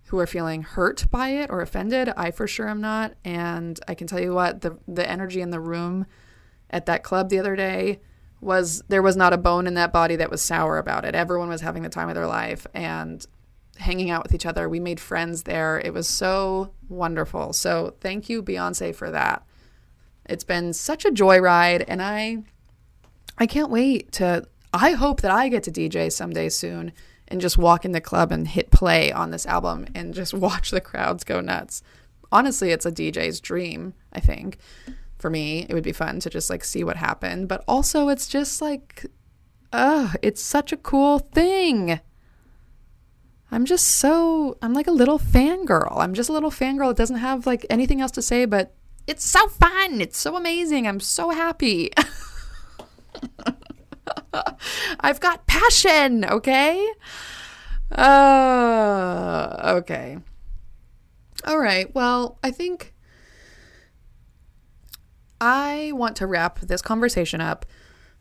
who 0.07 0.19
are 0.19 0.27
feeling 0.27 0.61
hurt 0.61 1.09
by 1.09 1.29
it 1.29 1.49
or 1.49 1.61
offended. 1.61 2.07
I 2.15 2.29
for 2.29 2.45
sure 2.47 2.69
am 2.69 2.81
not. 2.81 3.13
And 3.23 3.79
i 3.87 3.95
can 3.95 4.07
tell 4.07 4.19
you 4.19 4.33
what 4.33 4.61
the 4.61 4.77
the 4.87 5.09
energy 5.09 5.41
in 5.41 5.49
the 5.49 5.59
room 5.59 6.05
at 6.69 6.85
that 6.87 7.03
club 7.03 7.29
the 7.29 7.39
other 7.39 7.55
day 7.55 7.99
was 8.41 8.83
there 8.89 9.01
was 9.01 9.15
not 9.15 9.33
a 9.33 9.37
bone 9.37 9.67
in 9.67 9.73
that 9.75 9.93
body 9.93 10.15
that 10.17 10.29
was 10.29 10.41
sour 10.41 10.77
about 10.77 11.05
it. 11.05 11.15
Everyone 11.15 11.49
was 11.49 11.61
having 11.61 11.83
the 11.83 11.89
time 11.89 12.09
of 12.09 12.15
their 12.15 12.27
life. 12.27 12.67
And 12.73 13.25
hanging 13.77 14.09
out 14.09 14.23
with 14.23 14.33
each 14.33 14.45
other. 14.45 14.69
We 14.69 14.79
made 14.79 14.99
friends 14.99 15.43
there. 15.43 15.79
It 15.79 15.93
was 15.93 16.07
so 16.07 16.73
wonderful. 16.89 17.53
So 17.53 17.95
thank 17.99 18.29
you, 18.29 18.43
Beyonce, 18.43 18.93
for 18.95 19.11
that. 19.11 19.45
It's 20.25 20.43
been 20.43 20.73
such 20.73 21.05
a 21.05 21.11
joyride, 21.11 21.83
and 21.87 22.01
I, 22.01 22.43
I 23.37 23.45
can't 23.45 23.69
wait 23.69 24.11
to. 24.13 24.47
I 24.73 24.91
hope 24.91 25.21
that 25.21 25.31
I 25.31 25.49
get 25.49 25.63
to 25.63 25.71
DJ 25.71 26.11
someday 26.11 26.49
soon 26.49 26.93
and 27.27 27.41
just 27.41 27.57
walk 27.57 27.85
in 27.85 27.91
the 27.91 28.01
club 28.01 28.31
and 28.31 28.47
hit 28.47 28.71
play 28.71 29.11
on 29.11 29.31
this 29.31 29.45
album 29.45 29.87
and 29.93 30.13
just 30.13 30.33
watch 30.33 30.71
the 30.71 30.81
crowds 30.81 31.23
go 31.23 31.41
nuts. 31.41 31.83
Honestly, 32.31 32.71
it's 32.71 32.85
a 32.85 32.91
DJ's 32.91 33.39
dream. 33.39 33.93
I 34.11 34.19
think 34.19 34.57
for 35.17 35.29
me, 35.29 35.65
it 35.69 35.73
would 35.73 35.83
be 35.83 35.91
fun 35.91 36.19
to 36.21 36.29
just 36.29 36.49
like 36.49 36.63
see 36.63 36.83
what 36.83 36.97
happened, 36.97 37.47
but 37.47 37.63
also 37.67 38.09
it's 38.09 38.27
just 38.27 38.61
like, 38.61 39.05
uh, 39.71 40.13
it's 40.21 40.41
such 40.41 40.71
a 40.71 40.77
cool 40.77 41.19
thing. 41.19 41.99
I'm 43.53 43.65
just 43.65 43.87
so 43.87 44.57
I'm 44.63 44.73
like 44.73 44.87
a 44.87 44.91
little 44.91 45.19
fangirl. 45.19 45.99
I'm 45.99 46.15
just 46.15 46.27
a 46.27 46.33
little 46.33 46.49
fangirl 46.49 46.87
that 46.87 46.97
doesn't 46.97 47.17
have 47.17 47.45
like 47.45 47.67
anything 47.69 48.01
else 48.01 48.09
to 48.13 48.23
say, 48.23 48.45
but 48.45 48.73
it's 49.05 49.23
so 49.23 49.47
fun. 49.47 50.01
It's 50.01 50.17
so 50.17 50.35
amazing. 50.35 50.87
I'm 50.87 50.99
so 50.99 51.29
happy. 51.29 51.91
I've 54.99 55.19
got 55.19 55.45
passion, 55.45 56.25
okay? 56.25 56.83
Uh 57.91 59.75
okay. 59.77 60.17
All 61.45 61.59
right. 61.59 61.93
Well, 61.93 62.39
I 62.43 62.49
think 62.49 62.95
I 65.39 65.91
want 65.93 66.15
to 66.15 66.25
wrap 66.25 66.59
this 66.61 66.81
conversation 66.81 67.39
up 67.39 67.67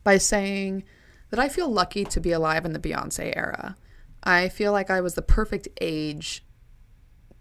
by 0.04 0.18
saying 0.18 0.84
that 1.30 1.40
I 1.40 1.48
feel 1.48 1.70
lucky 1.70 2.04
to 2.04 2.20
be 2.20 2.32
alive 2.32 2.66
in 2.66 2.74
the 2.74 2.78
Beyonce 2.78 3.32
era. 3.34 3.76
I 4.22 4.48
feel 4.48 4.72
like 4.72 4.90
I 4.90 5.00
was 5.00 5.14
the 5.14 5.22
perfect 5.22 5.68
age. 5.80 6.44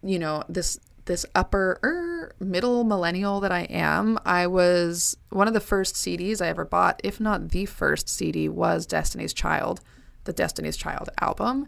You 0.03 0.19
know, 0.19 0.43
this 0.49 0.79
this 1.05 1.25
upper 1.35 1.79
er, 1.83 2.35
middle 2.39 2.83
millennial 2.83 3.39
that 3.39 3.51
I 3.51 3.61
am, 3.61 4.19
I 4.25 4.47
was 4.47 5.17
one 5.29 5.47
of 5.47 5.53
the 5.53 5.59
first 5.59 5.95
CDs 5.95 6.41
I 6.41 6.47
ever 6.47 6.65
bought, 6.65 7.01
if 7.03 7.19
not 7.19 7.49
the 7.49 7.65
first 7.65 8.07
CD, 8.07 8.47
was 8.47 8.85
Destiny's 8.85 9.33
Child, 9.33 9.81
the 10.25 10.33
Destiny's 10.33 10.77
Child 10.77 11.09
album. 11.19 11.67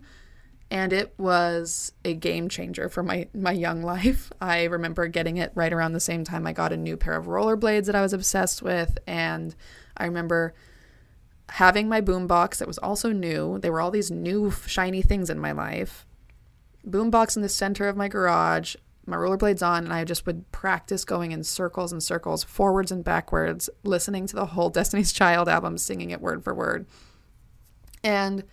And 0.70 0.94
it 0.94 1.14
was 1.18 1.92
a 2.04 2.14
game 2.14 2.50
changer 2.50 2.90
for 2.90 3.04
my, 3.04 3.28
my 3.34 3.52
young 3.52 3.84
life. 3.84 4.32
I 4.42 4.64
remember 4.64 5.08
getting 5.08 5.38
it 5.38 5.52
right 5.56 5.74
around 5.74 5.94
the 5.94 6.00
same 6.00 6.24
time 6.24 6.48
I 6.48 6.54
got 6.54 6.74
a 6.74 6.78
new 6.78 6.98
pair 6.98 7.16
of 7.16 7.26
rollerblades 7.26 7.86
that 7.86 7.96
I 7.96 8.02
was 8.02 8.14
obsessed 8.14 8.62
with. 8.62 8.98
And 9.06 9.56
I 9.98 10.06
remember 10.06 10.54
having 11.50 11.88
my 11.88 12.02
boombox 12.02 12.58
that 12.58 12.68
was 12.68 12.78
also 12.78 13.12
new. 13.12 13.60
There 13.60 13.72
were 13.72 13.82
all 13.82 13.92
these 13.92 14.12
new 14.12 14.52
shiny 14.52 15.02
things 15.02 15.30
in 15.30 15.40
my 15.40 15.52
life. 15.52 16.06
Boombox 16.88 17.36
in 17.36 17.42
the 17.42 17.50
center 17.50 17.88
of 17.88 17.98
my 17.98 18.08
garage, 18.08 18.76
my 19.06 19.16
rollerblades 19.16 19.66
on, 19.66 19.84
and 19.84 19.94
I 19.94 20.04
just 20.04 20.26
would 20.26 20.52
practice 20.52 21.06
going 21.06 21.32
in 21.32 21.44
circles 21.44 21.92
and 21.92 22.02
circles, 22.02 22.44
forwards 22.44 22.92
and 22.92 23.04
backwards, 23.04 23.70
listening 23.84 24.28
to 24.28 24.36
the 24.36 24.48
whole 24.48 24.70
Destiny's 24.72 25.12
Child 25.12 25.48
album, 25.48 25.78
singing 25.78 26.12
it 26.12 26.22
word 26.22 26.44
for 26.44 26.54
word. 26.54 26.86
And 28.04 28.44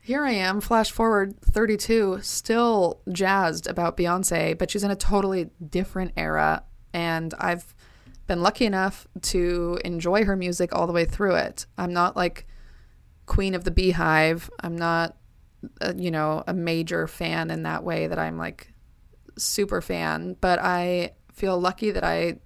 here 0.00 0.24
I 0.24 0.32
am, 0.32 0.60
flash 0.60 0.90
forward 0.90 1.40
32, 1.42 2.20
still 2.22 3.00
jazzed 3.12 3.66
about 3.66 3.96
Beyonce, 3.96 4.56
but 4.56 4.70
she's 4.70 4.84
in 4.84 4.90
a 4.90 4.96
totally 4.96 5.50
different 5.66 6.12
era. 6.16 6.64
And 6.94 7.34
I've 7.38 7.74
been 8.28 8.42
lucky 8.42 8.66
enough 8.66 9.08
to 9.22 9.78
enjoy 9.84 10.24
her 10.24 10.36
music 10.36 10.72
all 10.72 10.86
the 10.86 10.92
way 10.92 11.04
through 11.04 11.34
it. 11.34 11.66
I'm 11.76 11.92
not 11.92 12.14
like 12.14 12.46
Queen 13.26 13.54
of 13.54 13.64
the 13.64 13.70
Beyhive. 13.70 14.48
I'm 14.60 14.76
not, 14.76 15.16
a, 15.80 15.96
you 15.96 16.10
know, 16.10 16.44
a 16.46 16.54
major 16.54 17.08
fan 17.08 17.50
in 17.50 17.64
that 17.64 17.82
way 17.82 18.06
that 18.06 18.18
I'm 18.18 18.38
like 18.38 18.72
super 19.36 19.80
fan, 19.80 20.36
but 20.40 20.58
I 20.60 21.12
feel 21.32 21.58
lucky 21.58 21.90
that 21.90 22.04
I 22.04 22.38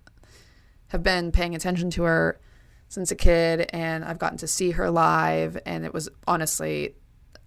have 0.89 1.03
been 1.03 1.33
paying 1.33 1.55
attention 1.55 1.91
to 1.91 2.05
her 2.05 2.41
since 2.89 3.11
a 3.11 3.17
kid 3.17 3.69
and 3.73 4.05
I've 4.05 4.19
gotten 4.19 4.39
to 4.39 4.47
see 4.47 4.73
her 4.73 4.91
live 4.91 5.59
and 5.65 5.85
it 5.85 5.95
was 5.95 6.09
honestly 6.27 6.95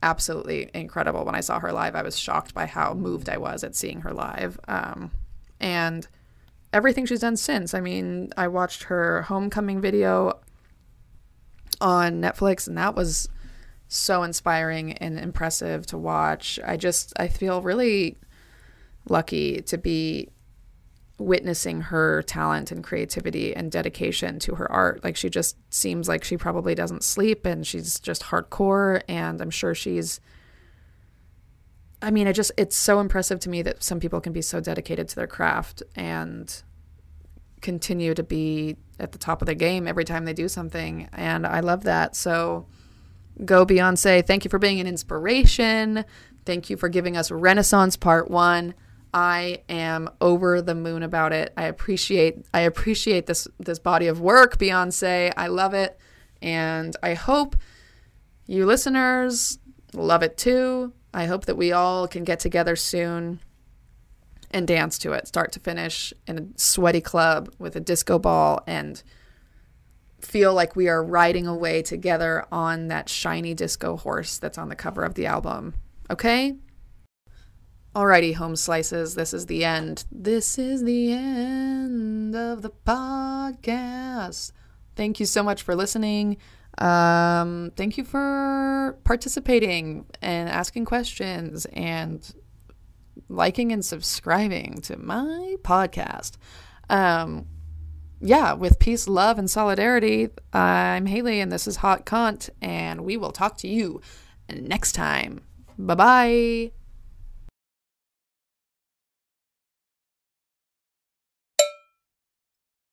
absolutely 0.03 0.69
incredible 0.73 1.23
when 1.23 1.35
I 1.35 1.41
saw 1.41 1.59
her 1.59 1.71
live. 1.71 1.95
I 1.95 2.01
was 2.01 2.17
shocked 2.17 2.53
by 2.53 2.65
how 2.65 2.93
moved 2.93 3.29
I 3.29 3.37
was 3.37 3.63
at 3.63 3.75
seeing 3.75 4.01
her 4.01 4.13
live. 4.13 4.59
Um, 4.67 5.11
and 5.59 6.07
everything 6.75 7.05
she's 7.05 7.21
done 7.21 7.37
since. 7.37 7.73
I 7.73 7.79
mean, 7.79 8.31
I 8.35 8.49
watched 8.49 8.83
her 8.83 9.21
homecoming 9.23 9.79
video 9.79 10.39
on 11.79 12.21
Netflix 12.21 12.67
and 12.67 12.77
that 12.77 12.95
was 12.95 13.29
so 13.87 14.23
inspiring 14.23 14.93
and 14.93 15.17
impressive 15.17 15.87
to 15.87 15.97
watch. 15.97 16.59
I 16.65 16.75
just 16.75 17.13
I 17.17 17.29
feel 17.29 17.61
really 17.61 18.17
lucky 19.07 19.61
to 19.61 19.77
be 19.77 20.29
witnessing 21.17 21.79
her 21.79 22.21
talent 22.23 22.71
and 22.73 22.83
creativity 22.83 23.55
and 23.55 23.71
dedication 23.71 24.37
to 24.39 24.55
her 24.55 24.69
art. 24.69 25.01
Like 25.01 25.15
she 25.15 25.29
just 25.29 25.55
seems 25.73 26.09
like 26.09 26.25
she 26.25 26.35
probably 26.35 26.75
doesn't 26.75 27.05
sleep 27.05 27.45
and 27.45 27.65
she's 27.65 28.01
just 28.01 28.23
hardcore 28.23 29.01
and 29.07 29.41
I'm 29.41 29.49
sure 29.49 29.73
she's 29.73 30.19
I 32.01 32.11
mean, 32.11 32.27
it 32.27 32.33
just 32.33 32.51
it's 32.57 32.75
so 32.75 32.99
impressive 32.99 33.39
to 33.41 33.49
me 33.49 33.61
that 33.63 33.83
some 33.83 33.99
people 33.99 34.21
can 34.21 34.33
be 34.33 34.41
so 34.41 34.59
dedicated 34.59 35.07
to 35.09 35.15
their 35.15 35.27
craft 35.27 35.81
and 35.95 36.63
continue 37.61 38.13
to 38.13 38.23
be 38.23 38.77
at 38.99 39.11
the 39.11 39.17
top 39.17 39.41
of 39.41 39.47
the 39.47 39.55
game 39.55 39.87
every 39.87 40.05
time 40.05 40.25
they 40.25 40.33
do 40.33 40.47
something 40.47 41.09
and 41.13 41.47
I 41.47 41.61
love 41.61 41.83
that. 41.83 42.15
So 42.15 42.67
go 43.43 43.65
Beyonce. 43.65 44.25
Thank 44.25 44.45
you 44.45 44.49
for 44.49 44.59
being 44.59 44.79
an 44.79 44.87
inspiration. 44.87 46.05
Thank 46.45 46.69
you 46.69 46.77
for 46.77 46.89
giving 46.89 47.17
us 47.17 47.31
Renaissance 47.31 47.97
Part 47.97 48.29
1. 48.29 48.75
I 49.13 49.63
am 49.69 50.09
over 50.21 50.61
the 50.61 50.75
moon 50.75 51.01
about 51.01 51.33
it. 51.33 51.53
I 51.57 51.63
appreciate 51.65 52.45
I 52.53 52.61
appreciate 52.61 53.25
this 53.25 53.47
this 53.59 53.79
body 53.79 54.07
of 54.07 54.21
work, 54.21 54.57
Beyonce. 54.57 55.33
I 55.35 55.47
love 55.47 55.73
it 55.73 55.97
and 56.41 56.95
I 57.01 57.13
hope 57.13 57.55
you 58.45 58.65
listeners 58.65 59.57
love 59.93 60.21
it 60.21 60.37
too. 60.37 60.93
I 61.15 61.27
hope 61.27 61.45
that 61.45 61.55
we 61.55 61.71
all 61.71 62.09
can 62.09 62.25
get 62.25 62.41
together 62.41 62.75
soon 62.75 63.39
and 64.51 64.67
dance 64.67 64.97
to 64.99 65.13
it, 65.13 65.29
start 65.29 65.53
to 65.53 65.61
finish 65.61 66.13
in 66.27 66.37
a 66.37 66.59
sweaty 66.59 66.99
club 66.99 67.53
with 67.57 67.77
a 67.77 67.79
disco 67.79 68.19
ball 68.19 68.61
and 68.67 69.01
feel 70.19 70.53
like 70.53 70.75
we 70.75 70.89
are 70.89 71.01
riding 71.01 71.47
away 71.47 71.81
together 71.81 72.45
on 72.51 72.89
that 72.89 73.07
shiny 73.07 73.53
disco 73.53 73.95
horse 73.95 74.37
that's 74.37 74.57
on 74.57 74.67
the 74.67 74.75
cover 74.75 75.03
of 75.03 75.13
the 75.13 75.25
album. 75.25 75.75
Okay? 76.09 76.57
Alrighty, 77.95 78.35
home 78.35 78.57
slices, 78.57 79.15
this 79.15 79.33
is 79.33 79.45
the 79.45 79.63
end. 79.63 80.03
This 80.11 80.59
is 80.59 80.83
the 80.83 81.13
end 81.13 82.35
of 82.35 82.61
the 82.61 82.71
podcast. 82.85 84.51
Thank 84.97 85.21
you 85.21 85.25
so 85.25 85.43
much 85.43 85.61
for 85.61 85.75
listening. 85.75 86.35
Um, 86.77 87.71
thank 87.75 87.97
you 87.97 88.03
for 88.03 88.97
participating 89.03 90.05
and 90.21 90.49
asking 90.49 90.85
questions 90.85 91.65
and 91.73 92.33
liking 93.29 93.71
and 93.71 93.83
subscribing 93.83 94.81
to 94.83 94.97
my 94.97 95.55
podcast. 95.63 96.33
Um, 96.89 97.47
yeah, 98.21 98.53
with 98.53 98.79
peace, 98.79 99.07
love, 99.07 99.37
and 99.37 99.49
solidarity, 99.49 100.29
I'm 100.53 101.05
Haley, 101.05 101.39
and 101.39 101.51
this 101.51 101.67
is 101.67 101.77
Hot 101.77 102.05
Cunt, 102.05 102.49
and 102.61 103.01
we 103.01 103.17
will 103.17 103.31
talk 103.31 103.57
to 103.59 103.67
you 103.67 104.01
next 104.49 104.93
time. 104.93 105.41
Bye 105.77 105.95
bye. 105.95 106.84